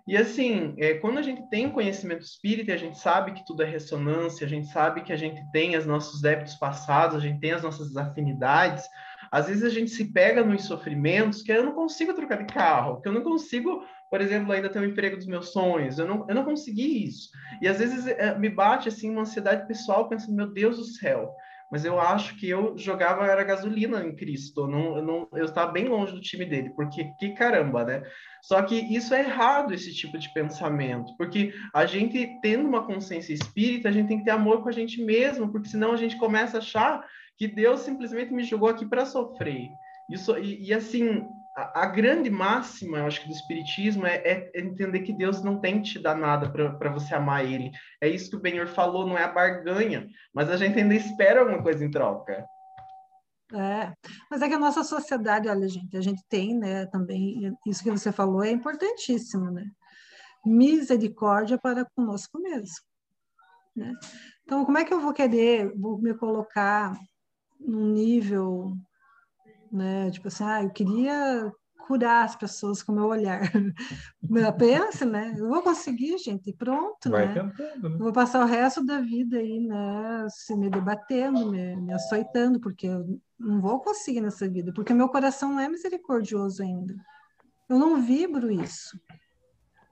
E 0.09 0.17
assim, 0.17 0.75
é, 0.79 0.95
quando 0.95 1.19
a 1.19 1.23
gente 1.23 1.43
tem 1.51 1.69
conhecimento 1.69 2.23
espírita, 2.23 2.73
a 2.73 2.79
gente 2.79 2.99
sabe 2.99 3.33
que 3.33 3.45
tudo 3.45 3.63
é 3.63 3.67
ressonância, 3.67 4.47
a 4.47 4.49
gente 4.49 4.67
sabe 4.69 5.03
que 5.03 5.13
a 5.13 5.17
gente 5.17 5.39
tem 5.53 5.77
os 5.77 5.85
nossos 5.85 6.23
débitos 6.23 6.55
passados, 6.55 7.15
a 7.15 7.21
gente 7.21 7.39
tem 7.41 7.53
as 7.53 7.63
nossas 7.63 7.95
afinidades. 7.95 8.89
Às 9.31 9.49
vezes 9.49 9.63
a 9.63 9.69
gente 9.69 9.91
se 9.91 10.11
pega 10.11 10.43
nos 10.43 10.65
sofrimentos 10.65 11.43
que 11.43 11.53
eu 11.53 11.63
não 11.63 11.75
consigo 11.75 12.15
trocar 12.15 12.39
de 12.39 12.47
carro, 12.47 13.03
que 13.03 13.09
eu 13.09 13.13
não 13.13 13.21
consigo, 13.21 13.85
por 14.11 14.23
exemplo, 14.23 14.51
ainda 14.51 14.71
ter 14.71 14.79
o 14.79 14.83
um 14.83 14.87
emprego 14.87 15.19
dos 15.19 15.27
meus 15.27 15.51
sonhos, 15.51 15.99
eu 15.99 16.09
não, 16.09 16.25
eu 16.27 16.35
não 16.35 16.45
consegui 16.45 17.05
isso. 17.05 17.29
E 17.61 17.69
às 17.69 17.79
vezes 17.79 18.07
é, 18.07 18.35
me 18.39 18.49
bate 18.49 18.89
assim 18.89 19.11
uma 19.11 19.21
ansiedade 19.21 19.69
pessoal, 19.69 20.09
pensando, 20.09 20.35
meu 20.35 20.47
Deus 20.51 20.79
do 20.79 20.85
céu, 20.85 21.35
mas 21.71 21.85
eu 21.85 22.01
acho 22.01 22.37
que 22.37 22.49
eu 22.49 22.77
jogava 22.77 23.27
era 23.27 23.45
gasolina 23.45 24.05
em 24.05 24.15
Cristo, 24.15 24.67
não, 24.67 24.97
eu, 24.97 25.03
não, 25.03 25.29
eu 25.33 25.45
estava 25.45 25.71
bem 25.71 25.87
longe 25.87 26.13
do 26.13 26.21
time 26.21 26.45
dele, 26.45 26.71
porque 26.71 27.05
que 27.19 27.35
caramba, 27.35 27.85
né? 27.85 28.03
Só 28.43 28.63
que 28.63 28.75
isso 28.75 29.15
é 29.15 29.21
errado, 29.21 29.75
esse 29.75 29.93
tipo 29.95 30.19
de 30.19 30.33
pensamento, 30.33 31.15
porque 31.17 31.53
a 31.75 31.85
gente 31.85 32.39
tendo 32.41 32.67
uma 32.67 32.87
consciência 32.87 33.33
espírita, 33.33 33.89
a 33.89 33.93
gente 33.93 34.09
tem 34.09 34.19
que 34.19 34.25
ter 34.25 34.31
amor 34.31 34.63
com 34.63 34.69
a 34.69 34.73
gente 34.73 35.03
mesmo, 35.03 35.51
porque 35.51 35.69
senão 35.69 35.93
a 35.93 35.97
gente 35.97 36.17
começa 36.19 36.57
a 36.57 36.61
achar 36.61 37.05
que 37.37 37.47
Deus 37.47 37.81
simplesmente 37.81 38.33
me 38.33 38.43
jogou 38.43 38.69
aqui 38.69 38.87
para 38.87 39.07
sofrer. 39.07 39.69
Isso, 40.11 40.37
e, 40.39 40.69
e 40.69 40.75
assim, 40.75 41.27
a, 41.59 41.83
a, 41.83 41.87
grande 41.87 42.31
máxima, 42.31 42.99
eu 42.99 43.07
acho 43.07 43.21
que 43.21 43.27
do 43.27 43.35
Espiritismo 43.35 44.07
é, 44.07 44.17
é, 44.19 44.53
entender 44.55 45.01
que 45.01 45.13
Deus 45.13 45.43
não 45.43 45.61
tem 45.61 45.83
que 45.83 45.91
te 45.91 45.99
dar 45.99 46.15
nada 46.15 46.49
para 46.51 46.91
você 46.91 47.17
amar 47.17 47.45
Ele. 47.45 47.73
É 48.01 48.09
isso 48.09 48.31
que 48.31 48.37
o 48.37 48.41
Benhor 48.41 48.69
falou, 48.69 49.05
não 49.05 49.19
é 49.19 49.25
a 49.25 49.33
barganha, 49.33 50.07
mas 50.33 50.49
a 50.51 50.57
gente 50.57 50.79
ainda 50.79 50.95
espera 50.95 51.41
alguma 51.41 51.61
coisa 51.61 51.85
em 51.85 51.91
troca. 51.91 52.47
É, 53.53 53.93
mas 54.31 54.41
é 54.41 54.49
que 54.49 54.55
a 54.55 54.59
nossa 54.59 54.85
sociedade, 54.85 55.49
olha, 55.49 55.67
gente, 55.69 55.97
a 55.97 56.01
gente 56.01 56.23
tem, 56.29 56.57
né, 56.57 56.87
também, 56.87 57.53
isso 57.67 57.83
que 57.83 57.91
você 57.91 58.13
falou 58.13 58.45
é 58.45 58.51
importantíssimo, 58.51 59.51
né? 59.51 59.65
Misericórdia 60.47 61.59
para 61.59 61.85
conosco 61.87 62.39
mesmo, 62.39 62.85
né? 63.75 63.93
Então, 64.45 64.65
como 64.65 64.79
é 64.79 64.85
que 64.85 64.95
eu 64.95 65.01
vou 65.01 65.13
querer, 65.13 65.73
vou 65.77 65.99
me 65.99 66.15
colocar 66.15 66.97
num 67.59 67.87
nível 67.87 68.77
né? 69.73 70.11
Tipo 70.11 70.29
assim, 70.29 70.45
ah, 70.45 70.63
eu 70.63 70.71
queria 70.71 71.53
curar 71.87 72.25
as 72.25 72.37
pessoas 72.37 72.83
com 72.83 72.93
o 72.93 72.95
meu 72.95 73.07
olhar. 73.07 73.41
Pensa, 74.59 75.07
né? 75.07 75.35
Eu 75.37 75.49
vou 75.49 75.63
conseguir, 75.63 76.19
gente, 76.19 76.53
pronto, 76.53 77.11
Vai 77.11 77.29
né? 77.29 77.35
Tentando, 77.35 77.89
né? 77.89 77.97
Vou 77.99 78.13
passar 78.13 78.45
o 78.45 78.47
resto 78.47 78.85
da 78.85 79.01
vida 79.01 79.39
aí, 79.39 79.61
né? 79.61 80.27
Se 80.29 80.55
me 80.55 80.69
debatendo, 80.69 81.51
me, 81.51 81.77
me 81.77 81.93
açoitando, 81.93 82.61
porque 82.61 82.87
eu 82.87 83.21
não 83.39 83.61
vou 83.61 83.81
conseguir 83.81 84.21
nessa 84.21 84.49
vida, 84.49 84.73
porque 84.73 84.93
meu 84.93 85.09
coração 85.09 85.51
não 85.51 85.61
é 85.61 85.69
misericordioso 85.69 86.63
ainda. 86.63 86.95
Eu 87.69 87.79
não 87.79 88.03
vibro 88.03 88.51
isso, 88.51 89.01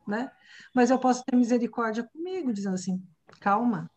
né? 0.06 0.30
Mas 0.74 0.90
eu 0.90 0.98
posso 0.98 1.24
ter 1.24 1.34
misericórdia 1.34 2.04
comigo, 2.04 2.52
dizendo 2.52 2.74
assim, 2.74 3.02
calma, 3.40 3.90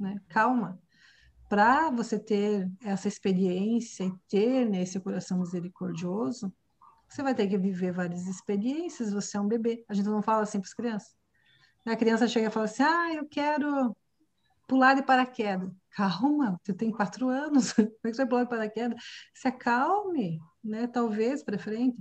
né? 0.00 0.20
Calma 0.28 0.80
para 1.52 1.90
você 1.90 2.18
ter 2.18 2.66
essa 2.82 3.06
experiência 3.06 4.04
e 4.04 4.12
ter 4.26 4.64
né, 4.64 4.80
esse 4.80 4.98
coração 4.98 5.38
misericordioso, 5.38 6.50
você 7.06 7.22
vai 7.22 7.34
ter 7.34 7.46
que 7.46 7.58
viver 7.58 7.92
várias 7.92 8.26
experiências. 8.26 9.12
Você 9.12 9.36
é 9.36 9.40
um 9.40 9.46
bebê. 9.46 9.84
A 9.86 9.92
gente 9.92 10.08
não 10.08 10.22
fala 10.22 10.44
assim 10.44 10.58
para 10.58 10.68
as 10.68 10.72
crianças. 10.72 11.14
A 11.84 11.94
criança 11.94 12.26
chega 12.26 12.48
e 12.48 12.50
fala 12.50 12.64
assim: 12.64 12.82
Ah, 12.82 13.12
eu 13.12 13.28
quero 13.28 13.94
pular 14.66 14.94
de 14.94 15.02
paraquedas. 15.02 15.70
Calma, 15.90 16.58
você 16.64 16.72
tem 16.72 16.90
quatro 16.90 17.28
anos. 17.28 17.72
Como 17.76 17.90
é 18.04 18.10
que 18.10 18.14
você 18.14 18.22
vai 18.24 18.28
pular 18.28 18.44
de 18.44 18.48
paraquedas? 18.48 19.02
Se 19.34 19.46
acalme, 19.48 20.40
né? 20.64 20.86
Talvez 20.86 21.42
para 21.44 21.58
frente. 21.58 21.98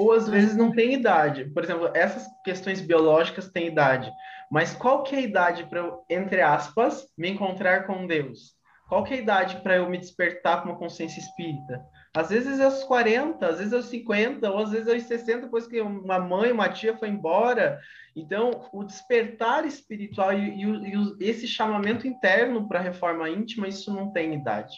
Ou 0.00 0.12
às 0.12 0.26
vezes 0.26 0.56
não 0.56 0.72
tem 0.72 0.94
idade. 0.94 1.44
Por 1.52 1.62
exemplo, 1.62 1.90
essas 1.92 2.26
questões 2.42 2.80
biológicas 2.80 3.50
têm 3.50 3.66
idade. 3.66 4.10
Mas 4.50 4.74
qual 4.74 5.02
que 5.02 5.14
é 5.14 5.18
a 5.18 5.22
idade 5.22 5.64
para 5.64 5.80
eu, 5.80 6.02
entre 6.08 6.40
aspas, 6.40 7.06
me 7.18 7.28
encontrar 7.28 7.86
com 7.86 8.06
Deus? 8.06 8.54
Qual 8.88 9.04
que 9.04 9.12
é 9.12 9.18
a 9.18 9.20
idade 9.20 9.56
para 9.62 9.76
eu 9.76 9.90
me 9.90 9.98
despertar 9.98 10.62
com 10.62 10.70
uma 10.70 10.78
consciência 10.78 11.20
espírita? 11.20 11.84
Às 12.16 12.30
vezes 12.30 12.58
é 12.58 12.64
aos 12.64 12.82
40, 12.84 13.46
às 13.46 13.58
vezes 13.58 13.74
é 13.74 13.76
aos 13.76 13.86
50, 13.86 14.50
ou 14.50 14.58
às 14.58 14.70
vezes 14.70 14.88
é 14.88 14.94
aos 14.94 15.02
60, 15.02 15.42
depois 15.42 15.66
que 15.66 15.80
uma 15.82 16.18
mãe, 16.18 16.50
uma 16.50 16.70
tia 16.70 16.96
foi 16.96 17.08
embora. 17.08 17.78
Então, 18.16 18.68
o 18.72 18.82
despertar 18.82 19.66
espiritual 19.66 20.32
e, 20.32 20.64
e, 20.64 20.94
e 21.20 21.28
esse 21.28 21.46
chamamento 21.46 22.08
interno 22.08 22.66
para 22.66 22.80
a 22.80 22.82
reforma 22.82 23.28
íntima, 23.28 23.68
isso 23.68 23.92
não 23.92 24.10
tem 24.10 24.34
idade. 24.34 24.74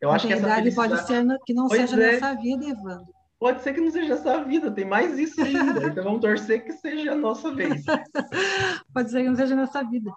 Eu 0.00 0.12
acho 0.12 0.28
que 0.28 0.32
essa 0.32 0.46
idade 0.46 0.74
pode 0.74 1.06
ser 1.06 1.26
que 1.44 1.52
não 1.52 1.66
pois 1.66 1.80
seja 1.80 1.96
é. 1.96 2.12
nessa 2.12 2.34
vida, 2.34 2.64
Evandro 2.64 3.19
pode 3.40 3.62
ser 3.62 3.72
que 3.72 3.80
não 3.80 3.90
seja 3.90 4.12
essa 4.12 4.44
vida, 4.44 4.70
tem 4.70 4.84
mais 4.84 5.18
isso 5.18 5.40
ainda. 5.40 5.80
Então 5.90 6.04
vamos 6.04 6.20
torcer 6.20 6.62
que 6.62 6.72
seja 6.74 7.12
a 7.12 7.16
nossa 7.16 7.52
vez. 7.52 7.82
pode 8.92 9.10
ser 9.10 9.22
que 9.22 9.28
não 9.28 9.34
seja 9.34 9.54
a 9.54 9.56
nossa 9.56 9.82
vida. 9.82 10.12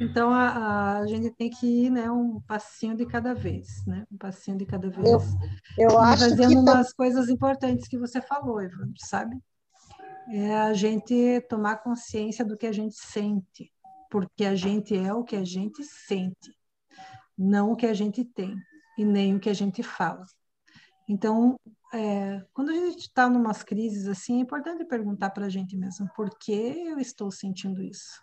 Então 0.00 0.30
a, 0.30 1.00
a, 1.00 1.06
gente 1.08 1.30
tem 1.32 1.50
que 1.50 1.66
ir, 1.86 1.90
né, 1.90 2.08
um 2.08 2.40
passinho 2.42 2.96
de 2.96 3.04
cada 3.04 3.34
vez, 3.34 3.84
né? 3.84 4.06
Um 4.10 4.16
passinho 4.16 4.56
de 4.56 4.64
cada 4.64 4.88
vez. 4.88 5.06
Eu, 5.06 5.20
eu 5.76 5.98
acho 5.98 6.30
fazendo 6.30 6.48
que 6.48 6.56
umas 6.56 6.92
coisas 6.92 7.28
importantes 7.28 7.88
que 7.88 7.98
você 7.98 8.22
falou, 8.22 8.62
Evandro, 8.62 8.94
sabe? 8.98 9.36
É 10.30 10.54
a 10.54 10.72
gente 10.72 11.40
tomar 11.48 11.82
consciência 11.82 12.44
do 12.44 12.56
que 12.56 12.66
a 12.66 12.72
gente 12.72 12.94
sente, 12.94 13.72
porque 14.08 14.44
a 14.44 14.54
gente 14.54 14.96
é 14.96 15.12
o 15.12 15.24
que 15.24 15.34
a 15.34 15.44
gente 15.44 15.82
sente, 15.82 16.56
não 17.36 17.72
o 17.72 17.76
que 17.76 17.86
a 17.86 17.94
gente 17.94 18.24
tem. 18.24 18.56
e 18.96 19.04
nem 19.04 19.34
o 19.34 19.40
que 19.40 19.50
a 19.50 19.54
gente 19.54 19.82
fala. 19.82 20.24
Então, 21.08 21.58
é, 21.92 22.42
quando 22.54 22.70
a 22.70 22.74
gente 22.74 23.00
está 23.00 23.26
em 23.28 23.36
umas 23.36 23.62
crises 23.62 24.08
assim, 24.08 24.38
é 24.38 24.40
importante 24.40 24.84
perguntar 24.84 25.30
para 25.30 25.46
a 25.46 25.48
gente 25.48 25.76
mesmo, 25.76 26.08
por 26.16 26.30
que 26.38 26.52
eu 26.52 26.98
estou 26.98 27.30
sentindo 27.30 27.82
isso? 27.82 28.22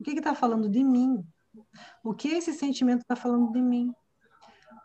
O 0.00 0.04
que 0.04 0.10
está 0.10 0.34
falando 0.34 0.68
de 0.68 0.82
mim? 0.82 1.22
O 2.02 2.14
que 2.14 2.28
esse 2.28 2.52
sentimento 2.52 3.02
está 3.02 3.14
falando 3.14 3.52
de 3.52 3.60
mim? 3.60 3.92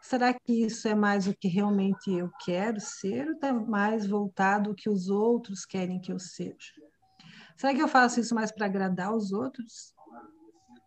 Será 0.02 0.34
que 0.34 0.66
isso 0.66 0.88
é 0.88 0.96
mais 0.96 1.28
o 1.28 1.34
que 1.34 1.48
realmente 1.48 2.12
eu 2.12 2.30
quero 2.44 2.80
ser 2.80 3.28
ou 3.28 3.34
está 3.34 3.54
mais 3.54 4.08
voltado 4.08 4.70
ao 4.70 4.76
que 4.76 4.90
os 4.90 5.10
outros 5.10 5.66
querem 5.66 6.00
que 6.00 6.12
eu 6.12 6.20
seja? 6.20 6.74
Será 7.56 7.74
que 7.74 7.82
eu 7.82 7.88
faço 7.88 8.20
isso 8.20 8.34
mais 8.34 8.52
para 8.52 8.66
agradar 8.66 9.14
os 9.16 9.32
outros 9.32 9.94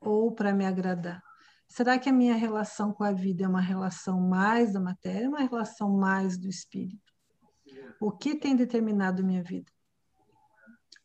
ou 0.00 0.32
para 0.32 0.52
me 0.52 0.66
agradar? 0.66 1.22
Será 1.68 1.98
que 1.98 2.08
a 2.08 2.12
minha 2.12 2.34
relação 2.34 2.92
com 2.92 3.04
a 3.04 3.12
vida 3.12 3.44
é 3.44 3.48
uma 3.48 3.60
relação 3.60 4.20
mais 4.20 4.72
da 4.72 4.80
matéria, 4.80 5.28
uma 5.28 5.40
relação 5.40 5.96
mais 5.96 6.38
do 6.38 6.48
espírito? 6.48 7.12
O 8.00 8.10
que 8.10 8.36
tem 8.36 8.54
determinado 8.54 9.24
minha 9.24 9.42
vida? 9.42 9.70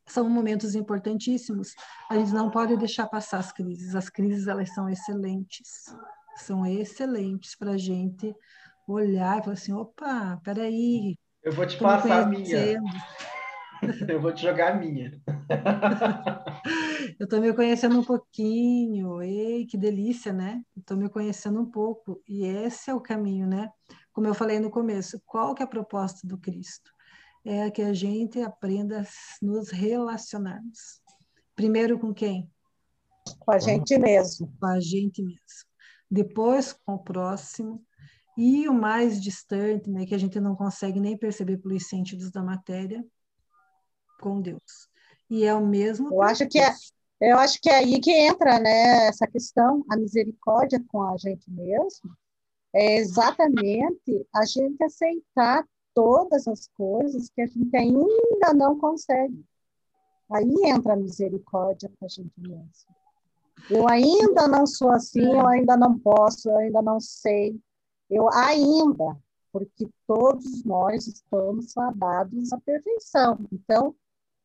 São 0.05 0.29
momentos 0.29 0.75
importantíssimos. 0.75 1.75
A 2.09 2.17
gente 2.17 2.33
não 2.33 2.49
pode 2.49 2.75
deixar 2.77 3.07
passar 3.07 3.39
as 3.39 3.51
crises. 3.51 3.95
As 3.95 4.09
crises 4.09 4.47
elas 4.47 4.73
são 4.73 4.89
excelentes, 4.89 5.85
são 6.35 6.65
excelentes 6.65 7.55
para 7.55 7.71
a 7.71 7.77
gente 7.77 8.35
olhar 8.87 9.39
e 9.39 9.43
falar 9.43 9.53
assim, 9.53 9.73
opa, 9.73 10.39
peraí. 10.43 11.15
Eu 11.43 11.53
vou 11.53 11.65
te 11.65 11.77
passar 11.77 12.23
a 12.23 12.25
minha. 12.25 12.81
Eu 14.09 14.21
vou 14.21 14.33
te 14.33 14.41
jogar 14.41 14.73
a 14.73 14.75
minha. 14.75 15.21
eu 17.17 17.23
estou 17.23 17.39
me 17.39 17.53
conhecendo 17.53 17.97
um 17.99 18.03
pouquinho. 18.03 19.21
Ei, 19.21 19.65
que 19.65 19.77
delícia, 19.77 20.33
né? 20.33 20.61
Estou 20.75 20.97
me 20.97 21.09
conhecendo 21.09 21.59
um 21.61 21.65
pouco. 21.65 22.21
E 22.27 22.45
esse 22.45 22.89
é 22.89 22.93
o 22.93 23.01
caminho, 23.01 23.47
né? 23.47 23.71
Como 24.11 24.27
eu 24.27 24.33
falei 24.33 24.59
no 24.59 24.69
começo, 24.69 25.21
qual 25.25 25.55
que 25.55 25.61
é 25.61 25.65
a 25.65 25.69
proposta 25.69 26.27
do 26.27 26.37
Cristo? 26.37 26.91
É 27.45 27.71
que 27.71 27.81
a 27.81 27.93
gente 27.93 28.41
aprenda 28.41 29.01
a 29.01 29.05
nos 29.41 29.69
relacionarmos. 29.69 31.01
Primeiro 31.55 31.97
com 31.97 32.13
quem? 32.13 32.51
Com 33.39 33.51
a 33.51 33.59
gente 33.59 33.97
mesmo. 33.97 34.53
Com 34.59 34.65
a 34.65 34.79
gente 34.79 35.23
mesmo. 35.23 35.39
Depois 36.11 36.73
com 36.73 36.95
o 36.95 37.03
próximo. 37.03 37.83
E 38.37 38.67
o 38.67 38.73
mais 38.73 39.21
distante, 39.21 39.89
né, 39.89 40.05
que 40.05 40.15
a 40.15 40.17
gente 40.17 40.39
não 40.39 40.55
consegue 40.55 40.99
nem 40.99 41.17
perceber 41.17 41.57
pelos 41.57 41.87
sentidos 41.87 42.31
da 42.31 42.41
matéria, 42.41 43.05
com 44.21 44.41
Deus. 44.41 44.89
E 45.29 45.45
é 45.45 45.53
o 45.53 45.65
mesmo. 45.65 46.11
Eu 46.11 46.21
acho 46.21 46.47
que 46.47 46.57
é, 46.57 46.73
eu 47.19 47.37
acho 47.37 47.59
que 47.61 47.69
é 47.69 47.75
aí 47.75 47.99
que 47.99 48.11
entra, 48.11 48.59
né, 48.59 49.07
essa 49.07 49.27
questão, 49.27 49.83
a 49.89 49.97
misericórdia 49.97 50.83
com 50.87 51.01
a 51.03 51.17
gente 51.17 51.49
mesmo, 51.51 52.15
é 52.73 52.97
exatamente 52.97 54.27
a 54.33 54.45
gente 54.45 54.83
aceitar 54.83 55.65
todas 55.93 56.47
as 56.47 56.67
coisas 56.69 57.29
que 57.29 57.41
a 57.41 57.47
gente 57.47 57.75
ainda 57.75 58.53
não 58.55 58.77
consegue. 58.77 59.43
Aí 60.31 60.47
entra 60.65 60.93
a 60.93 60.95
misericórdia 60.95 61.91
com 61.99 62.05
a 62.05 62.07
gente 62.07 62.31
mesmo. 62.37 62.95
Eu 63.69 63.87
ainda 63.89 64.47
não 64.47 64.65
sou 64.65 64.91
assim, 64.91 65.25
eu 65.25 65.47
ainda 65.47 65.75
não 65.75 65.97
posso, 65.99 66.49
eu 66.49 66.57
ainda 66.57 66.81
não 66.81 66.99
sei. 66.99 67.59
Eu 68.09 68.29
ainda, 68.31 69.17
porque 69.51 69.89
todos 70.07 70.63
nós 70.63 71.07
estamos 71.07 71.73
fadados 71.73 72.53
à 72.53 72.59
perfeição. 72.59 73.39
Então, 73.51 73.95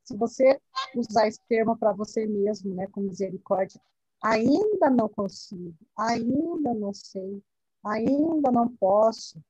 se 0.04 0.16
você 0.16 0.60
usar 0.94 1.26
esse 1.26 1.40
termo 1.48 1.76
para 1.76 1.92
você 1.92 2.26
mesmo, 2.26 2.74
né, 2.74 2.86
com 2.88 3.00
misericórdia, 3.00 3.80
ainda 4.22 4.90
não 4.90 5.08
consigo, 5.08 5.74
ainda 5.98 6.74
não 6.74 6.92
sei, 6.92 7.42
ainda 7.84 8.52
não 8.52 8.68
posso. 8.68 9.42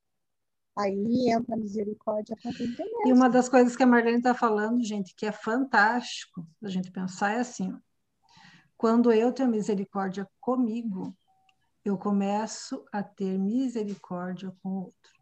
Aí 0.77 1.31
entra 1.31 1.55
a 1.55 1.59
misericórdia 1.59 2.37
para 2.43 2.51
E 3.05 3.13
uma 3.13 3.29
das 3.29 3.49
coisas 3.49 3.77
que 3.77 3.83
a 3.83 3.87
Marlene 3.87 4.19
está 4.19 4.35
falando, 4.35 4.83
gente, 4.83 5.15
que 5.15 5.27
é 5.27 5.31
fantástico 5.31 6.45
a 6.63 6.69
gente 6.69 6.91
pensar 6.91 7.33
é 7.33 7.41
assim: 7.41 7.73
quando 8.77 9.13
eu 9.13 9.33
tenho 9.33 9.49
misericórdia 9.49 10.29
comigo, 10.41 11.17
eu 11.85 11.97
começo 11.97 12.85
a 12.93 13.03
ter 13.05 13.39
misericórdia 13.39 14.53
com 14.63 14.69
o 14.69 14.83
outro. 14.87 15.13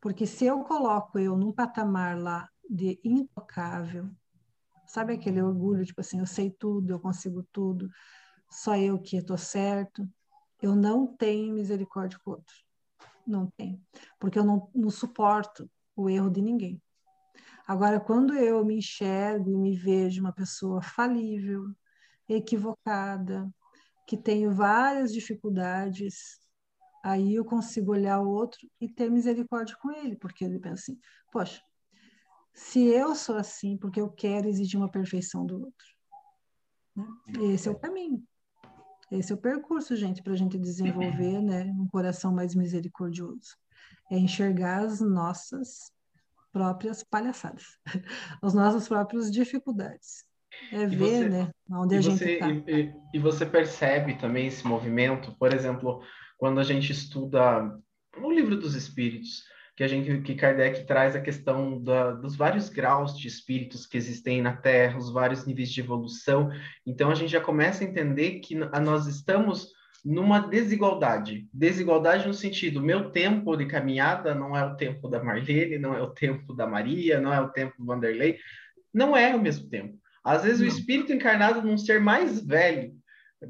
Porque 0.00 0.26
se 0.26 0.46
eu 0.46 0.64
coloco 0.64 1.18
eu 1.18 1.36
num 1.36 1.52
patamar 1.52 2.18
lá 2.18 2.48
de 2.68 2.98
intocável, 3.04 4.08
Sabe 4.90 5.12
aquele 5.12 5.40
orgulho, 5.40 5.84
tipo 5.84 6.00
assim, 6.00 6.18
eu 6.18 6.26
sei 6.26 6.50
tudo, 6.50 6.90
eu 6.90 6.98
consigo 6.98 7.46
tudo, 7.52 7.88
só 8.50 8.76
eu 8.76 8.98
que 9.00 9.18
estou 9.18 9.38
certo. 9.38 10.04
Eu 10.60 10.74
não 10.74 11.06
tenho 11.06 11.54
misericórdia 11.54 12.18
com 12.24 12.32
o 12.32 12.34
outro. 12.34 12.56
Não 13.24 13.46
tenho. 13.56 13.80
Porque 14.18 14.36
eu 14.36 14.42
não, 14.42 14.68
não 14.74 14.90
suporto 14.90 15.70
o 15.94 16.10
erro 16.10 16.28
de 16.28 16.42
ninguém. 16.42 16.82
Agora, 17.68 18.00
quando 18.00 18.34
eu 18.34 18.64
me 18.64 18.78
enxergo 18.78 19.48
e 19.52 19.56
me 19.56 19.76
vejo 19.76 20.20
uma 20.20 20.32
pessoa 20.32 20.82
falível, 20.82 21.72
equivocada, 22.28 23.48
que 24.08 24.16
tenho 24.16 24.50
várias 24.50 25.12
dificuldades, 25.12 26.40
aí 27.04 27.36
eu 27.36 27.44
consigo 27.44 27.92
olhar 27.92 28.18
o 28.18 28.28
outro 28.28 28.58
e 28.80 28.88
ter 28.88 29.08
misericórdia 29.08 29.76
com 29.80 29.92
ele, 29.92 30.16
porque 30.16 30.44
ele 30.44 30.58
pensa 30.58 30.82
assim: 30.82 30.98
poxa, 31.30 31.62
se 32.52 32.86
eu 32.86 33.14
sou 33.14 33.36
assim, 33.36 33.76
porque 33.76 34.00
eu 34.00 34.10
quero 34.10 34.48
exigir 34.48 34.78
uma 34.78 34.90
perfeição 34.90 35.46
do 35.46 35.60
outro. 35.60 35.86
Né? 36.96 37.06
Esse 37.54 37.68
é 37.68 37.70
o 37.70 37.78
caminho. 37.78 38.22
Esse 39.10 39.32
é 39.32 39.34
o 39.34 39.38
percurso, 39.38 39.96
gente, 39.96 40.22
para 40.22 40.32
a 40.32 40.36
gente 40.36 40.56
desenvolver 40.58 41.42
né, 41.42 41.64
um 41.78 41.88
coração 41.88 42.32
mais 42.32 42.54
misericordioso. 42.54 43.56
É 44.10 44.16
enxergar 44.16 44.84
as 44.84 45.00
nossas 45.00 45.92
próprias 46.52 47.02
palhaçadas, 47.02 47.78
as 48.42 48.54
nossas 48.54 48.86
próprias 48.86 49.30
dificuldades. 49.30 50.24
É 50.72 50.86
ver, 50.86 50.96
você, 50.96 51.28
né, 51.28 51.50
onde 51.70 51.96
a 51.96 52.00
gente 52.00 52.24
está. 52.24 52.50
E, 52.50 52.92
e, 53.14 53.18
você 53.18 53.46
percebe 53.46 54.16
também 54.16 54.48
esse 54.48 54.66
movimento, 54.66 55.34
por 55.38 55.54
exemplo, 55.54 56.02
quando 56.36 56.58
a 56.58 56.64
gente 56.64 56.90
estuda 56.90 57.78
no 58.16 58.30
livro 58.30 58.56
dos 58.56 58.74
Espíritos, 58.74 59.44
que 59.80 59.84
a 59.84 59.88
gente 59.88 60.20
que 60.20 60.34
Kardec 60.34 60.84
traz 60.84 61.16
a 61.16 61.22
questão 61.22 61.82
da, 61.82 62.10
dos 62.10 62.36
vários 62.36 62.68
graus 62.68 63.16
de 63.16 63.26
espíritos 63.26 63.86
que 63.86 63.96
existem 63.96 64.42
na 64.42 64.54
Terra, 64.54 64.98
os 64.98 65.10
vários 65.10 65.46
níveis 65.46 65.72
de 65.72 65.80
evolução. 65.80 66.50
Então 66.86 67.10
a 67.10 67.14
gente 67.14 67.32
já 67.32 67.40
começa 67.40 67.82
a 67.82 67.86
entender 67.86 68.40
que 68.40 68.54
nós 68.54 69.06
estamos 69.06 69.68
numa 70.04 70.38
desigualdade. 70.38 71.48
Desigualdade 71.50 72.26
no 72.26 72.34
sentido, 72.34 72.82
meu 72.82 73.10
tempo 73.10 73.56
de 73.56 73.64
caminhada 73.64 74.34
não 74.34 74.54
é 74.54 74.62
o 74.62 74.76
tempo 74.76 75.08
da 75.08 75.24
Marlene, 75.24 75.78
não 75.78 75.94
é 75.94 76.02
o 76.02 76.10
tempo 76.10 76.52
da 76.52 76.66
Maria, 76.66 77.18
não 77.18 77.32
é 77.32 77.40
o 77.40 77.48
tempo 77.48 77.72
do 77.78 77.86
Vanderlei, 77.86 78.36
não 78.92 79.16
é 79.16 79.34
o 79.34 79.40
mesmo 79.40 79.66
tempo. 79.70 79.98
Às 80.22 80.42
vezes 80.42 80.60
não. 80.60 80.66
o 80.66 80.68
espírito 80.68 81.10
encarnado 81.10 81.62
num 81.62 81.78
ser 81.78 81.98
mais 81.98 82.44
velho, 82.44 82.92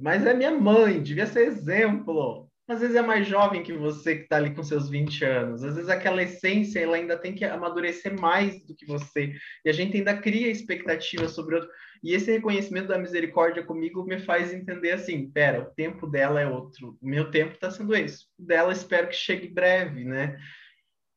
mas 0.00 0.24
é 0.24 0.32
minha 0.32 0.52
mãe, 0.52 1.02
devia 1.02 1.26
ser 1.26 1.48
exemplo 1.48 2.48
às 2.70 2.80
vezes 2.80 2.94
é 2.94 3.02
mais 3.02 3.26
jovem 3.26 3.62
que 3.62 3.72
você 3.72 4.16
que 4.16 4.22
está 4.22 4.36
ali 4.36 4.54
com 4.54 4.62
seus 4.62 4.88
20 4.88 5.24
anos. 5.24 5.64
Às 5.64 5.74
vezes 5.74 5.90
aquela 5.90 6.22
essência 6.22 6.78
ela 6.78 6.96
ainda 6.96 7.18
tem 7.18 7.34
que 7.34 7.44
amadurecer 7.44 8.18
mais 8.18 8.64
do 8.64 8.74
que 8.74 8.86
você. 8.86 9.34
E 9.64 9.68
a 9.68 9.72
gente 9.72 9.96
ainda 9.96 10.16
cria 10.16 10.48
expectativas 10.48 11.32
sobre 11.32 11.56
outro. 11.56 11.70
E 12.02 12.14
esse 12.14 12.30
reconhecimento 12.30 12.88
da 12.88 12.98
misericórdia 12.98 13.64
comigo 13.64 14.04
me 14.04 14.20
faz 14.20 14.52
entender 14.52 14.92
assim, 14.92 15.30
pera, 15.30 15.62
o 15.62 15.74
tempo 15.74 16.06
dela 16.06 16.40
é 16.40 16.46
outro. 16.46 16.96
O 17.02 17.08
meu 17.08 17.30
tempo 17.30 17.54
está 17.54 17.70
sendo 17.70 17.94
esse. 17.94 18.24
O 18.38 18.44
dela 18.46 18.72
espero 18.72 19.08
que 19.08 19.16
chegue 19.16 19.48
breve, 19.48 20.04
né? 20.04 20.38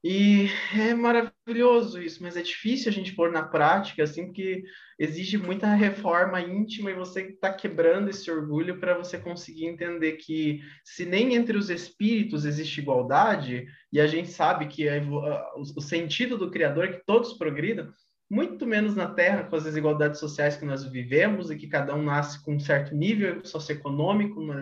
E 0.06 0.49
é 0.78 0.93
maravilhoso 0.93 2.01
isso, 2.01 2.22
mas 2.22 2.36
é 2.36 2.41
difícil 2.41 2.91
a 2.91 2.93
gente 2.93 3.16
pôr 3.16 3.32
na 3.32 3.41
prática, 3.41 4.04
assim, 4.04 4.26
porque 4.26 4.62
exige 4.99 5.38
muita 5.38 5.74
reforma 5.74 6.41
íntima 6.41 6.91
e 6.91 6.95
você 6.95 7.22
está 7.22 7.54
quebrando 7.54 8.10
esse 8.10 8.30
orgulho 8.30 8.82
para 8.82 8.97
você 8.97 9.18
conseguir 9.18 9.66
entender 9.66 10.14
que 10.14 10.60
se 10.84 11.06
nem 11.06 11.36
entre 11.36 11.58
os 11.58 11.70
espíritos 11.70 12.43
existe 12.43 12.82
igualdade, 12.82 13.66
e 13.93 14.01
a 14.01 14.06
gente 14.06 14.28
sabe 14.28 14.68
que 14.68 14.89
a, 14.89 14.97
a, 14.97 15.54
o 15.56 15.82
sentido 15.82 16.38
do 16.38 16.51
Criador 16.51 16.84
é 16.84 16.91
que 16.91 17.06
todos 17.06 17.38
progridam, 17.38 17.89
muito 18.30 18.66
menos 18.66 18.95
na 18.95 19.08
Terra 19.08 19.43
com 19.43 19.56
as 19.56 19.64
desigualdades 19.64 20.20
sociais 20.20 20.58
que 20.58 20.66
nós 20.66 20.84
vivemos 20.84 21.49
e 21.49 21.56
que 21.56 21.68
cada 21.68 21.95
um 21.95 22.04
nasce 22.04 22.43
com 22.43 22.56
um 22.56 22.60
certo 22.60 22.93
nível 22.93 23.45
socioeconômico, 23.45 24.41
numa, 24.41 24.56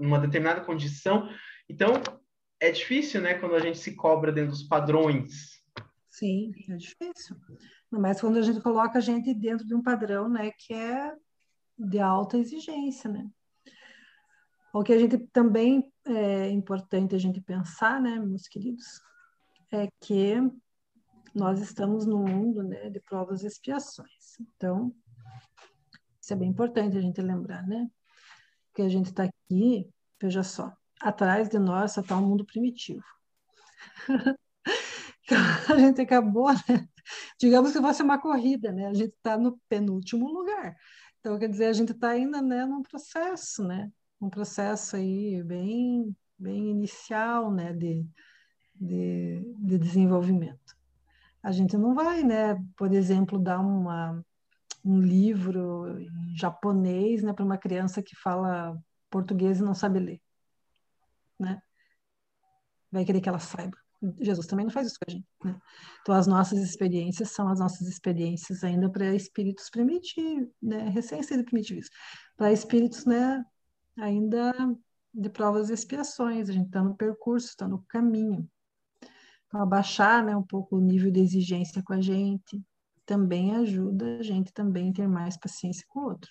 numa 0.00 0.18
determinada 0.18 0.60
condição. 0.62 1.28
Então, 1.68 2.00
é 2.62 2.70
difícil, 2.70 3.20
né, 3.20 3.34
quando 3.34 3.56
a 3.56 3.58
gente 3.58 3.76
se 3.78 3.96
cobra 3.96 4.30
dentro 4.30 4.52
dos 4.52 4.62
padrões. 4.62 5.60
Sim, 6.06 6.52
é 6.68 6.76
difícil. 6.76 7.36
Mas 7.90 8.20
quando 8.20 8.38
a 8.38 8.42
gente 8.42 8.60
coloca 8.60 8.98
a 8.98 9.00
gente 9.00 9.34
dentro 9.34 9.66
de 9.66 9.74
um 9.74 9.82
padrão, 9.82 10.28
né, 10.28 10.52
que 10.56 10.72
é 10.72 11.12
de 11.76 11.98
alta 11.98 12.38
exigência, 12.38 13.10
né? 13.10 13.28
O 14.72 14.84
que 14.84 14.92
a 14.92 14.98
gente 14.98 15.18
também 15.32 15.92
é 16.06 16.50
importante 16.50 17.16
a 17.16 17.18
gente 17.18 17.40
pensar, 17.40 18.00
né, 18.00 18.16
meus 18.20 18.46
queridos, 18.46 18.86
é 19.72 19.88
que 20.00 20.36
nós 21.34 21.60
estamos 21.60 22.06
num 22.06 22.24
mundo, 22.24 22.62
né, 22.62 22.88
de 22.90 23.00
provas 23.00 23.42
e 23.42 23.48
expiações. 23.48 24.38
Então, 24.40 24.94
isso 26.20 26.32
é 26.32 26.36
bem 26.36 26.50
importante 26.50 26.96
a 26.96 27.00
gente 27.00 27.20
lembrar, 27.20 27.66
né? 27.66 27.90
Que 28.72 28.82
a 28.82 28.88
gente 28.88 29.06
está 29.06 29.24
aqui, 29.24 29.90
veja 30.20 30.44
só, 30.44 30.72
atrás 31.02 31.48
de 31.48 31.58
nós 31.58 31.92
só 31.92 32.00
está 32.00 32.16
um 32.16 32.28
mundo 32.28 32.44
primitivo. 32.44 33.04
a 35.68 35.78
gente 35.78 36.00
acabou, 36.00 36.52
né? 36.52 36.88
digamos 37.38 37.72
que 37.72 37.80
fosse 37.80 38.02
uma 38.02 38.18
corrida, 38.20 38.72
né? 38.72 38.86
A 38.86 38.94
gente 38.94 39.14
está 39.14 39.36
no 39.36 39.58
penúltimo 39.68 40.30
lugar. 40.32 40.76
Então, 41.20 41.38
quer 41.38 41.48
dizer, 41.48 41.66
a 41.66 41.72
gente 41.72 41.92
está 41.92 42.10
ainda 42.10 42.40
né, 42.42 42.64
num 42.64 42.82
processo, 42.82 43.64
né? 43.64 43.90
Um 44.20 44.30
processo 44.30 44.96
aí 44.96 45.42
bem, 45.42 46.16
bem 46.38 46.70
inicial, 46.70 47.50
né? 47.50 47.72
De, 47.72 48.06
de, 48.74 49.54
de 49.58 49.78
desenvolvimento. 49.78 50.76
A 51.42 51.52
gente 51.52 51.76
não 51.76 51.94
vai, 51.94 52.22
né? 52.22 52.54
Por 52.76 52.92
exemplo, 52.92 53.38
dar 53.38 53.60
uma, 53.60 54.24
um 54.84 55.00
livro 55.00 55.98
em 56.00 56.36
japonês, 56.36 57.22
né? 57.22 57.32
Para 57.32 57.44
uma 57.44 57.58
criança 57.58 58.02
que 58.02 58.16
fala 58.16 58.76
português 59.10 59.58
e 59.58 59.62
não 59.62 59.74
sabe 59.74 59.98
ler, 60.00 60.20
né? 61.42 61.60
Vai 62.90 63.04
querer 63.04 63.20
que 63.20 63.28
ela 63.28 63.38
saiba. 63.38 63.76
Jesus 64.20 64.46
também 64.46 64.66
não 64.66 64.72
faz 64.72 64.88
isso 64.88 64.98
com 64.98 65.10
a 65.10 65.12
gente. 65.12 65.26
Né? 65.44 65.58
Então, 66.00 66.14
as 66.14 66.26
nossas 66.26 66.58
experiências 66.58 67.30
são 67.30 67.48
as 67.48 67.60
nossas 67.60 67.86
experiências 67.86 68.64
ainda 68.64 68.90
para 68.90 69.14
espíritos 69.14 69.70
primitivos, 69.70 70.48
né? 70.60 70.88
recém-sido 70.88 71.44
primitivos, 71.44 71.88
para 72.36 72.52
espíritos 72.52 73.04
né? 73.04 73.44
ainda 73.96 74.52
de 75.14 75.28
provas 75.28 75.70
e 75.70 75.74
expiações. 75.74 76.48
A 76.48 76.52
gente 76.52 76.66
está 76.66 76.82
no 76.82 76.96
percurso, 76.96 77.48
está 77.48 77.68
no 77.68 77.82
caminho. 77.88 78.48
Então, 79.46 79.60
abaixar 79.60 80.24
né, 80.24 80.34
um 80.34 80.42
pouco 80.42 80.76
o 80.76 80.80
nível 80.80 81.10
de 81.10 81.20
exigência 81.20 81.82
com 81.82 81.92
a 81.92 82.00
gente 82.00 82.60
também 83.04 83.54
ajuda 83.56 84.18
a 84.18 84.22
gente 84.22 84.52
também 84.52 84.92
ter 84.92 85.06
mais 85.06 85.36
paciência 85.36 85.84
com 85.88 86.00
o 86.00 86.04
outro. 86.04 86.30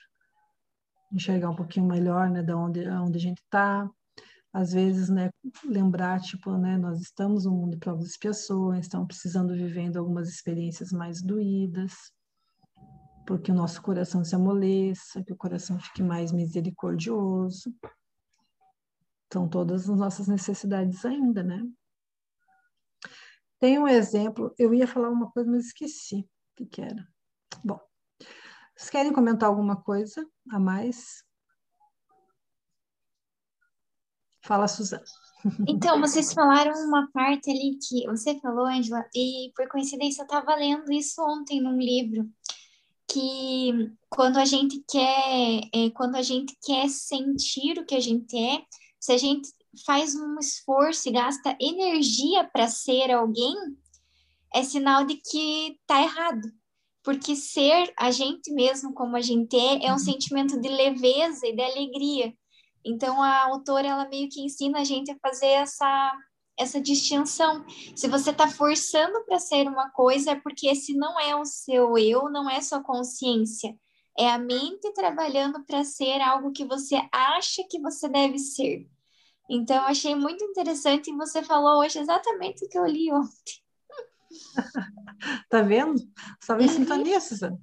Enxergar 1.11 1.49
um 1.49 1.55
pouquinho 1.55 1.85
melhor 1.85 2.29
né, 2.29 2.41
de 2.41 2.53
onde, 2.53 2.87
onde 2.89 3.17
a 3.17 3.21
gente 3.21 3.39
está, 3.39 3.89
às 4.53 4.73
vezes, 4.73 5.09
né, 5.09 5.31
lembrar, 5.63 6.19
tipo, 6.19 6.57
né, 6.57 6.77
nós 6.77 6.99
estamos 6.99 7.45
no 7.45 7.51
mundo 7.51 7.71
de 7.71 7.77
provas 7.77 8.05
e 8.05 8.09
expiações, 8.09 8.85
estamos 8.85 9.07
precisando 9.07 9.53
vivendo 9.53 9.97
algumas 9.97 10.27
experiências 10.27 10.91
mais 10.91 11.21
doídas, 11.21 11.93
porque 13.25 13.51
o 13.51 13.55
nosso 13.55 13.81
coração 13.81 14.25
se 14.25 14.35
amoleça, 14.35 15.23
que 15.23 15.31
o 15.31 15.37
coração 15.37 15.79
fique 15.79 16.03
mais 16.03 16.31
misericordioso. 16.31 17.73
São 19.31 19.47
todas 19.47 19.89
as 19.89 19.97
nossas 19.97 20.27
necessidades 20.27 21.05
ainda, 21.05 21.41
né? 21.41 21.63
Tem 23.57 23.79
um 23.79 23.87
exemplo, 23.87 24.53
eu 24.57 24.73
ia 24.73 24.87
falar 24.87 25.09
uma 25.09 25.31
coisa, 25.31 25.49
mas 25.49 25.67
esqueci 25.67 26.19
o 26.19 26.55
que, 26.57 26.65
que 26.65 26.81
era. 26.81 27.07
Bom, 27.63 27.79
vocês 28.75 28.89
querem 28.89 29.13
comentar 29.13 29.47
alguma 29.47 29.81
coisa 29.81 30.27
a 30.49 30.59
mais? 30.59 31.23
Fala, 34.43 34.67
Suzana. 34.67 35.03
Então, 35.67 35.99
vocês 35.99 36.33
falaram 36.33 36.73
uma 36.85 37.09
parte 37.11 37.49
ali 37.49 37.77
que 37.77 38.05
você 38.07 38.39
falou, 38.39 38.65
Angela, 38.65 39.03
e 39.15 39.51
por 39.55 39.67
coincidência 39.67 40.21
eu 40.21 40.25
estava 40.25 40.55
lendo 40.55 40.91
isso 40.91 41.21
ontem 41.21 41.59
num 41.59 41.79
livro, 41.79 42.29
que 43.11 43.91
quando 44.09 44.37
a 44.37 44.45
gente 44.45 44.83
quer, 44.89 45.61
é, 45.73 45.89
quando 45.91 46.15
a 46.15 46.21
gente 46.21 46.55
quer 46.63 46.87
sentir 46.89 47.79
o 47.79 47.85
que 47.85 47.95
a 47.95 47.99
gente 47.99 48.37
é, 48.37 48.61
se 48.99 49.11
a 49.11 49.17
gente 49.17 49.49
faz 49.85 50.15
um 50.15 50.37
esforço 50.39 51.09
e 51.09 51.11
gasta 51.11 51.57
energia 51.59 52.43
para 52.43 52.67
ser 52.67 53.11
alguém, 53.11 53.55
é 54.53 54.63
sinal 54.63 55.05
de 55.05 55.15
que 55.15 55.79
tá 55.87 56.01
errado. 56.01 56.51
Porque 57.03 57.35
ser 57.35 57.91
a 57.97 58.11
gente 58.11 58.53
mesmo 58.53 58.93
como 58.93 59.17
a 59.17 59.21
gente 59.21 59.55
é, 59.55 59.85
é 59.85 59.89
um 59.89 59.93
uhum. 59.93 59.99
sentimento 59.99 60.59
de 60.61 60.69
leveza 60.69 61.47
e 61.47 61.55
de 61.55 61.63
alegria. 61.63 62.33
Então 62.83 63.21
a 63.21 63.43
autora 63.43 63.87
ela 63.87 64.07
meio 64.07 64.29
que 64.29 64.41
ensina 64.41 64.79
a 64.79 64.83
gente 64.83 65.11
a 65.11 65.17
fazer 65.21 65.47
essa 65.47 66.13
essa 66.57 66.79
distinção. 66.79 67.65
Se 67.95 68.07
você 68.07 68.29
está 68.29 68.47
forçando 68.47 69.23
para 69.25 69.39
ser 69.39 69.67
uma 69.67 69.89
coisa, 69.89 70.31
é 70.31 70.35
porque 70.35 70.67
esse 70.67 70.93
não 70.93 71.19
é 71.19 71.35
o 71.35 71.45
seu 71.45 71.97
eu, 71.97 72.29
não 72.29 72.49
é 72.49 72.61
sua 72.61 72.83
consciência. 72.83 73.75
É 74.17 74.29
a 74.29 74.37
mente 74.37 74.93
trabalhando 74.93 75.63
para 75.65 75.83
ser 75.83 76.21
algo 76.21 76.51
que 76.51 76.65
você 76.65 77.01
acha 77.11 77.63
que 77.69 77.79
você 77.79 78.07
deve 78.07 78.37
ser. 78.37 78.87
Então, 79.49 79.83
achei 79.85 80.15
muito 80.15 80.43
interessante 80.43 81.09
e 81.09 81.15
você 81.15 81.41
falou 81.43 81.79
hoje 81.79 81.99
exatamente 81.99 82.65
o 82.65 82.69
que 82.69 82.77
eu 82.77 82.85
li 82.85 83.11
ontem. 83.11 83.61
tá 85.49 85.61
vendo? 85.61 85.95
Estava 86.39 86.61
em 86.61 86.67
uhum. 86.67 86.73
sintonia, 86.73 87.19
Suzana. 87.19 87.59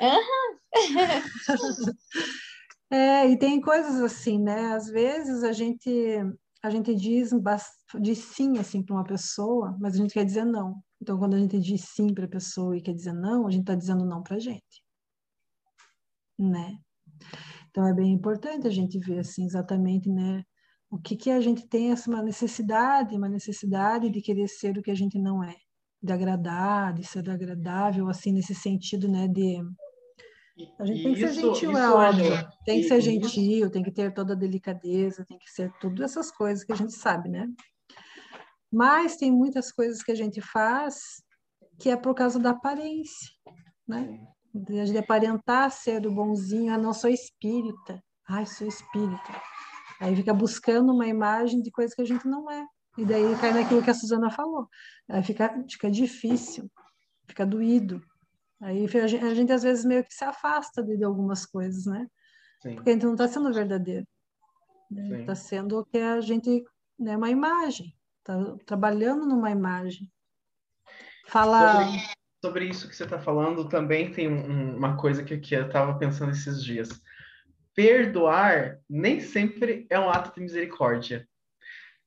Uhum. 0.00 0.58
É, 2.92 3.26
e 3.26 3.38
tem 3.38 3.58
coisas 3.58 4.02
assim, 4.02 4.38
né? 4.38 4.74
Às 4.74 4.86
vezes 4.90 5.42
a 5.42 5.52
gente 5.52 5.90
a 6.62 6.68
gente 6.68 6.94
diz, 6.94 7.30
diz 8.00 8.18
sim 8.18 8.58
assim 8.58 8.82
para 8.82 8.94
uma 8.94 9.02
pessoa, 9.02 9.74
mas 9.80 9.94
a 9.94 9.96
gente 9.96 10.12
quer 10.12 10.24
dizer 10.26 10.44
não. 10.44 10.80
Então, 11.00 11.18
quando 11.18 11.34
a 11.34 11.38
gente 11.38 11.58
diz 11.58 11.86
sim 11.88 12.12
para 12.12 12.26
a 12.26 12.28
pessoa 12.28 12.76
e 12.76 12.82
quer 12.82 12.92
dizer 12.92 13.14
não, 13.14 13.46
a 13.46 13.50
gente 13.50 13.62
está 13.62 13.74
dizendo 13.74 14.04
não 14.04 14.22
para 14.22 14.36
a 14.36 14.38
gente, 14.38 14.84
né? 16.38 16.78
Então 17.70 17.86
é 17.88 17.94
bem 17.94 18.12
importante 18.12 18.66
a 18.66 18.70
gente 18.70 18.98
ver 18.98 19.20
assim 19.20 19.46
exatamente, 19.46 20.10
né? 20.10 20.44
O 20.90 20.98
que 20.98 21.16
que 21.16 21.30
a 21.30 21.40
gente 21.40 21.66
tem 21.66 21.92
essa 21.92 22.10
uma 22.10 22.22
necessidade, 22.22 23.16
uma 23.16 23.28
necessidade 23.28 24.10
de 24.10 24.20
querer 24.20 24.48
ser 24.48 24.76
o 24.76 24.82
que 24.82 24.90
a 24.90 24.94
gente 24.94 25.18
não 25.18 25.42
é, 25.42 25.56
de 26.02 26.12
agradar, 26.12 26.92
de 26.92 27.04
ser 27.04 27.28
agradável, 27.30 28.08
assim 28.10 28.32
nesse 28.32 28.54
sentido, 28.54 29.08
né? 29.08 29.26
De 29.28 29.62
a 30.78 30.84
gente 30.84 31.02
tem 31.02 31.14
que 31.14 31.20
ser 31.20 31.32
gentil, 31.32 31.76
é 31.76 31.90
óbvio. 31.90 32.48
Tem 32.64 32.82
que 32.82 32.88
ser 32.88 33.00
gentil, 33.00 33.70
tem 33.70 33.82
que 33.82 33.90
ter 33.90 34.12
toda 34.12 34.34
a 34.34 34.36
delicadeza, 34.36 35.24
tem 35.24 35.38
que 35.38 35.50
ser 35.50 35.72
tudo 35.80 36.04
essas 36.04 36.30
coisas 36.30 36.62
que 36.64 36.72
a 36.72 36.76
gente 36.76 36.92
sabe, 36.92 37.28
né? 37.28 37.48
Mas 38.70 39.16
tem 39.16 39.30
muitas 39.30 39.72
coisas 39.72 40.02
que 40.02 40.12
a 40.12 40.14
gente 40.14 40.40
faz 40.40 41.22
que 41.78 41.90
é 41.90 41.96
por 41.96 42.14
causa 42.14 42.38
da 42.38 42.50
aparência, 42.50 43.30
né? 43.86 44.20
De, 44.54 44.98
aparentar 44.98 45.70
ser 45.70 46.06
o 46.06 46.12
bonzinho, 46.12 46.72
ah, 46.72 46.78
não 46.78 46.92
sou 46.92 47.08
espírita, 47.08 48.02
ai, 48.28 48.44
sou 48.44 48.66
espírita. 48.66 49.32
Aí 50.00 50.14
fica 50.14 50.34
buscando 50.34 50.92
uma 50.92 51.06
imagem 51.06 51.62
de 51.62 51.70
coisa 51.70 51.94
que 51.94 52.02
a 52.02 52.04
gente 52.04 52.26
não 52.26 52.50
é. 52.50 52.64
E 52.98 53.04
daí 53.04 53.36
cai 53.40 53.52
naquilo 53.52 53.82
que 53.82 53.90
a 53.90 53.94
Suzana 53.94 54.30
falou. 54.30 54.68
Aí 55.08 55.22
fica, 55.22 55.64
fica 55.70 55.90
difícil, 55.90 56.70
fica 57.26 57.46
doído. 57.46 58.02
Aí 58.62 58.84
a 58.84 59.06
gente, 59.06 59.16
a 59.16 59.34
gente, 59.34 59.52
às 59.52 59.64
vezes 59.64 59.84
meio 59.84 60.04
que 60.04 60.14
se 60.14 60.24
afasta 60.24 60.82
de, 60.84 60.96
de 60.96 61.02
algumas 61.02 61.44
coisas, 61.44 61.84
né? 61.84 62.06
Sim. 62.62 62.76
Porque 62.76 62.90
a 62.90 62.92
gente 62.92 63.04
não 63.04 63.12
está 63.12 63.26
sendo 63.26 63.52
verdadeiro. 63.52 64.06
Está 64.88 65.32
né? 65.32 65.34
Sendo 65.34 65.80
o 65.80 65.84
que 65.84 65.98
a 65.98 66.20
gente, 66.20 66.64
né, 66.96 67.16
uma 67.16 67.28
imagem. 67.28 67.92
Está 68.20 68.56
trabalhando 68.64 69.26
numa 69.26 69.50
imagem. 69.50 70.08
Fala... 71.26 71.86
Sobre, 71.86 72.00
sobre 72.44 72.64
isso 72.66 72.88
que 72.88 72.94
você 72.94 73.02
está 73.02 73.18
falando, 73.18 73.68
também 73.68 74.12
tem 74.12 74.28
um, 74.28 74.76
uma 74.76 74.96
coisa 74.96 75.24
que, 75.24 75.36
que 75.38 75.56
eu 75.56 75.66
estava 75.66 75.98
pensando 75.98 76.30
esses 76.30 76.62
dias. 76.62 76.88
Perdoar 77.74 78.78
nem 78.88 79.18
sempre 79.18 79.88
é 79.90 79.98
um 79.98 80.08
ato 80.08 80.32
de 80.36 80.40
misericórdia. 80.40 81.26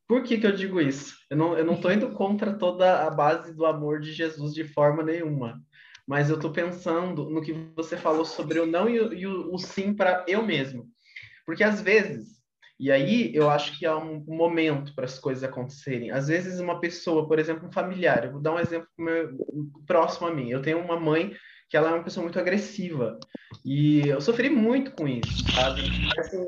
Por 0.07 0.23
que, 0.23 0.37
que 0.37 0.47
eu 0.47 0.55
digo 0.55 0.79
isso? 0.79 1.17
Eu 1.29 1.35
não 1.35 1.73
estou 1.73 1.91
indo 1.91 2.13
contra 2.13 2.53
toda 2.53 3.05
a 3.05 3.09
base 3.09 3.53
do 3.53 3.65
amor 3.65 3.99
de 3.99 4.13
Jesus 4.13 4.53
de 4.53 4.63
forma 4.63 5.03
nenhuma 5.03 5.61
mas 6.07 6.29
eu 6.29 6.35
estou 6.35 6.51
pensando 6.51 7.29
no 7.29 7.41
que 7.41 7.53
você 7.75 7.97
falou 7.97 8.25
sobre 8.25 8.59
o 8.59 8.65
não 8.65 8.87
e 8.89 8.99
o, 8.99 9.13
e 9.13 9.27
o, 9.27 9.53
o 9.53 9.57
sim 9.57 9.93
para 9.93 10.23
eu 10.27 10.43
mesmo. 10.43 10.87
Porque 11.45 11.63
às 11.63 11.81
vezes, 11.81 12.35
e 12.79 12.91
aí 12.91 13.33
eu 13.33 13.49
acho 13.49 13.77
que 13.77 13.85
há 13.85 13.97
um 13.97 14.23
momento 14.27 14.93
para 14.93 15.05
as 15.05 15.17
coisas 15.17 15.43
acontecerem. 15.43 16.11
Às 16.11 16.27
vezes, 16.27 16.59
uma 16.59 16.79
pessoa, 16.79 17.27
por 17.27 17.39
exemplo, 17.39 17.67
um 17.67 17.71
familiar, 17.71 18.25
eu 18.25 18.33
vou 18.33 18.41
dar 18.41 18.53
um 18.53 18.59
exemplo 18.59 18.87
meu, 18.97 19.29
próximo 19.87 20.27
a 20.27 20.33
mim. 20.33 20.49
Eu 20.49 20.61
tenho 20.61 20.79
uma 20.79 20.99
mãe 20.99 21.33
que 21.69 21.77
ela 21.77 21.89
é 21.89 21.93
uma 21.93 22.03
pessoa 22.03 22.23
muito 22.23 22.39
agressiva. 22.39 23.17
E 23.63 24.07
eu 24.07 24.21
sofri 24.21 24.49
muito 24.49 24.91
com 24.91 25.07
isso, 25.07 25.51
sabe? 25.53 25.89
Assim, 26.19 26.45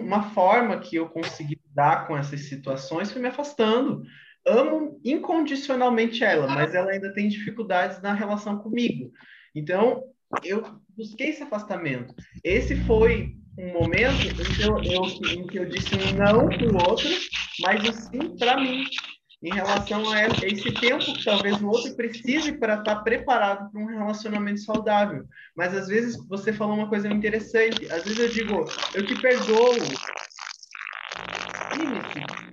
uma 0.00 0.30
forma 0.30 0.78
que 0.80 0.96
eu 0.96 1.08
consegui 1.08 1.60
lidar 1.66 2.06
com 2.06 2.16
essas 2.16 2.40
situações 2.40 3.10
foi 3.10 3.22
me 3.22 3.28
afastando 3.28 4.02
amo 4.46 5.00
incondicionalmente 5.04 6.24
ela, 6.24 6.46
mas 6.46 6.74
ela 6.74 6.90
ainda 6.90 7.12
tem 7.12 7.28
dificuldades 7.28 8.00
na 8.00 8.12
relação 8.12 8.58
comigo. 8.58 9.12
Então, 9.54 10.02
eu 10.44 10.62
busquei 10.96 11.30
esse 11.30 11.42
afastamento. 11.42 12.14
Esse 12.42 12.76
foi 12.76 13.36
um 13.58 13.72
momento 13.72 14.26
em 14.26 14.34
que 14.34 14.62
eu, 14.62 14.82
eu, 14.82 15.02
em 15.36 15.46
que 15.46 15.58
eu 15.58 15.64
disse 15.64 15.94
um 15.94 16.16
não 16.16 16.48
para 16.48 16.66
o 16.66 16.76
outro, 16.76 17.08
mas 17.60 17.84
o 17.84 17.92
sim 17.92 18.36
para 18.36 18.56
mim, 18.60 18.84
em 19.42 19.52
relação 19.52 20.10
a 20.10 20.22
esse 20.42 20.72
tempo 20.74 21.04
que 21.04 21.24
talvez 21.24 21.60
o 21.62 21.68
outro 21.68 21.94
precise 21.94 22.52
para 22.52 22.74
estar 22.74 22.96
tá 22.96 23.02
preparado 23.02 23.70
para 23.70 23.80
um 23.80 23.86
relacionamento 23.86 24.60
saudável. 24.60 25.24
Mas 25.56 25.74
às 25.74 25.88
vezes 25.88 26.16
você 26.26 26.52
falou 26.52 26.76
uma 26.76 26.88
coisa 26.88 27.08
interessante. 27.08 27.90
Às 27.90 28.04
vezes 28.04 28.18
eu 28.18 28.28
digo, 28.28 28.64
eu 28.94 29.06
te 29.06 29.20
perdoo, 29.20 29.76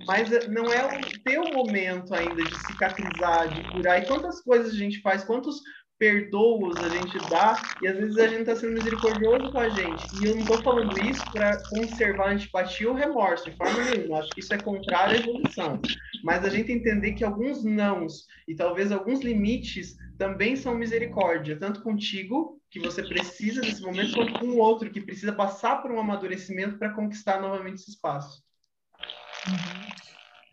mas 0.06 0.30
não 0.48 0.72
é 0.72 0.86
o 0.86 1.22
teu 1.22 1.44
momento 1.52 2.14
ainda 2.14 2.42
de 2.42 2.66
cicatrizar, 2.66 3.48
de 3.48 3.70
curar. 3.70 4.02
E 4.02 4.06
quantas 4.06 4.40
coisas 4.42 4.72
a 4.72 4.76
gente 4.76 5.00
faz, 5.00 5.24
quantos 5.24 5.60
perdoa-os, 5.98 6.76
a 6.76 6.88
gente 6.88 7.18
dá, 7.30 7.60
e 7.82 7.88
às 7.88 7.96
vezes 7.96 8.18
a 8.18 8.28
gente 8.28 8.40
está 8.40 8.56
sendo 8.56 8.74
misericordioso 8.74 9.50
com 9.50 9.58
a 9.58 9.68
gente. 9.68 10.04
E 10.20 10.26
eu 10.26 10.34
não 10.34 10.42
estou 10.42 10.62
falando 10.62 10.98
isso 11.00 11.24
para 11.32 11.56
conservar 11.70 12.28
a 12.28 12.32
antipatia 12.32 12.88
ou 12.88 12.94
remorso, 12.94 13.50
de 13.50 13.56
forma 13.56 13.82
nenhuma. 13.84 14.18
Acho 14.18 14.30
que 14.30 14.40
isso 14.40 14.54
é 14.54 14.58
contrário 14.58 15.16
à 15.16 15.20
evolução. 15.20 15.80
Mas 16.22 16.44
a 16.44 16.50
gente 16.50 16.72
entender 16.72 17.12
que 17.12 17.24
alguns 17.24 17.64
nãos 17.64 18.26
e 18.46 18.54
talvez 18.54 18.92
alguns 18.92 19.20
limites 19.20 19.96
também 20.18 20.56
são 20.56 20.74
misericórdia, 20.74 21.58
tanto 21.58 21.82
contigo, 21.82 22.60
que 22.70 22.80
você 22.80 23.02
precisa 23.02 23.60
nesse 23.60 23.82
momento, 23.82 24.14
quanto 24.14 24.38
com 24.38 24.46
o 24.46 24.58
outro, 24.58 24.90
que 24.90 25.00
precisa 25.00 25.32
passar 25.32 25.82
por 25.82 25.90
um 25.90 26.00
amadurecimento 26.00 26.78
para 26.78 26.92
conquistar 26.92 27.40
novamente 27.40 27.76
esse 27.76 27.90
espaço. 27.90 28.45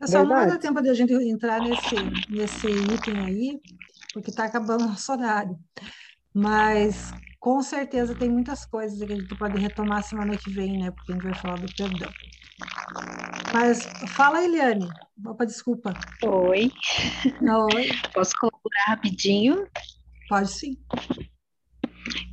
É 0.01 0.07
só 0.07 0.19
não 0.23 0.27
vai 0.29 0.47
dar 0.47 0.59
tempo 0.59 0.81
de 0.81 0.89
a 0.89 0.93
gente 0.93 1.13
entrar 1.13 1.61
nesse, 1.61 1.97
nesse 2.29 2.67
item 2.67 3.21
aí, 3.21 3.61
porque 4.13 4.29
está 4.29 4.45
acabando 4.45 4.83
o 4.85 4.87
nosso 4.89 5.11
horário. 5.11 5.57
Mas 6.33 7.13
com 7.39 7.61
certeza 7.61 8.15
tem 8.15 8.29
muitas 8.29 8.65
coisas 8.65 8.97
que 8.97 9.13
a 9.13 9.15
gente 9.15 9.35
pode 9.35 9.57
retomar 9.59 10.03
semana 10.03 10.37
que 10.37 10.49
vem, 10.49 10.77
né? 10.77 10.91
Porque 10.91 11.11
a 11.11 11.15
gente 11.15 11.23
vai 11.23 11.33
falar 11.35 11.57
do 11.57 11.71
perdão. 11.73 12.13
Mas 13.53 13.87
fala, 14.09 14.43
Eliane. 14.43 14.87
Opa, 15.25 15.45
desculpa. 15.45 15.93
Oi. 16.23 16.71
Oi. 17.41 17.89
Posso 18.13 18.31
colaborar 18.39 18.83
rapidinho? 18.87 19.67
Pode 20.27 20.49
sim. 20.51 20.77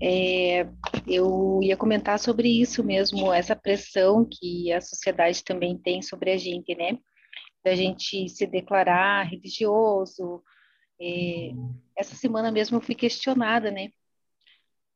É, 0.02 0.66
eu 1.06 1.60
ia 1.62 1.76
comentar 1.76 2.18
sobre 2.18 2.48
isso 2.48 2.82
mesmo, 2.82 3.32
essa 3.32 3.54
pressão 3.54 4.28
que 4.28 4.72
a 4.72 4.80
sociedade 4.80 5.44
também 5.44 5.76
tem 5.78 6.02
sobre 6.02 6.32
a 6.32 6.36
gente, 6.36 6.74
né? 6.74 6.98
Da 7.64 7.74
gente 7.74 8.28
se 8.28 8.46
declarar 8.46 9.22
religioso, 9.24 10.42
é, 11.00 11.52
essa 11.96 12.14
semana 12.14 12.52
mesmo 12.52 12.76
eu 12.76 12.80
fui 12.80 12.94
questionada, 12.94 13.70
né, 13.70 13.90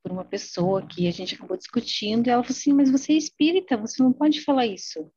por 0.03 0.11
uma 0.11 0.23
pessoa 0.23 0.85
que 0.85 1.07
a 1.07 1.11
gente 1.11 1.33
acabou 1.33 1.57
discutindo, 1.57 2.27
e 2.27 2.29
ela 2.29 2.43
falou 2.43 2.55
assim, 2.55 2.73
mas 2.73 2.91
você 2.91 3.13
é 3.13 3.17
espírita, 3.17 3.75
você 3.75 4.03
não 4.03 4.13
pode 4.13 4.41
falar 4.41 4.67
isso. 4.67 5.11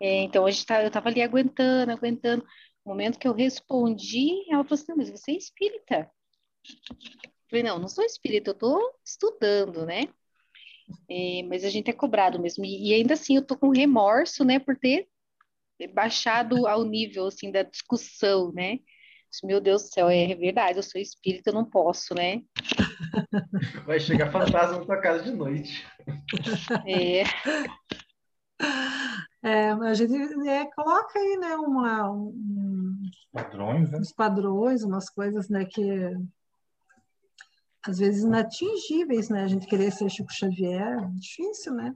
É, 0.00 0.22
então, 0.22 0.46
a 0.46 0.50
gente 0.50 0.66
tá, 0.66 0.82
eu 0.82 0.88
estava 0.88 1.08
ali 1.08 1.22
aguentando, 1.22 1.92
aguentando. 1.92 2.42
No 2.84 2.92
momento 2.92 3.18
que 3.18 3.28
eu 3.28 3.34
respondi, 3.34 4.50
ela 4.50 4.64
falou 4.64 4.82
assim, 4.82 4.94
mas 4.96 5.10
você 5.10 5.32
é 5.32 5.36
espírita. 5.36 6.10
Eu 7.50 7.58
falei, 7.58 7.62
não, 7.64 7.80
não 7.80 7.88
sou 7.88 8.04
espírita, 8.04 8.50
eu 8.50 8.54
estou 8.54 8.94
estudando, 9.04 9.84
né? 9.84 10.04
É, 11.08 11.42
mas 11.48 11.64
a 11.64 11.68
gente 11.68 11.90
é 11.90 11.92
cobrado 11.92 12.38
mesmo. 12.40 12.64
E, 12.64 12.90
e 12.90 12.94
ainda 12.94 13.14
assim, 13.14 13.34
eu 13.34 13.42
estou 13.42 13.56
com 13.56 13.70
remorso, 13.70 14.44
né, 14.44 14.60
por 14.60 14.76
ter 14.76 15.08
baixado 15.92 16.66
ao 16.68 16.84
nível, 16.84 17.26
assim, 17.26 17.50
da 17.50 17.64
discussão, 17.64 18.52
né? 18.52 18.78
Meu 19.42 19.60
Deus 19.60 19.82
do 19.82 19.88
céu, 19.88 20.08
é 20.08 20.32
verdade, 20.34 20.78
eu 20.78 20.82
sou 20.82 21.00
espírita, 21.00 21.50
eu 21.50 21.54
não 21.54 21.64
posso, 21.64 22.14
né? 22.14 22.42
Vai 23.86 23.98
chegar 23.98 24.30
fantasma 24.30 24.78
na 24.78 24.84
tua 24.84 25.00
casa 25.00 25.24
de 25.24 25.32
noite. 25.32 25.84
É. 26.86 27.24
É, 29.42 29.70
a 29.70 29.94
gente 29.94 30.14
é, 30.46 30.66
coloca 30.72 31.18
aí, 31.18 31.38
né, 31.38 31.56
uma, 31.56 32.10
um, 32.10 32.94
padrões, 33.32 33.90
né? 33.90 33.98
uns 33.98 34.12
padrões, 34.12 34.82
umas 34.82 35.08
coisas, 35.08 35.48
né, 35.48 35.64
que 35.64 35.82
às 37.86 37.98
vezes 37.98 38.24
inatingíveis, 38.24 39.28
né, 39.28 39.44
a 39.44 39.48
gente 39.48 39.66
querer 39.66 39.90
ser 39.90 40.10
Chico 40.10 40.32
Xavier, 40.32 41.08
difícil, 41.14 41.74
né? 41.74 41.94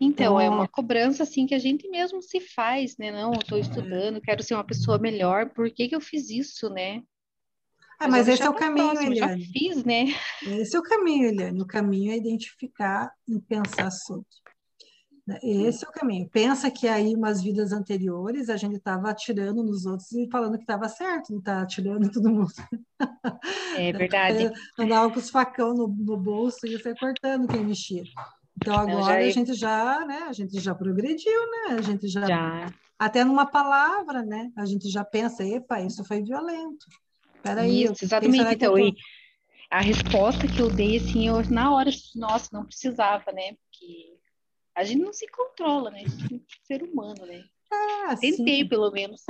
Então, 0.00 0.40
é 0.40 0.48
uma 0.48 0.66
cobrança 0.66 1.22
assim 1.22 1.46
que 1.46 1.54
a 1.54 1.58
gente 1.58 1.88
mesmo 1.88 2.20
se 2.22 2.40
faz, 2.40 2.96
né? 2.96 3.12
Não, 3.12 3.32
eu 3.32 3.38
estou 3.38 3.58
estudando, 3.58 4.20
quero 4.20 4.42
ser 4.42 4.54
uma 4.54 4.64
pessoa 4.64 4.98
melhor, 4.98 5.50
por 5.50 5.70
que, 5.70 5.88
que 5.88 5.94
eu 5.94 6.00
fiz 6.00 6.30
isso, 6.30 6.68
né? 6.68 7.02
Ah, 7.98 8.08
mas 8.08 8.26
esse 8.26 8.42
é 8.42 8.50
o 8.50 8.54
caminho, 8.54 8.90
próximo, 8.90 9.12
Eliane. 9.12 9.44
Já 9.44 9.52
fiz, 9.52 9.84
né? 9.84 10.06
Esse 10.42 10.76
é 10.76 10.78
o 10.78 10.82
caminho, 10.82 11.28
Eliane. 11.28 11.62
O 11.62 11.66
caminho 11.66 12.12
é 12.12 12.16
identificar 12.16 13.12
e 13.26 13.40
pensar 13.40 13.90
sobre. 13.90 14.26
Né? 15.26 15.38
Esse 15.42 15.84
é 15.84 15.88
o 15.88 15.92
caminho. 15.92 16.28
Pensa 16.28 16.70
que 16.70 16.86
aí, 16.86 17.14
umas 17.14 17.42
vidas 17.42 17.72
anteriores, 17.72 18.50
a 18.50 18.56
gente 18.56 18.76
estava 18.76 19.10
atirando 19.10 19.62
nos 19.62 19.86
outros 19.86 20.12
e 20.12 20.28
falando 20.30 20.56
que 20.56 20.64
estava 20.64 20.88
certo, 20.88 21.30
não 21.32 21.38
está 21.38 21.62
atirando 21.62 22.06
em 22.06 22.10
todo 22.10 22.30
mundo. 22.30 22.52
É 23.76 23.90
verdade. 23.92 24.50
Andava 24.78 25.10
com 25.10 25.18
os 25.18 25.30
facão 25.30 25.72
no, 25.74 25.88
no 25.88 26.16
bolso 26.16 26.66
e 26.66 26.72
ia 26.72 26.94
cortando 26.96 27.48
quem 27.48 27.64
mexia. 27.64 28.02
Então 28.56 28.78
agora 28.78 29.24
a 29.24 29.30
gente 29.30 29.54
já, 29.54 30.04
né? 30.06 30.24
A 30.28 30.32
gente 30.32 30.60
já 30.60 30.74
progrediu, 30.74 31.40
né? 31.50 31.76
A 31.76 31.80
gente 31.80 32.06
já, 32.06 32.26
Já. 32.26 32.66
até 32.98 33.24
numa 33.24 33.46
palavra, 33.46 34.22
né? 34.22 34.50
A 34.56 34.64
gente 34.66 34.88
já 34.90 35.04
pensa, 35.04 35.42
epa, 35.44 35.80
isso 35.80 36.04
foi 36.04 36.22
violento. 36.22 36.86
Peraí, 37.42 37.84
Isso, 37.84 38.04
exatamente. 38.04 38.44
eu 38.44 38.52
Então, 38.52 38.72
tô- 38.72 38.78
e 38.78 38.94
a 39.70 39.80
resposta 39.80 40.46
que 40.46 40.60
eu 40.60 40.70
dei, 40.70 40.96
assim, 40.98 41.28
eu, 41.28 41.42
na 41.50 41.74
hora, 41.74 41.90
nossa, 42.14 42.48
não 42.52 42.64
precisava, 42.64 43.32
né? 43.32 43.52
Porque 43.54 44.13
a 44.74 44.84
gente 44.84 45.02
não 45.02 45.12
se 45.12 45.26
controla, 45.28 45.90
né? 45.90 46.02
A 46.04 46.08
gente 46.08 46.34
é 46.34 46.66
ser 46.66 46.82
humano, 46.82 47.26
né? 47.26 47.42
Ah, 47.72 48.16
Tentei, 48.20 48.62
sim. 48.62 48.68
pelo 48.68 48.90
menos. 48.90 49.22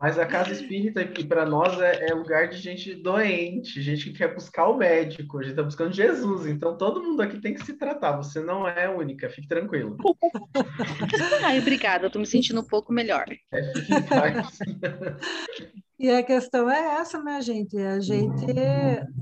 Mas 0.00 0.18
a 0.18 0.26
casa 0.26 0.52
espírita, 0.52 1.06
que 1.06 1.24
para 1.24 1.46
nós 1.46 1.80
é, 1.80 2.10
é 2.10 2.14
lugar 2.14 2.48
de 2.48 2.58
gente 2.58 2.94
doente, 2.94 3.80
gente 3.80 4.10
que 4.10 4.18
quer 4.18 4.34
buscar 4.34 4.68
o 4.68 4.76
médico, 4.76 5.38
a 5.38 5.42
gente 5.42 5.52
está 5.52 5.62
buscando 5.62 5.94
Jesus. 5.94 6.46
Então 6.46 6.76
todo 6.76 7.02
mundo 7.02 7.22
aqui 7.22 7.40
tem 7.40 7.54
que 7.54 7.64
se 7.64 7.74
tratar. 7.74 8.16
Você 8.16 8.40
não 8.40 8.68
é 8.68 8.88
única, 8.88 9.30
fique 9.30 9.48
tranquilo. 9.48 9.96
Ai, 11.42 11.58
obrigada, 11.58 12.06
eu 12.06 12.10
tô 12.10 12.18
me 12.18 12.26
sentindo 12.26 12.60
um 12.60 12.66
pouco 12.66 12.92
melhor. 12.92 13.24
É, 13.52 13.72
fique 13.72 13.94
em 13.94 14.02
paz. 14.02 14.58
E 15.96 16.10
a 16.10 16.22
questão 16.24 16.68
é 16.68 16.96
essa, 16.96 17.22
né, 17.22 17.40
gente? 17.40 17.78
A 17.78 18.00
gente, 18.00 18.44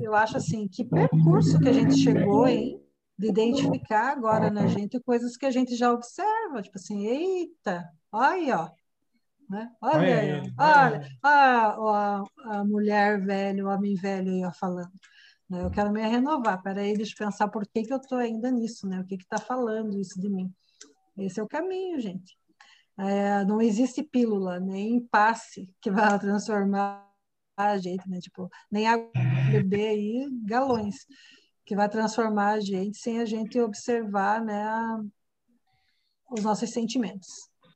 eu 0.00 0.14
acho 0.14 0.38
assim, 0.38 0.66
que 0.66 0.82
percurso 0.82 1.60
que 1.60 1.68
a 1.68 1.72
gente 1.72 1.96
chegou, 1.98 2.48
hein? 2.48 2.81
De 3.18 3.28
identificar 3.28 4.10
agora 4.10 4.50
na 4.50 4.66
gente 4.66 4.98
coisas 5.00 5.36
que 5.36 5.46
a 5.46 5.50
gente 5.50 5.76
já 5.76 5.92
observa, 5.92 6.62
tipo 6.62 6.76
assim, 6.76 7.06
eita, 7.06 7.88
olha 8.10 8.28
aí, 8.28 8.52
ó. 8.52 8.70
Né? 9.48 9.70
Olha 9.82 9.96
Olha 9.96 10.20
aí, 10.20 10.32
olha 10.32 10.52
olha, 10.58 11.08
a, 11.22 11.66
a, 11.68 12.24
a 12.58 12.64
mulher 12.64 13.20
velha, 13.20 13.64
o 13.64 13.68
homem 13.68 13.94
velho 13.94 14.30
aí, 14.30 14.44
ó, 14.44 14.52
falando. 14.52 14.92
né? 15.48 15.62
Eu 15.62 15.70
quero 15.70 15.92
me 15.92 16.00
renovar, 16.00 16.62
peraí, 16.62 16.94
deixa 16.94 17.12
eu 17.12 17.26
pensar 17.26 17.48
por 17.48 17.66
que 17.66 17.82
que 17.82 17.92
eu 17.92 17.98
estou 17.98 18.18
ainda 18.18 18.50
nisso, 18.50 18.88
né? 18.88 19.00
O 19.00 19.04
que 19.04 19.18
que 19.18 19.24
está 19.24 19.38
falando 19.38 19.98
isso 20.00 20.20
de 20.20 20.28
mim? 20.28 20.50
Esse 21.18 21.38
é 21.38 21.42
o 21.42 21.48
caminho, 21.48 22.00
gente. 22.00 22.36
É, 22.98 23.44
não 23.44 23.60
existe 23.60 24.02
pílula, 24.02 24.58
nem 24.58 25.00
passe 25.00 25.70
que 25.80 25.90
vai 25.90 26.18
transformar 26.18 27.06
a 27.56 27.76
gente, 27.76 28.08
né? 28.08 28.18
Tipo, 28.20 28.48
nem 28.70 28.86
água 28.86 29.10
beber 29.50 29.88
aí 29.88 30.28
galões 30.44 31.06
que 31.64 31.76
vai 31.76 31.88
transformar 31.88 32.52
a 32.52 32.60
gente 32.60 32.98
sem 32.98 33.20
a 33.20 33.24
gente 33.24 33.58
observar, 33.60 34.42
né, 34.44 34.62
a- 34.62 35.00
os 36.30 36.42
nossos 36.42 36.70
sentimentos. 36.70 37.28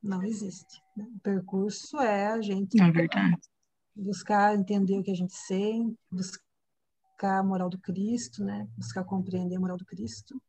Não 0.02 0.22
existe. 0.22 0.80
né? 0.96 1.06
O 1.16 1.20
percurso 1.20 1.98
é 1.98 2.28
a 2.28 2.40
gente 2.40 2.80
É 2.80 4.00
buscar 4.02 4.54
entender 4.54 4.98
o 4.98 5.02
que 5.02 5.10
a 5.10 5.14
gente 5.14 5.34
sente, 5.34 5.96
buscar 6.10 7.38
a 7.38 7.42
moral 7.42 7.68
do 7.68 7.78
Cristo, 7.78 8.44
né? 8.44 8.68
Buscar 8.76 9.04
compreender 9.04 9.56
a 9.56 9.60
moral 9.60 9.76
do 9.76 9.84
Cristo 9.84 10.40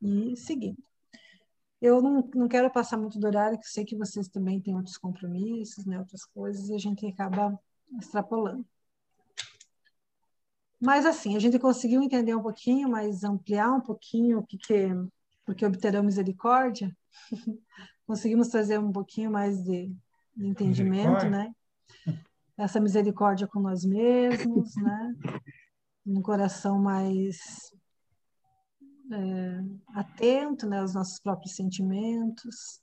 e 0.00 0.36
seguir. 0.36 0.76
Eu 1.80 2.02
não, 2.02 2.28
não 2.34 2.46
quero 2.48 2.70
passar 2.70 2.98
muito 2.98 3.18
do 3.18 3.26
horário, 3.26 3.58
que 3.58 3.66
sei 3.66 3.84
que 3.84 3.96
vocês 3.96 4.28
também 4.28 4.60
têm 4.60 4.76
outros 4.76 4.98
compromissos, 4.98 5.84
né? 5.86 5.98
Outras 5.98 6.24
coisas, 6.26 6.68
e 6.68 6.74
a 6.74 6.78
gente 6.78 7.06
acaba 7.06 7.58
extrapolando. 7.98 8.66
Mas 10.80 11.04
assim, 11.04 11.36
a 11.36 11.38
gente 11.38 11.58
conseguiu 11.58 12.02
entender 12.02 12.34
um 12.34 12.42
pouquinho, 12.42 12.88
mas 12.88 13.22
ampliar 13.22 13.70
um 13.72 13.80
pouquinho 13.80 14.38
o 14.38 14.46
que 14.46 14.56
que 14.56 14.88
porque 15.44 15.66
obterão 15.66 16.02
misericórdia. 16.02 16.96
Conseguimos 18.06 18.48
trazer 18.48 18.78
um 18.78 18.92
pouquinho 18.92 19.30
mais 19.30 19.62
de, 19.62 19.92
de 20.36 20.46
entendimento, 20.46 21.28
né? 21.28 21.52
Essa 22.56 22.80
misericórdia 22.80 23.46
com 23.46 23.60
nós 23.60 23.84
mesmos, 23.84 24.74
né? 24.76 25.14
Um 26.06 26.22
coração 26.22 26.78
mais 26.78 27.38
é, 29.12 29.60
atento, 29.94 30.68
né, 30.68 30.80
aos 30.80 30.94
nossos 30.94 31.18
próprios 31.18 31.56
sentimentos. 31.56 32.80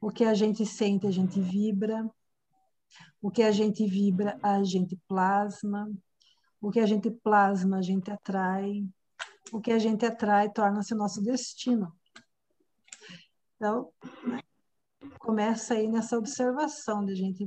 O 0.00 0.10
que 0.10 0.24
a 0.24 0.34
gente 0.34 0.64
sente, 0.64 1.06
a 1.06 1.10
gente 1.10 1.40
vibra. 1.40 2.08
O 3.20 3.30
que 3.30 3.42
a 3.42 3.50
gente 3.50 3.86
vibra, 3.86 4.38
a 4.42 4.62
gente 4.62 4.96
plasma. 5.08 5.90
O 6.66 6.70
que 6.72 6.80
a 6.80 6.86
gente 6.86 7.08
plasma, 7.08 7.78
a 7.78 7.80
gente 7.80 8.10
atrai. 8.10 8.84
O 9.52 9.60
que 9.60 9.70
a 9.70 9.78
gente 9.78 10.04
atrai 10.04 10.50
torna-se 10.50 10.96
nosso 10.96 11.22
destino. 11.22 11.96
Então, 13.54 13.92
né, 14.26 14.42
começa 15.20 15.74
aí 15.74 15.86
nessa 15.86 16.18
observação 16.18 17.06
da 17.06 17.14
gente 17.14 17.46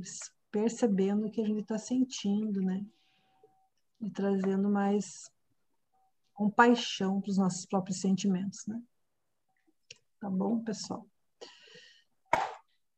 percebendo 0.50 1.26
o 1.26 1.30
que 1.30 1.42
a 1.42 1.44
gente 1.44 1.60
está 1.60 1.76
sentindo, 1.76 2.62
né? 2.62 2.82
E 4.00 4.10
trazendo 4.10 4.70
mais 4.70 5.30
compaixão 6.32 7.20
para 7.20 7.30
os 7.30 7.36
nossos 7.36 7.66
próprios 7.66 8.00
sentimentos, 8.00 8.66
né? 8.66 8.82
Tá 10.18 10.30
bom, 10.30 10.64
pessoal? 10.64 11.06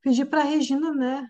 Pedir 0.00 0.26
para 0.26 0.42
a 0.42 0.44
Regina, 0.44 0.94
né? 0.94 1.28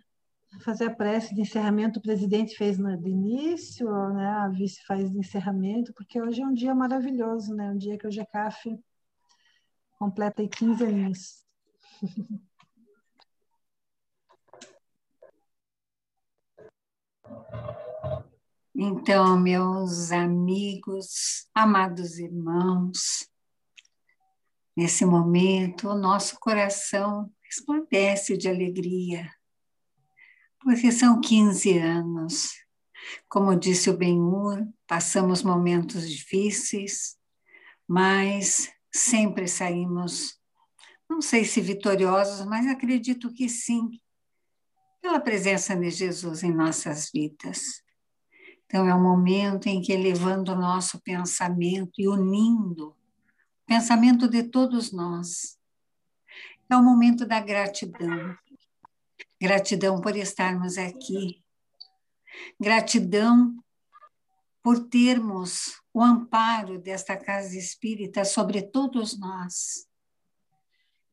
Fazer 0.60 0.84
a 0.84 0.94
prece 0.94 1.34
de 1.34 1.40
encerramento, 1.40 1.98
o 1.98 2.02
presidente 2.02 2.56
fez 2.56 2.78
no 2.78 2.90
início, 3.06 3.88
né? 4.10 4.28
a 4.28 4.48
vice 4.48 4.84
faz 4.84 5.10
de 5.10 5.18
encerramento, 5.18 5.92
porque 5.94 6.20
hoje 6.20 6.42
é 6.42 6.46
um 6.46 6.52
dia 6.52 6.74
maravilhoso, 6.74 7.54
né? 7.54 7.70
um 7.70 7.76
dia 7.76 7.98
que 7.98 8.06
o 8.06 8.10
GECAF 8.10 8.78
completa 9.98 10.42
aí 10.42 10.48
15 10.48 10.84
aninhos. 10.84 11.44
Então, 18.74 19.38
meus 19.38 20.10
amigos, 20.10 21.46
amados 21.54 22.18
irmãos, 22.18 23.28
nesse 24.74 25.04
momento 25.04 25.88
o 25.88 25.94
nosso 25.94 26.40
coração 26.40 27.30
resplandece 27.42 28.36
de 28.36 28.48
alegria, 28.48 29.30
porque 30.62 30.92
são 30.92 31.20
15 31.20 31.78
anos. 31.78 32.52
Como 33.28 33.56
disse 33.56 33.90
o 33.90 33.96
Ben-Hur, 33.96 34.66
passamos 34.86 35.42
momentos 35.42 36.08
difíceis, 36.08 37.16
mas 37.88 38.70
sempre 38.92 39.48
saímos, 39.48 40.38
não 41.08 41.20
sei 41.20 41.44
se 41.44 41.60
vitoriosos, 41.60 42.46
mas 42.46 42.66
acredito 42.66 43.32
que 43.32 43.48
sim, 43.48 43.90
pela 45.00 45.20
presença 45.20 45.74
de 45.74 45.90
Jesus 45.90 46.42
em 46.42 46.54
nossas 46.54 47.10
vidas. 47.12 47.82
Então, 48.64 48.88
é 48.88 48.94
um 48.94 49.02
momento 49.02 49.66
em 49.66 49.82
que, 49.82 49.92
elevando 49.92 50.52
o 50.52 50.58
nosso 50.58 51.00
pensamento 51.02 51.92
e 51.98 52.08
unindo 52.08 52.88
o 52.88 52.96
pensamento 53.66 54.28
de 54.28 54.44
todos 54.44 54.92
nós, 54.92 55.58
é 56.70 56.76
o 56.76 56.82
momento 56.82 57.26
da 57.26 57.38
gratidão. 57.40 58.34
Gratidão 59.42 60.00
por 60.00 60.14
estarmos 60.14 60.78
aqui. 60.78 61.42
Gratidão 62.60 63.56
por 64.62 64.88
termos 64.88 65.82
o 65.92 66.00
amparo 66.00 66.78
desta 66.78 67.16
casa 67.16 67.58
espírita 67.58 68.24
sobre 68.24 68.62
todos 68.62 69.18
nós. 69.18 69.88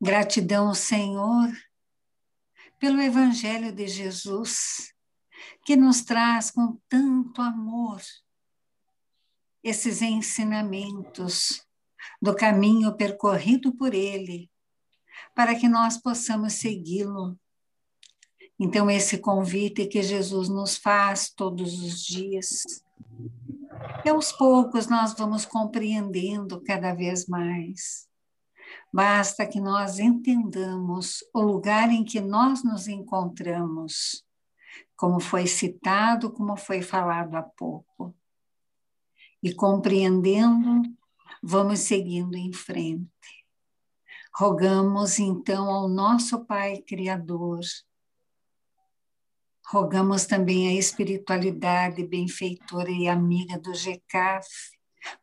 Gratidão, 0.00 0.72
Senhor, 0.72 1.50
pelo 2.78 3.00
Evangelho 3.00 3.72
de 3.72 3.88
Jesus, 3.88 4.94
que 5.64 5.74
nos 5.74 6.02
traz 6.02 6.52
com 6.52 6.78
tanto 6.88 7.42
amor 7.42 8.00
esses 9.60 10.02
ensinamentos 10.02 11.66
do 12.22 12.32
caminho 12.36 12.96
percorrido 12.96 13.74
por 13.74 13.92
Ele, 13.92 14.48
para 15.34 15.58
que 15.58 15.68
nós 15.68 15.96
possamos 15.96 16.52
segui-lo. 16.52 17.36
Então, 18.62 18.90
esse 18.90 19.16
convite 19.16 19.86
que 19.86 20.02
Jesus 20.02 20.50
nos 20.50 20.76
faz 20.76 21.30
todos 21.30 21.82
os 21.82 22.04
dias, 22.04 22.84
e 24.04 24.08
aos 24.10 24.32
poucos 24.32 24.86
nós 24.86 25.14
vamos 25.14 25.46
compreendendo 25.46 26.60
cada 26.60 26.92
vez 26.94 27.26
mais. 27.26 28.06
Basta 28.92 29.46
que 29.46 29.58
nós 29.58 29.98
entendamos 29.98 31.24
o 31.32 31.40
lugar 31.40 31.90
em 31.90 32.04
que 32.04 32.20
nós 32.20 32.62
nos 32.62 32.86
encontramos 32.86 34.22
como 34.94 35.20
foi 35.20 35.46
citado, 35.46 36.30
como 36.30 36.54
foi 36.54 36.82
falado 36.82 37.36
há 37.36 37.42
pouco. 37.42 38.14
E 39.42 39.54
compreendendo, 39.54 40.82
vamos 41.42 41.80
seguindo 41.80 42.36
em 42.36 42.52
frente. 42.52 43.08
Rogamos 44.34 45.18
então 45.18 45.70
ao 45.70 45.88
nosso 45.88 46.44
Pai 46.44 46.82
Criador, 46.82 47.60
rogamos 49.70 50.26
também 50.26 50.68
a 50.68 50.72
espiritualidade 50.72 52.04
benfeitora 52.04 52.90
e 52.90 53.06
amiga 53.06 53.56
do 53.56 53.72
GECAF, 53.72 54.48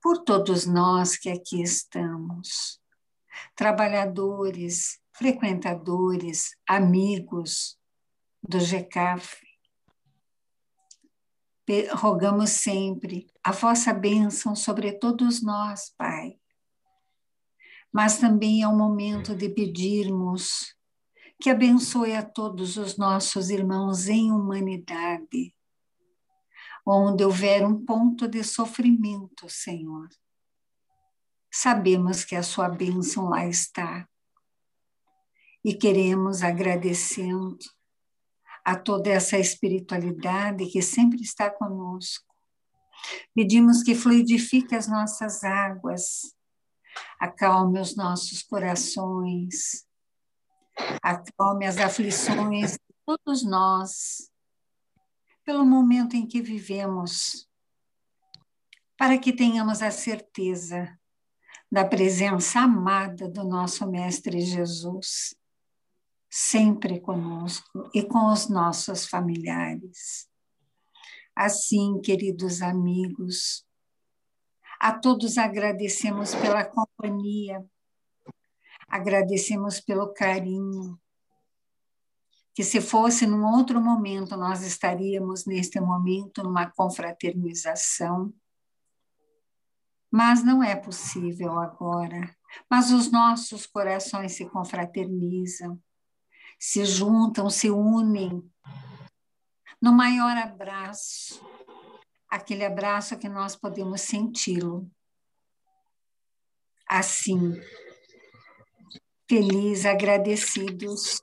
por 0.01 0.23
todos 0.23 0.65
nós 0.65 1.17
que 1.17 1.29
aqui 1.29 1.61
estamos, 1.61 2.79
trabalhadores, 3.57 5.01
frequentadores, 5.11 6.55
amigos 6.65 7.77
do 8.41 8.57
GECAF, 8.57 9.35
rogamos 11.95 12.51
sempre 12.51 13.27
a 13.43 13.51
vossa 13.51 13.93
bênção 13.93 14.55
sobre 14.55 14.93
todos 14.93 15.43
nós, 15.43 15.93
Pai. 15.97 16.39
Mas 17.91 18.17
também 18.17 18.61
é 18.61 18.67
o 18.67 18.75
momento 18.75 19.35
de 19.35 19.49
pedirmos 19.49 20.76
que 21.39 21.49
abençoe 21.49 22.15
a 22.15 22.23
todos 22.23 22.77
os 22.77 22.97
nossos 22.97 23.49
irmãos 23.49 24.07
em 24.07 24.31
humanidade, 24.31 25.55
onde 26.85 27.23
houver 27.23 27.65
um 27.65 27.85
ponto 27.85 28.27
de 28.27 28.43
sofrimento, 28.43 29.47
Senhor. 29.49 30.09
Sabemos 31.51 32.23
que 32.23 32.35
a 32.35 32.43
sua 32.43 32.69
bênção 32.69 33.29
lá 33.29 33.45
está. 33.45 34.07
E 35.63 35.73
queremos, 35.73 36.43
agradecendo, 36.43 37.57
a 38.63 38.75
toda 38.75 39.09
essa 39.09 39.37
espiritualidade 39.37 40.65
que 40.67 40.81
sempre 40.81 41.21
está 41.21 41.49
conosco. 41.49 42.25
Pedimos 43.33 43.83
que 43.83 43.95
fluidifique 43.95 44.75
as 44.75 44.87
nossas 44.87 45.43
águas, 45.43 46.35
acalme 47.19 47.79
os 47.79 47.95
nossos 47.95 48.43
corações, 48.43 49.86
acalme 51.01 51.65
as 51.65 51.77
aflições 51.77 52.73
de 52.73 52.95
todos 53.05 53.43
nós, 53.43 54.31
pelo 55.43 55.65
momento 55.65 56.15
em 56.15 56.25
que 56.25 56.41
vivemos, 56.41 57.47
para 58.97 59.17
que 59.17 59.31
tenhamos 59.31 59.81
a 59.81 59.91
certeza 59.91 60.97
da 61.71 61.85
presença 61.85 62.61
amada 62.61 63.29
do 63.29 63.43
nosso 63.43 63.89
Mestre 63.89 64.41
Jesus 64.41 65.35
sempre 66.29 66.99
conosco 66.99 67.89
e 67.93 68.03
com 68.03 68.31
os 68.31 68.47
nossos 68.47 69.07
familiares. 69.07 70.29
Assim, 71.35 71.99
queridos 72.01 72.61
amigos, 72.61 73.65
a 74.79 74.93
todos 74.93 75.37
agradecemos 75.37 76.35
pela 76.35 76.63
companhia, 76.63 77.65
agradecemos 78.87 79.79
pelo 79.79 80.13
carinho, 80.13 80.99
que 82.53 82.63
se 82.63 82.81
fosse 82.81 83.27
num 83.27 83.45
outro 83.45 83.79
momento, 83.79 84.35
nós 84.35 84.63
estaríamos 84.63 85.45
neste 85.45 85.79
momento 85.79 86.41
numa 86.41 86.69
confraternização, 86.71 88.33
mas 90.09 90.43
não 90.43 90.63
é 90.63 90.75
possível 90.75 91.59
agora. 91.59 92.35
Mas 92.69 92.91
os 92.91 93.11
nossos 93.11 93.67
corações 93.67 94.31
se 94.31 94.49
confraternizam, 94.49 95.79
se 96.57 96.83
juntam, 96.85 97.49
se 97.49 97.69
unem 97.69 98.49
no 99.79 99.93
maior 99.93 100.35
abraço, 100.37 101.39
aquele 102.27 102.65
abraço 102.65 103.17
que 103.19 103.29
nós 103.29 103.55
podemos 103.55 104.01
senti-lo. 104.01 104.89
Assim, 106.89 107.53
felizes, 109.29 109.85
agradecidos 109.85 111.21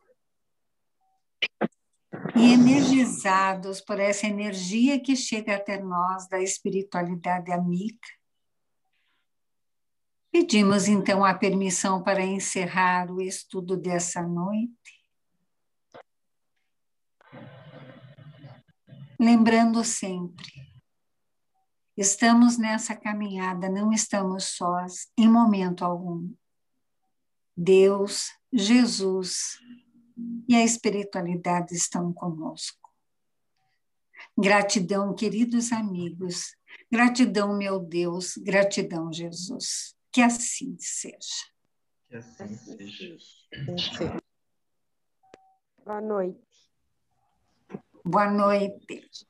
e 2.36 2.52
energizados 2.52 3.80
por 3.80 3.98
essa 3.98 4.26
energia 4.26 5.00
que 5.00 5.16
chega 5.16 5.57
até 5.57 5.80
nós 5.80 6.28
da 6.28 6.40
espiritualidade 6.40 7.52
amiga. 7.52 8.09
Pedimos 10.30 10.88
então 10.88 11.24
a 11.24 11.32
permissão 11.32 12.02
para 12.02 12.24
encerrar 12.24 13.11
o 13.11 13.20
estudo 13.20 13.76
dessa 13.76 14.20
noite 14.22 15.05
lembrando 19.18 19.82
sempre, 19.84 20.52
estamos 21.96 22.59
nessa 22.59 22.94
caminhada, 22.94 23.70
não 23.70 23.92
estamos 23.92 24.57
sós 24.57 25.11
em 25.16 25.28
momento 25.30 25.84
algum. 25.84 26.30
Deus, 27.57 28.30
Jesus 28.52 29.59
e 30.48 30.55
a 30.55 30.64
espiritualidade 30.64 31.74
estão 31.74 32.12
conosco. 32.12 32.90
Gratidão, 34.36 35.14
queridos 35.14 35.72
amigos, 35.72 36.57
gratidão, 36.90 37.57
meu 37.57 37.78
Deus, 37.78 38.36
gratidão, 38.38 39.12
Jesus. 39.12 39.94
Que 40.11 40.20
assim 40.22 40.76
seja. 40.78 41.16
Que 42.09 42.16
assim 42.16 42.57
seja. 42.57 44.20
Boa 45.84 46.00
noite. 46.00 46.40
Boa 48.05 48.30
noite. 48.30 49.26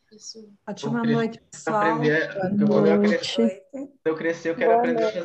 Ótima 0.67 1.03
noite, 1.05 1.41
pessoal. 1.51 1.95
Aprender, 1.95 2.67
Boa 2.67 2.89
eu, 2.89 2.97
noite. 2.97 3.13
eu, 3.13 3.19
crescer, 3.19 3.63
eu 4.05 4.17
crescer, 4.17 4.51
eu 4.51 4.57
quero 4.57 4.71
Boa 4.71 4.79
aprender 4.81 5.01
noite. 5.01 5.11
a 5.11 5.13
fazer 5.13 5.23